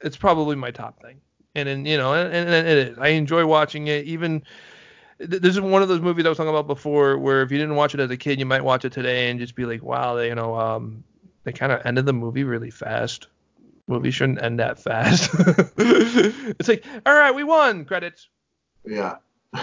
it's 0.00 0.16
probably 0.16 0.56
my 0.56 0.70
top 0.70 1.02
thing. 1.02 1.20
And 1.54 1.68
then 1.68 1.84
you 1.84 1.96
know, 1.96 2.14
and, 2.14 2.32
and 2.32 2.68
it 2.68 2.78
is. 2.78 2.98
I 2.98 3.08
enjoy 3.08 3.44
watching 3.44 3.88
it. 3.88 4.04
Even 4.04 4.44
th- 5.18 5.42
this 5.42 5.54
is 5.54 5.60
one 5.60 5.82
of 5.82 5.88
those 5.88 6.00
movies 6.00 6.24
I 6.26 6.28
was 6.28 6.38
talking 6.38 6.50
about 6.50 6.66
before, 6.66 7.18
where 7.18 7.42
if 7.42 7.50
you 7.50 7.58
didn't 7.58 7.74
watch 7.74 7.94
it 7.94 8.00
as 8.00 8.10
a 8.10 8.16
kid, 8.16 8.38
you 8.38 8.46
might 8.46 8.64
watch 8.64 8.84
it 8.84 8.92
today 8.92 9.30
and 9.30 9.40
just 9.40 9.54
be 9.54 9.64
like, 9.64 9.82
wow, 9.82 10.14
they, 10.14 10.28
you 10.28 10.34
know, 10.34 10.54
um, 10.54 11.02
they 11.44 11.52
kind 11.52 11.72
of 11.72 11.84
ended 11.84 12.06
the 12.06 12.12
movie 12.12 12.44
really 12.44 12.70
fast. 12.70 13.26
movie 13.88 14.10
shouldn't 14.10 14.42
end 14.42 14.60
that 14.60 14.78
fast. 14.78 15.30
it's 15.78 16.68
like, 16.68 16.84
all 17.04 17.14
right, 17.14 17.34
we 17.34 17.42
won. 17.44 17.84
Credits. 17.84 18.28
Yeah. 18.84 19.16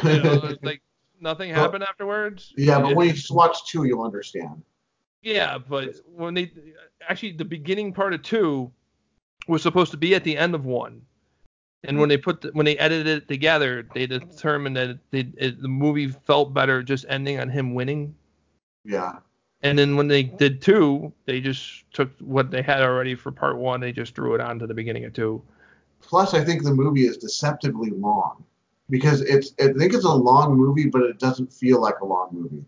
You 0.04 0.22
know, 0.22 0.54
like 0.62 0.82
nothing 1.22 1.50
happened 1.54 1.84
afterwards. 1.84 2.54
yeah, 2.58 2.80
but 2.82 2.96
when 2.96 3.08
you 3.08 3.14
just 3.14 3.32
watch 3.32 3.66
two, 3.66 3.86
you'll 3.86 4.04
understand. 4.04 4.62
Yeah, 5.28 5.58
but 5.58 5.96
when 6.16 6.34
they 6.34 6.52
actually 7.10 7.34
the 7.34 7.44
beginning 7.44 7.92
part 7.92 8.14
of 8.14 8.22
two 8.22 8.72
was 9.50 9.62
supposed 9.62 9.92
to 9.92 9.98
be 9.98 10.16
at 10.16 10.24
the 10.24 10.38
end 10.38 10.56
of 10.56 10.64
one, 10.64 11.02
and 11.84 12.00
when 12.00 12.08
they 12.08 12.16
put 12.16 12.40
the, 12.40 12.50
when 12.54 12.66
they 12.66 12.78
edited 12.78 13.08
it 13.08 13.28
together, 13.28 13.86
they 13.94 14.08
determined 14.08 14.78
that 14.78 15.00
they, 15.12 15.28
it, 15.38 15.62
the 15.62 15.68
movie 15.68 16.08
felt 16.08 16.54
better 16.54 16.82
just 16.82 17.06
ending 17.10 17.42
on 17.42 17.50
him 17.50 17.74
winning. 17.74 18.16
Yeah. 18.86 19.18
And 19.64 19.78
then 19.78 19.98
when 19.98 20.08
they 20.08 20.24
did 20.24 20.62
two, 20.62 21.12
they 21.26 21.42
just 21.42 21.84
took 21.92 22.10
what 22.20 22.50
they 22.50 22.62
had 22.62 22.82
already 22.82 23.14
for 23.14 23.32
part 23.34 23.58
one, 23.58 23.82
they 23.82 23.92
just 23.92 24.16
threw 24.16 24.34
it 24.34 24.40
on 24.40 24.60
to 24.60 24.68
the 24.68 24.74
beginning 24.74 25.04
of 25.04 25.12
two. 25.12 25.42
Plus, 26.00 26.34
I 26.36 26.44
think 26.46 26.64
the 26.64 26.74
movie 26.74 27.06
is 27.06 27.18
deceptively 27.18 27.90
long 27.90 28.46
because 28.90 29.20
it's. 29.22 29.52
I 29.60 29.74
think 29.74 29.94
it's 29.94 30.06
a 30.06 30.10
long 30.10 30.56
movie, 30.56 30.88
but 30.88 31.02
it 31.02 31.20
doesn't 31.20 31.52
feel 31.52 31.82
like 31.82 32.00
a 32.00 32.06
long 32.06 32.30
movie. 32.32 32.64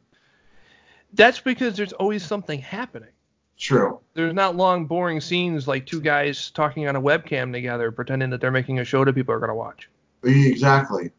That's 1.14 1.40
because 1.40 1.76
there's 1.76 1.94
always 1.94 2.24
something 2.24 2.60
happening. 2.60 3.10
True. 3.58 4.00
There's 4.14 4.34
not 4.34 4.56
long, 4.56 4.86
boring 4.86 5.20
scenes 5.20 5.68
like 5.68 5.86
two 5.86 6.00
guys 6.00 6.50
talking 6.52 6.88
on 6.88 6.96
a 6.96 7.02
webcam 7.02 7.52
together, 7.52 7.92
pretending 7.92 8.30
that 8.30 8.40
they're 8.40 8.52
making 8.52 8.80
a 8.80 8.86
show 8.86 9.04
that 9.04 9.14
people 9.14 9.34
are 9.34 9.40
gonna 9.40 9.56
watch. 9.56 9.90
Exactly. 10.24 11.12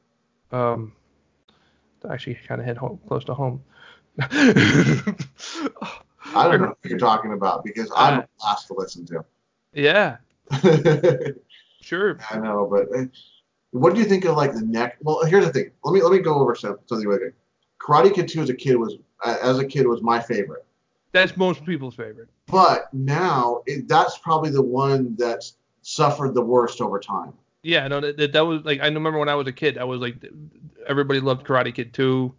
Um, 0.52 0.92
actually 2.08 2.38
kind 2.48 2.60
of 2.60 2.66
hit 2.66 2.76
home, 2.76 2.98
close 3.06 3.24
to 3.24 3.34
home. 3.34 3.62
I 4.20 5.14
don't 6.34 6.60
know 6.60 6.68
what 6.68 6.78
you're 6.84 6.98
talking 6.98 7.32
about 7.32 7.64
because 7.64 7.90
I'm 7.94 8.20
Uh, 8.20 8.22
a 8.22 8.28
blast 8.38 8.66
to 8.68 8.74
listen 8.74 9.06
to. 9.06 9.24
Yeah, 9.72 10.16
sure. 11.80 12.18
I 12.30 12.38
know, 12.38 12.66
but 12.70 12.88
uh, 12.98 13.04
what 13.70 13.94
do 13.94 14.00
you 14.00 14.06
think 14.06 14.24
of 14.24 14.36
like 14.36 14.52
the 14.52 14.62
neck? 14.62 14.96
Well, 15.02 15.24
here's 15.24 15.44
the 15.46 15.52
thing. 15.52 15.70
Let 15.84 15.92
me 15.92 16.02
let 16.02 16.12
me 16.12 16.18
go 16.18 16.34
over 16.34 16.54
some, 16.54 16.78
something 16.86 17.08
with 17.08 17.20
you. 17.20 17.32
Karate 17.80 18.12
Kid 18.14 18.28
2 18.28 18.42
as 18.42 18.50
a 18.50 18.54
kid 18.54 18.76
was 18.76 18.96
uh, 19.24 19.36
as 19.42 19.58
a 19.58 19.64
kid 19.64 19.86
was 19.86 20.02
my 20.02 20.20
favorite, 20.20 20.64
That's 21.12 21.36
most 21.36 21.64
people's 21.64 21.94
favorite. 21.94 22.28
but 22.46 22.92
now 22.92 23.62
it, 23.66 23.88
that's 23.88 24.18
probably 24.18 24.50
the 24.50 24.62
one 24.62 25.14
that's 25.18 25.56
suffered 25.82 26.34
the 26.34 26.42
worst 26.42 26.80
over 26.80 26.98
time. 27.00 27.32
Yeah, 27.62 27.86
no, 27.88 28.00
that, 28.00 28.16
that, 28.16 28.32
that 28.32 28.40
was 28.40 28.62
like 28.64 28.80
I 28.80 28.86
remember 28.86 29.18
when 29.18 29.28
I 29.28 29.34
was 29.34 29.46
a 29.46 29.52
kid, 29.52 29.78
I 29.78 29.84
was 29.84 30.00
like 30.00 30.16
everybody 30.86 31.20
loved 31.20 31.46
Karate 31.46 31.74
Kid 31.74 31.92
2. 31.92 32.32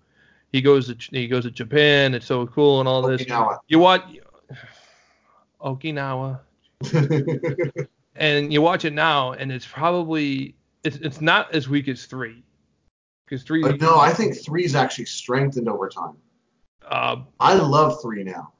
He 0.51 0.61
goes 0.61 0.87
to 0.87 0.95
he 1.11 1.27
goes 1.27 1.43
to 1.43 1.51
Japan. 1.51 2.13
It's 2.13 2.25
so 2.25 2.45
cool 2.47 2.79
and 2.79 2.87
all 2.89 3.01
this. 3.01 3.21
Okinawa. 3.23 3.59
You 3.67 3.79
watch 3.79 4.03
Okinawa, 5.61 6.39
and 8.15 8.51
you 8.51 8.61
watch 8.61 8.83
it 8.85 8.93
now, 8.93 9.33
and 9.33 9.51
it's 9.51 9.65
probably 9.65 10.55
it's 10.83 10.97
it's 10.97 11.21
not 11.21 11.53
as 11.53 11.69
weak 11.69 11.87
as 11.87 12.05
three, 12.05 12.43
because 13.31 13.43
three. 13.43 13.61
But 13.61 13.79
no, 13.79 13.97
I 13.97 14.11
think 14.13 14.35
three's 14.37 14.75
actually 14.75 15.05
strengthened 15.05 15.69
over 15.69 15.87
time. 15.87 16.17
uh, 16.87 17.17
I 17.39 17.53
love 17.55 18.01
three 18.01 18.23
now. 18.23 18.51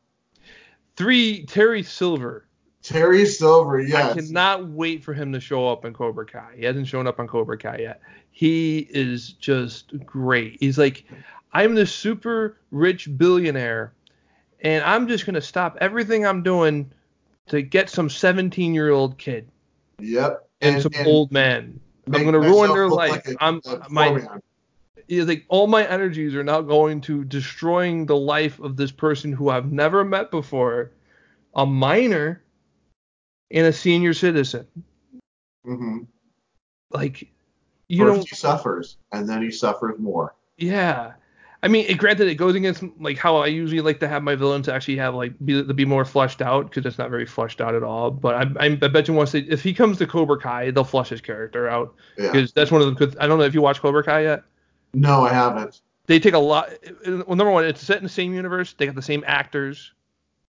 three 0.95 1.45
Terry 1.45 1.83
Silver. 1.83 2.47
Terry 2.81 3.25
Silver, 3.25 3.79
yes. 3.79 4.11
I 4.11 4.15
cannot 4.15 4.67
wait 4.69 5.03
for 5.03 5.13
him 5.13 5.31
to 5.33 5.39
show 5.39 5.67
up 5.67 5.85
in 5.85 5.93
Cobra 5.93 6.25
Kai. 6.25 6.53
He 6.57 6.65
hasn't 6.65 6.87
shown 6.87 7.05
up 7.05 7.19
on 7.19 7.27
Cobra 7.27 7.57
Kai 7.57 7.77
yet. 7.79 8.01
He 8.31 8.87
is 8.89 9.33
just 9.33 9.93
great. 10.05 10.57
He's 10.59 10.77
like, 10.79 11.03
I'm 11.53 11.75
the 11.75 11.85
super 11.85 12.57
rich 12.71 13.09
billionaire, 13.17 13.93
and 14.61 14.83
I'm 14.85 15.07
just 15.07 15.25
gonna 15.25 15.41
stop 15.41 15.77
everything 15.81 16.25
I'm 16.25 16.41
doing 16.43 16.91
to 17.47 17.61
get 17.61 17.89
some 17.89 18.09
17 18.09 18.73
year 18.73 18.89
old 18.91 19.17
kid 19.17 19.49
Yep. 19.99 20.49
and, 20.61 20.81
some 20.81 20.93
old 21.05 21.31
man. 21.31 21.79
I'm 22.11 22.23
gonna 22.23 22.39
ruin 22.39 22.71
their 22.73 22.87
life. 22.89 23.11
like 23.11 23.27
a- 23.27 23.35
I'm 23.43 23.61
a 23.67 23.85
my 23.89 24.11
man. 24.13 24.41
He's 25.11 25.25
like 25.27 25.45
all 25.49 25.67
my 25.67 25.85
energies 25.87 26.33
are 26.35 26.43
now 26.43 26.61
going 26.61 27.01
to 27.01 27.23
destroying 27.25 28.05
the 28.05 28.15
life 28.15 28.59
of 28.59 28.77
this 28.77 28.91
person 28.91 29.33
who 29.33 29.49
I've 29.49 29.71
never 29.71 30.03
met 30.05 30.31
before, 30.31 30.91
a 31.53 31.65
minor 31.65 32.41
and 33.51 33.67
a 33.67 33.73
senior 33.73 34.13
citizen. 34.13 34.65
Mhm. 35.67 36.07
Like 36.91 37.27
you 37.89 38.05
First 38.05 38.17
know, 38.17 38.23
he 38.29 38.35
suffers, 38.35 38.97
and 39.11 39.27
then 39.27 39.41
he 39.41 39.51
suffers 39.51 39.99
more. 39.99 40.33
yeah. 40.57 41.13
I 41.63 41.67
mean, 41.67 41.85
it, 41.87 41.99
granted, 41.99 42.27
it 42.27 42.35
goes 42.35 42.55
against 42.55 42.81
like 42.99 43.19
how 43.19 43.35
I 43.35 43.45
usually 43.45 43.81
like 43.81 43.99
to 43.99 44.07
have 44.07 44.23
my 44.23 44.33
villains 44.33 44.67
actually 44.67 44.97
have 44.97 45.13
like 45.13 45.33
be, 45.45 45.61
be 45.61 45.85
more 45.85 46.05
fleshed 46.05 46.41
out 46.41 46.67
because 46.69 46.87
it's 46.87 46.97
not 46.97 47.11
very 47.11 47.27
fleshed 47.27 47.61
out 47.61 47.75
at 47.75 47.83
all. 47.83 48.09
But 48.09 48.33
I, 48.35 48.65
I, 48.65 48.79
I 48.81 48.87
bet 48.87 49.07
you 49.07 49.13
once 49.13 49.31
they, 49.33 49.41
if 49.41 49.61
he 49.61 49.71
comes 49.71 49.99
to 49.99 50.07
Cobra 50.07 50.39
Kai, 50.39 50.71
they'll 50.71 50.83
flush 50.83 51.09
his 51.09 51.21
character 51.21 51.67
out 51.69 51.93
Yeah. 52.17 52.31
because 52.31 52.51
that's 52.53 52.71
one 52.71 52.81
of 52.81 52.97
the. 52.97 53.15
I 53.19 53.27
don't 53.27 53.37
know 53.37 53.43
if 53.45 53.53
you 53.53 53.61
watch 53.61 53.79
Cobra 53.79 54.03
Kai 54.03 54.21
yet. 54.23 54.43
No, 54.93 55.25
I 55.25 55.33
haven't. 55.33 55.81
They 56.07 56.19
take 56.19 56.33
a 56.33 56.39
lot. 56.39 56.69
Well, 57.05 57.35
number 57.35 57.51
one, 57.51 57.65
it's 57.65 57.81
set 57.81 57.97
in 57.97 58.03
the 58.03 58.09
same 58.09 58.33
universe. 58.33 58.73
They 58.73 58.85
got 58.85 58.95
the 58.95 59.01
same 59.01 59.23
actors. 59.25 59.93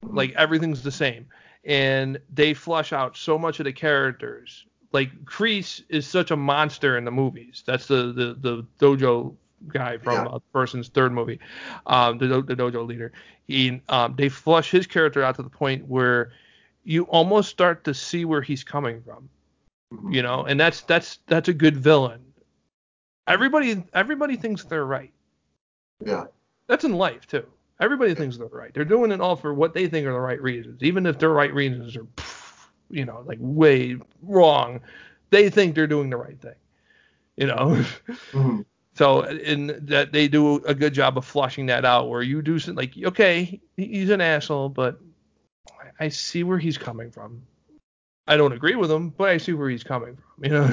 Like 0.02 0.32
everything's 0.36 0.82
the 0.82 0.92
same, 0.92 1.26
and 1.66 2.20
they 2.34 2.54
flush 2.54 2.94
out 2.94 3.18
so 3.18 3.38
much 3.38 3.60
of 3.60 3.66
the 3.66 3.74
characters. 3.74 4.66
Like 4.94 5.26
Kreese 5.26 5.84
is 5.90 6.08
such 6.08 6.32
a 6.32 6.38
monster 6.38 6.98
in 6.98 7.04
the 7.04 7.12
movies. 7.12 7.64
That's 7.66 7.86
the 7.88 8.14
the, 8.14 8.38
the 8.40 8.66
dojo 8.80 9.36
guy 9.68 9.98
from 9.98 10.14
Yeah. 10.14 10.32
uh, 10.32 10.40
person's 10.54 10.88
third 10.88 11.12
movie, 11.12 11.40
um, 11.86 12.18
the, 12.18 12.28
the 12.28 12.56
dojo 12.56 12.88
leader. 12.88 13.12
He 13.48 13.82
um, 13.90 14.16
they 14.18 14.30
flush 14.30 14.72
his 14.72 14.88
character 14.88 15.22
out 15.22 15.36
to 15.36 15.44
the 15.44 15.50
point 15.50 15.86
where 15.86 16.32
you 16.86 17.04
almost 17.04 17.50
start 17.50 17.84
to 17.84 17.94
see 17.94 18.24
where 18.24 18.42
he's 18.42 18.64
coming 18.64 19.02
from 19.02 19.28
Mhm. 19.94 20.14
you 20.14 20.22
know 20.22 20.44
and 20.46 20.60
that's 20.60 20.82
that's 20.82 21.18
that's 21.26 21.50
a 21.50 21.54
good 21.54 21.76
villain 21.76 22.22
everybody 23.30 23.84
everybody 23.94 24.36
thinks 24.36 24.64
they're 24.66 24.86
right. 24.86 25.12
Yeah. 26.04 26.26
that's 26.68 26.84
in 26.84 26.94
life 26.94 27.28
too. 27.28 27.46
Everybody 27.80 28.14
thinks 28.16 28.38
they're 28.38 28.48
right. 28.48 28.74
They're 28.74 28.84
doing 28.86 29.12
it 29.12 29.22
all 29.22 29.36
for 29.38 29.54
what 29.54 29.74
they 29.74 29.88
think 29.88 30.06
are 30.06 30.12
the 30.14 30.20
right 30.20 30.42
reasons. 30.42 30.84
Even 30.84 31.06
if 31.06 31.18
their 31.20 31.30
right 31.32 31.54
reasons 31.54 31.96
are 31.96 32.06
you 32.92 33.06
know 33.06 33.24
like 33.26 33.38
way 33.40 33.96
wrong 34.24 34.82
they 35.30 35.48
think 35.50 35.76
they're 35.76 35.86
doing 35.86 36.10
the 36.10 36.18
right 36.18 36.42
thing 36.42 36.56
you 37.38 37.46
know? 37.46 37.86
Mhm. 38.32 38.66
so 38.96 39.22
and 39.22 39.70
that 39.88 40.12
they 40.12 40.28
do 40.28 40.56
a 40.66 40.74
good 40.74 40.92
job 40.96 41.16
of 41.16 41.24
flushing 41.24 41.68
that 41.68 41.86
out 41.86 42.10
where 42.10 42.24
you 42.24 42.42
do 42.42 42.58
some, 42.58 42.74
like 42.74 42.94
okay 43.06 43.62
he's 43.78 44.10
an 44.10 44.22
asshole 44.22 44.70
but 44.70 45.00
I- 45.70 46.06
i 46.06 46.10
see 46.10 46.44
where 46.44 46.58
he's 46.58 46.80
coming 46.80 47.12
from. 47.12 47.44
I 48.28 48.38
don't 48.38 48.54
agree 48.54 48.74
with 48.76 48.90
him 48.92 49.10
but 49.10 49.30
i 49.30 49.38
see 49.38 49.54
where 49.54 49.70
he's 49.70 49.84
coming 49.84 50.16
from 50.18 50.44
you 50.46 50.50
know? 50.52 50.72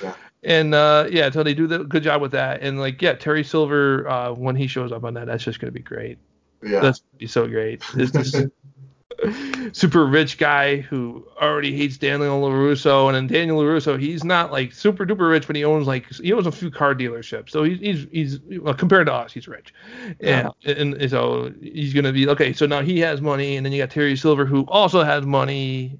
Yeah. 0.00 0.14
And 0.44 0.74
uh 0.74 1.06
yeah 1.10 1.30
so 1.30 1.42
they 1.42 1.54
do 1.54 1.66
the 1.66 1.78
good 1.84 2.02
job 2.02 2.20
with 2.22 2.32
that 2.32 2.60
and 2.62 2.78
like 2.78 3.00
yeah 3.02 3.12
terry 3.14 3.42
silver 3.42 4.08
uh 4.08 4.32
when 4.32 4.54
he 4.54 4.66
shows 4.66 4.92
up 4.92 5.02
on 5.04 5.14
that 5.14 5.26
that's 5.26 5.42
just 5.44 5.58
gonna 5.60 5.72
be 5.72 5.80
great 5.80 6.18
Yeah. 6.62 6.80
that's 6.80 7.00
gonna 7.00 7.18
be 7.18 7.26
so 7.26 7.48
great 7.48 7.82
it's 7.94 8.12
this 8.12 8.34
super 9.72 10.06
rich 10.06 10.38
guy 10.38 10.76
who 10.76 11.26
already 11.40 11.76
hates 11.76 11.96
Daniel 11.98 12.40
LaRusso, 12.40 13.08
and 13.08 13.16
then 13.16 13.26
Daniel 13.26 13.58
LaRusso, 13.60 13.98
he's 13.98 14.22
not 14.22 14.52
like 14.52 14.72
super 14.72 15.04
duper 15.04 15.28
rich, 15.30 15.46
but 15.46 15.56
he 15.56 15.64
owns 15.64 15.86
like 15.88 16.06
he 16.22 16.32
owns 16.32 16.46
a 16.46 16.52
few 16.52 16.70
car 16.70 16.94
dealerships, 16.94 17.50
so 17.50 17.64
he's 17.64 17.80
he's, 17.80 18.06
he's 18.12 18.60
well, 18.60 18.74
compared 18.74 19.06
to 19.06 19.12
us, 19.12 19.32
he's 19.32 19.48
rich, 19.48 19.74
Yeah. 20.20 20.50
and, 20.64 20.94
and 20.94 21.10
so 21.10 21.52
he's 21.60 21.92
gonna 21.94 22.12
be 22.12 22.28
okay. 22.28 22.52
So 22.52 22.66
now 22.66 22.80
he 22.80 23.00
has 23.00 23.20
money, 23.20 23.56
and 23.56 23.66
then 23.66 23.72
you 23.72 23.82
got 23.82 23.90
Terry 23.90 24.16
Silver 24.16 24.44
who 24.44 24.64
also 24.68 25.02
has 25.02 25.26
money. 25.26 25.98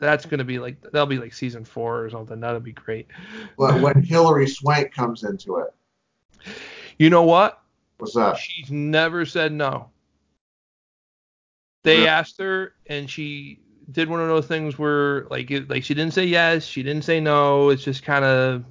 That's 0.00 0.24
gonna 0.26 0.44
be 0.44 0.58
like 0.58 0.80
that'll 0.82 1.06
be 1.06 1.18
like 1.18 1.32
season 1.34 1.64
four 1.64 2.02
or 2.04 2.10
something. 2.10 2.40
That'll 2.40 2.58
be 2.60 2.72
great. 2.72 3.06
but 3.56 3.80
when 3.80 4.02
Hilary 4.02 4.48
Swank 4.48 4.92
comes 4.92 5.22
into 5.24 5.58
it, 5.58 5.74
You 6.98 7.10
know 7.10 7.22
what? 7.22 7.62
what's 7.98 8.14
that? 8.14 8.38
She's 8.38 8.70
never 8.70 9.24
said 9.26 9.52
no. 9.52 9.90
They 11.82 11.96
Really? 11.96 12.08
asked 12.08 12.38
her, 12.40 12.74
and 12.86 13.08
she 13.08 13.60
did 13.92 14.08
one 14.08 14.20
of 14.20 14.28
those 14.28 14.46
things 14.46 14.78
where, 14.78 15.24
like, 15.30 15.50
it, 15.50 15.68
like 15.70 15.82
she 15.84 15.94
didn't 15.94 16.14
say 16.14 16.24
yes, 16.24 16.64
she 16.64 16.82
didn't 16.82 17.04
say 17.04 17.20
no. 17.20 17.70
It's 17.70 17.82
just 17.82 18.02
kind 18.02 18.24
of 18.24 18.64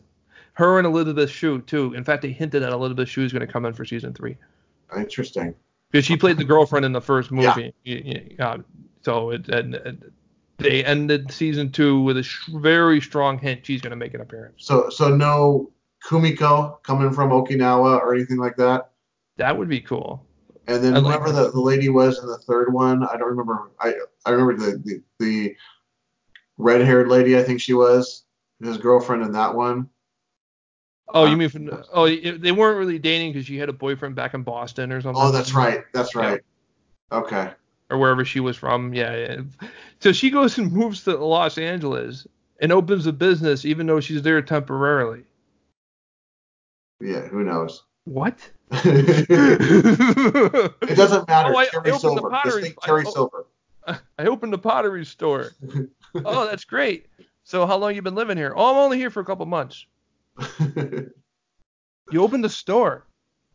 her 0.54 0.78
and 0.78 0.86
Elizabeth 0.88 1.30
Shue 1.30 1.62
too. 1.62 1.94
In 1.94 2.04
fact, 2.04 2.22
they 2.22 2.32
hinted 2.32 2.64
that 2.64 2.72
Elizabeth 2.72 3.08
Shue 3.10 3.24
is 3.24 3.32
going 3.32 3.46
to 3.46 3.52
come 3.52 3.66
in 3.66 3.74
for 3.74 3.86
season 3.86 4.14
three 4.14 4.36
Interesting. 4.96 5.56
because 5.92 6.06
she 6.06 6.18
played 6.18 6.38
the 6.38 6.44
girlfriend 6.44 6.86
in 6.86 6.92
the 6.92 7.02
first 7.02 7.32
movie. 7.32 7.74
Y- 7.86 8.04
y- 8.06 8.44
uh, 8.44 8.58
so 9.02 9.32
it, 9.32 9.48
and, 9.50 9.76
and 9.76 10.12
they 10.60 10.84
ended 10.84 11.32
season 11.32 11.72
two 11.72 12.02
with 12.02 12.18
a 12.18 12.24
sh- 12.24 12.50
very 12.54 13.02
strong 13.02 13.38
hint 13.40 13.66
she's 13.66 13.82
going 13.82 13.92
to 13.92 13.98
make 13.98 14.14
an 14.14 14.22
appearance. 14.22 14.66
So 14.66 14.90
so 14.90 15.16
no 15.16 15.72
Kumiko 16.06 16.82
coming 16.84 17.12
from 17.12 17.30
Okinawa 17.30 18.00
or 18.00 18.14
anything 18.14 18.38
like 18.38 18.56
that. 18.58 18.92
That 19.38 19.58
would 19.58 19.70
be 19.70 19.82
cool. 19.82 20.26
And 20.68 20.84
then 20.84 20.96
I 20.96 21.00
like 21.00 21.20
whoever 21.20 21.32
the, 21.32 21.52
the 21.52 21.60
lady 21.60 21.90
was 21.90 22.20
in 22.20 22.28
the 22.28 22.38
third 22.38 22.72
one, 22.72 23.04
I 23.04 23.18
don't 23.18 23.30
remember. 23.30 23.72
I 23.80 23.94
I 24.26 24.32
remember 24.32 24.56
the 24.56 24.78
the, 24.78 25.02
the 25.20 25.56
red 26.58 26.82
haired 26.82 27.08
lady. 27.08 27.38
I 27.38 27.44
think 27.44 27.62
she 27.62 27.74
was 27.74 28.26
his 28.62 28.78
girlfriend 28.78 29.24
in 29.24 29.32
that 29.32 29.56
one. 29.56 29.90
Oh, 31.12 31.24
Uh, 31.24 31.32
you 31.32 31.38
mean 31.38 31.50
from, 31.50 31.72
oh 31.92 32.08
they 32.08 32.52
weren't 32.52 32.78
really 32.78 33.00
dating 33.00 33.34
because 33.34 33.48
she 33.48 33.58
had 33.58 33.70
a 33.70 33.74
boyfriend 33.74 34.16
back 34.16 34.34
in 34.34 34.44
Boston 34.44 34.92
or 34.92 35.02
something. 35.02 35.22
Oh, 35.22 35.32
that's 35.32 35.54
right. 35.54 35.84
That's 35.94 36.16
right. 36.16 36.42
Okay. 37.12 37.52
Or 37.90 37.98
wherever 37.98 38.24
she 38.26 38.40
was 38.40 38.58
from. 38.58 38.94
Yeah, 38.94 39.16
yeah. 39.16 39.42
So 40.00 40.12
she 40.12 40.30
goes 40.30 40.58
and 40.58 40.72
moves 40.72 41.04
to 41.04 41.18
Los 41.18 41.58
Angeles 41.58 42.28
and 42.62 42.72
opens 42.72 43.08
a 43.08 43.14
business, 43.14 43.66
even 43.66 43.88
though 43.88 44.00
she's 44.00 44.22
there 44.22 44.42
temporarily. 44.42 45.24
Yeah, 47.02 47.22
who 47.22 47.44
knows? 47.44 47.84
What? 48.06 48.38
it 48.72 49.28
doesn't 50.96 51.28
matter. 51.28 51.54
Oh, 51.54 51.58
I- 51.58 51.64
I 51.64 51.66
Terry 51.66 51.92
opened 51.92 52.18
the 52.18 52.22
Silver. 52.22 52.42
Just 52.44 52.62
think 52.62 52.82
Terry 52.82 53.04
oh. 53.08 53.12
Silver. 53.12 53.46
I 53.88 54.26
opened 54.26 54.54
a 54.54 54.58
pottery 54.58 55.06
store. 55.06 55.52
oh, 56.16 56.46
that's 56.46 56.66
great. 56.66 57.08
So 57.44 57.66
how 57.66 57.78
long 57.78 57.96
you 57.96 58.02
been 58.02 58.16
living 58.16 58.38
here? 58.38 58.54
Oh, 58.56 58.72
I'm 58.72 58.78
only 58.78 58.98
here 58.98 59.10
for 59.10 59.22
a 59.22 59.26
couple 59.26 59.46
months. 59.48 59.86
You 62.12 62.24
opened 62.24 62.46
a 62.46 62.50
store. 62.50 63.06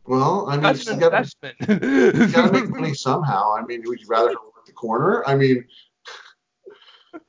Well, 0.05 0.47
I 0.49 0.53
mean, 0.53 0.63
That's 0.63 0.87
an 0.87 0.99
gotta, 0.99 1.17
investment. 1.17 1.57
gotta 2.33 2.51
make 2.51 2.69
money 2.69 2.93
somehow. 2.93 3.55
I 3.55 3.63
mean, 3.65 3.83
would 3.85 3.99
you 3.99 4.07
rather 4.07 4.29
her 4.29 4.35
work 4.35 4.65
the 4.65 4.71
corner? 4.71 5.23
I 5.27 5.35
mean, 5.35 5.65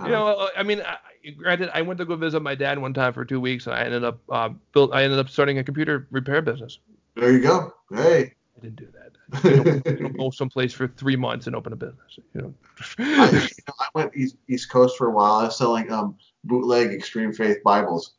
You 0.00 0.08
know, 0.08 0.48
I 0.56 0.62
mean, 0.62 0.80
I, 0.80 0.96
granted, 1.36 1.70
I 1.74 1.82
went 1.82 1.98
to 1.98 2.06
go 2.06 2.16
visit 2.16 2.40
my 2.40 2.54
dad 2.54 2.78
one 2.78 2.94
time 2.94 3.12
for 3.12 3.24
two 3.24 3.40
weeks, 3.40 3.66
and 3.66 3.74
I 3.74 3.82
ended 3.82 4.04
up 4.04 4.20
uh, 4.30 4.48
built. 4.72 4.92
I 4.94 5.04
ended 5.04 5.18
up 5.18 5.28
starting 5.28 5.58
a 5.58 5.64
computer 5.64 6.06
repair 6.10 6.40
business. 6.40 6.78
there 7.14 7.32
you 7.32 7.40
go. 7.40 7.74
Hey. 7.92 8.32
I 8.56 8.60
didn't 8.60 8.76
do 8.76 8.88
that. 8.92 9.00
You 9.44 9.82
don't 9.96 10.16
go 10.16 10.30
someplace 10.30 10.72
for 10.72 10.88
three 10.88 11.16
months 11.16 11.46
and 11.46 11.54
open 11.56 11.72
a 11.72 11.76
business. 11.76 12.18
You 12.34 12.40
know. 12.40 12.54
I, 12.98 13.30
you 13.30 13.64
know, 13.68 13.74
I 13.80 13.86
went 13.94 14.16
east, 14.16 14.36
east 14.48 14.70
Coast 14.70 14.96
for 14.96 15.08
a 15.08 15.10
while. 15.10 15.34
I 15.34 15.44
was 15.44 15.58
selling 15.58 15.90
um, 15.92 16.16
bootleg 16.44 16.92
Extreme 16.92 17.34
Faith 17.34 17.58
Bibles. 17.62 18.12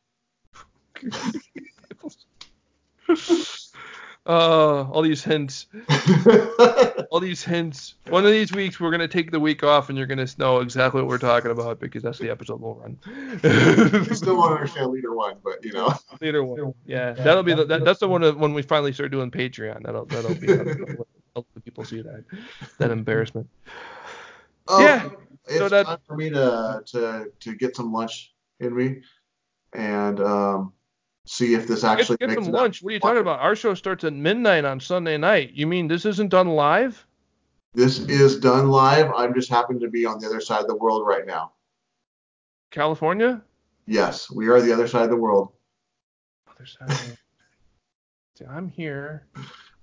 Uh, 4.26 4.84
all 4.92 5.02
these 5.02 5.24
hints, 5.24 5.68
all 7.12 7.20
these 7.20 7.44
hints. 7.44 7.96
One 8.10 8.26
of 8.26 8.32
these 8.32 8.54
weeks, 8.54 8.80
we're 8.80 8.92
gonna 8.92 9.08
take 9.08 9.32
the 9.32 9.40
week 9.40 9.64
off, 9.64 9.90
and 9.90 9.98
you're 9.98 10.08
gonna 10.08 10.28
know 10.38 10.60
exactly 10.60 11.02
what 11.02 11.10
we're 11.10 11.18
talking 11.18 11.52
about 11.52 11.80
because 11.80 12.04
that's 12.04 12.20
the 12.20 12.30
episode 12.30 12.62
we'll 12.62 12.76
run. 12.76 12.98
I 13.44 14.14
still 14.14 14.38
won't 14.38 14.54
understand 14.54 14.92
leader 14.92 15.14
one, 15.14 15.36
but 15.44 15.64
you 15.64 15.74
know. 15.74 15.94
Leader 16.22 16.44
one. 16.44 16.74
Yeah, 16.86 17.12
that'll 17.14 17.44
be 17.44 17.54
the, 17.54 17.66
that, 17.66 17.84
that's 17.84 18.00
the 18.00 18.08
one 18.08 18.24
of- 18.24 18.38
when 18.38 18.54
we 18.54 18.62
finally 18.62 18.94
start 18.94 19.12
doing 19.12 19.30
Patreon. 19.30 19.84
That'll 19.84 20.06
that'll 20.06 20.36
be 20.36 20.48
that'll 20.48 21.08
help 21.36 21.48
the 21.54 21.60
people 21.62 21.84
see 21.84 22.02
that 22.02 22.24
that 22.78 22.92
embarrassment. 22.92 23.50
Oh, 24.70 24.80
Yeah, 24.80 25.10
It's 25.46 25.58
so 25.58 25.68
that- 25.68 25.86
time 25.86 25.98
for 26.08 26.16
me 26.16 26.30
to 26.30 26.82
to 26.88 27.32
to 27.42 27.56
get 27.56 27.76
some 27.76 27.92
lunch 27.92 28.34
in 28.62 28.74
me 28.74 29.02
and 29.74 30.22
um, 30.22 30.72
see 31.26 31.54
if 31.54 31.68
this 31.68 31.84
actually 31.84 32.18
makes 32.20 32.44
some 32.44 32.52
lunch. 32.52 32.82
What 32.82 32.92
are 32.92 32.94
you 32.94 33.00
talking 33.00 33.22
about? 33.22 33.40
Our 33.40 33.56
show 33.56 33.74
starts 33.74 34.04
at 34.04 34.14
midnight 34.14 34.66
on 34.66 34.80
Sunday 34.80 35.18
night. 35.18 35.52
You 35.54 35.68
mean 35.68 35.88
this 35.88 36.06
isn't 36.06 36.30
done 36.30 36.50
live? 36.50 37.06
This 37.74 38.00
is 38.00 38.40
done 38.40 38.70
live. 38.70 39.12
I'm 39.16 39.34
just 39.34 39.50
happen 39.50 39.80
to 39.80 39.90
be 39.90 40.06
on 40.06 40.20
the 40.20 40.28
other 40.28 40.42
side 40.42 40.62
of 40.62 40.68
the 40.68 40.76
world 40.76 41.08
right 41.08 41.26
now. 41.26 41.54
California? 42.72 43.42
Yes, 43.88 44.30
we 44.30 44.48
are 44.48 44.62
the 44.62 44.72
other 44.72 44.88
side 44.88 45.04
of 45.04 45.10
the 45.10 45.18
world. 45.18 45.52
Other 46.48 46.66
side. 46.66 46.92
See, 48.38 48.46
I'm 48.46 48.68
here. 48.70 49.26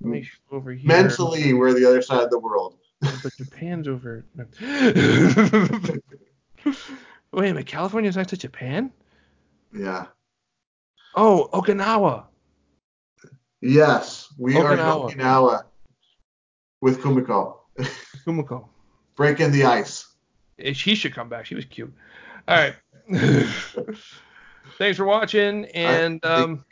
Let 0.00 0.10
me 0.10 0.28
over 0.50 0.72
here. 0.72 0.88
Mentally, 0.88 1.52
we're 1.52 1.72
the 1.72 1.84
other 1.84 2.02
side 2.02 2.22
of 2.22 2.30
the 2.30 2.38
world. 2.38 2.78
But 3.00 3.32
Japan's 3.36 3.88
over. 3.88 4.24
Wait 6.64 6.74
a 7.32 7.54
minute, 7.54 7.66
California's 7.66 8.16
next 8.16 8.30
to 8.30 8.36
Japan? 8.36 8.92
Yeah. 9.72 10.06
Oh, 11.14 11.48
Okinawa. 11.52 12.24
Yes, 13.60 14.32
we 14.38 14.56
are 14.56 14.76
Okinawa. 14.76 15.12
Okinawa 15.12 15.62
with 16.80 17.00
Kumiko. 17.00 17.56
Kumiko. 18.26 18.68
Breaking 19.16 19.52
the 19.52 19.64
ice. 19.64 20.06
She 20.72 20.94
should 20.94 21.14
come 21.14 21.28
back. 21.28 21.46
She 21.46 21.54
was 21.54 21.64
cute. 21.64 21.92
All 22.48 22.56
right. 22.56 22.74
Thanks 24.78 24.96
for 24.96 25.04
watching, 25.04 25.66
and 25.66 26.20
right, 26.24 26.42
um, 26.42 26.64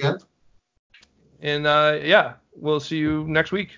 and 1.41 1.67
uh, 1.67 1.99
yeah, 2.03 2.35
we'll 2.55 2.81
see 2.81 2.97
you 2.97 3.25
next 3.29 3.53
week. 3.53 3.71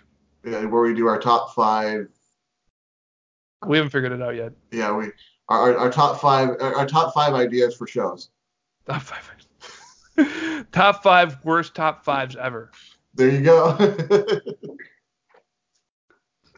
uh, 0.46 0.50
where 0.62 0.82
we 0.82 0.94
do 0.94 1.06
our 1.06 1.18
top 1.18 1.54
five. 1.54 2.06
We 3.66 3.76
haven't 3.76 3.90
figured 3.90 4.12
it 4.12 4.22
out 4.22 4.36
yet. 4.36 4.52
Yeah, 4.70 4.94
we 4.94 5.06
our, 5.48 5.72
our, 5.72 5.76
our 5.78 5.90
top 5.90 6.20
five 6.20 6.50
our, 6.60 6.74
our 6.76 6.86
top 6.86 7.14
five 7.14 7.34
ideas 7.34 7.76
for 7.76 7.86
shows. 7.86 8.30
Top 8.86 9.02
five. 9.02 9.30
top 10.72 11.02
five 11.02 11.44
worst 11.44 11.74
top 11.74 12.04
fives 12.04 12.36
ever. 12.36 12.70
There 13.14 13.28
you 13.28 13.40
go. 13.40 13.76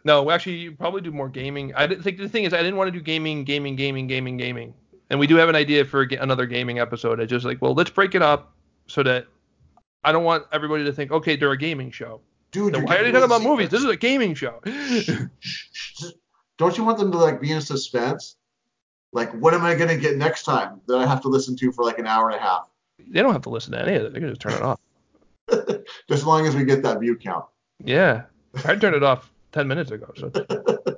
No, 0.05 0.31
actually, 0.31 0.57
you 0.57 0.73
probably 0.73 1.01
do 1.01 1.13
more 1.13 1.29
gaming. 1.29 1.73
I 1.75 1.87
didn't 1.87 2.03
think 2.03 2.19
the 2.19 2.29
thing 2.29 2.45
is, 2.45 2.53
I 2.53 2.59
didn't 2.59 2.77
want 2.77 2.89
to 2.89 2.93
do 2.93 3.01
gaming, 3.01 3.45
gaming, 3.45 3.77
gaming, 3.77 4.07
gaming, 4.07 4.37
gaming. 4.37 4.75
And 5.11 5.21
we 5.21 5.27
do 5.27 5.37
have 5.37 5.49
an 5.49 5.55
idea 5.55 5.85
for 5.85 6.03
another 6.03 6.47
gaming 6.47 6.79
episode. 6.79 7.21
I 7.21 7.25
just 7.25 7.45
like, 7.45 7.63
well, 7.63 7.75
let's 7.75 7.91
break 7.91 8.15
it 8.15 8.23
up 8.23 8.53
so 8.87 9.03
that 9.05 9.27
I 10.03 10.11
don't 10.11 10.25
want 10.25 10.45
everybody 10.53 10.85
to 10.85 10.93
think, 10.93 11.13
okay, 11.13 11.37
they're 11.37 11.53
a 11.53 11.59
gaming 11.59 11.91
show. 11.91 12.21
Dude, 12.51 12.75
why 12.83 12.97
are 12.97 13.05
they 13.05 13.13
talking 13.13 13.25
about 13.25 13.43
movies? 13.43 13.69
This 13.69 13.83
is 13.83 13.89
a 13.89 13.97
gaming 13.97 14.35
show. 14.35 14.61
Don't 16.59 16.77
you 16.77 16.85
want 16.85 16.99
them 16.99 17.11
to 17.11 17.19
like 17.19 17.41
be 17.41 17.51
in 17.51 17.63
suspense? 17.63 18.37
Like, 19.13 19.33
what 19.33 19.55
am 19.55 19.65
I 19.65 19.75
gonna 19.75 19.97
get 19.97 20.17
next 20.17 20.43
time 20.43 20.81
that 20.87 20.99
I 20.99 21.07
have 21.07 21.23
to 21.23 21.29
listen 21.29 21.57
to 21.57 21.73
for 21.73 21.83
like 21.83 21.99
an 21.99 22.07
hour 22.07 22.29
and 22.29 22.39
a 22.39 22.43
half? 22.43 22.69
They 23.09 23.23
don't 23.23 23.33
have 23.33 23.43
to 23.43 23.51
listen 23.51 23.73
to 23.73 23.81
any 23.83 23.97
of 23.97 24.05
it. 24.05 24.13
They 24.13 24.21
can 24.21 24.29
just 24.29 24.41
turn 24.41 24.53
it 24.53 24.63
off. 24.63 24.79
Just 25.51 26.23
as 26.23 26.25
long 26.27 26.47
as 26.47 26.55
we 26.57 26.65
get 26.65 26.83
that 26.85 27.01
view 27.01 27.17
count. 27.17 27.45
Yeah, 27.85 28.23
I 28.65 28.77
turned 28.77 28.95
it 28.97 29.03
off 29.03 29.31
ten 29.51 29.67
minutes 29.69 29.91
ago. 29.91 30.11
So 30.17 30.31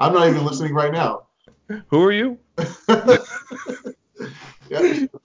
I'm 0.00 0.12
not 0.12 0.28
even 0.28 0.44
listening 0.44 0.74
right 0.74 0.92
now. 0.92 1.22
who 1.88 2.02
are 2.02 2.12
you? 2.12 2.38
yeah. 2.88 3.16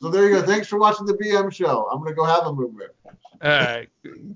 So 0.01 0.09
there 0.09 0.29
you 0.29 0.35
go. 0.35 0.41
Thanks 0.43 0.67
for 0.67 0.79
watching 0.79 1.05
the 1.05 1.13
BM 1.13 1.51
show. 1.53 1.87
I'm 1.91 1.99
gonna 1.99 2.15
go 2.15 2.23
have 2.25 2.45
a 2.47 2.53
movement 2.53 2.91
All 3.43 3.49
right, 3.49 3.87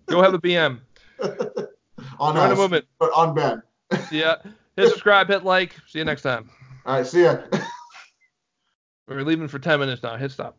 go 0.07 0.21
have 0.21 0.33
a 0.33 0.39
BM. 0.39 0.79
on 2.19 2.35
Join 2.35 2.49
a 2.49 2.53
us, 2.53 2.57
movement. 2.57 2.85
but 2.99 3.11
on 3.15 3.33
Ben. 3.33 3.61
Yeah, 4.11 4.35
hit 4.75 4.89
subscribe, 4.89 5.27
hit 5.27 5.43
like. 5.43 5.75
See 5.87 5.99
you 5.99 6.05
next 6.05 6.21
time. 6.21 6.49
All 6.85 6.95
right. 6.97 7.07
See 7.07 7.23
ya. 7.23 7.37
We're 9.07 9.23
leaving 9.23 9.47
for 9.47 9.57
ten 9.59 9.79
minutes 9.79 10.03
now. 10.03 10.15
Hit 10.17 10.31
stop. 10.31 10.57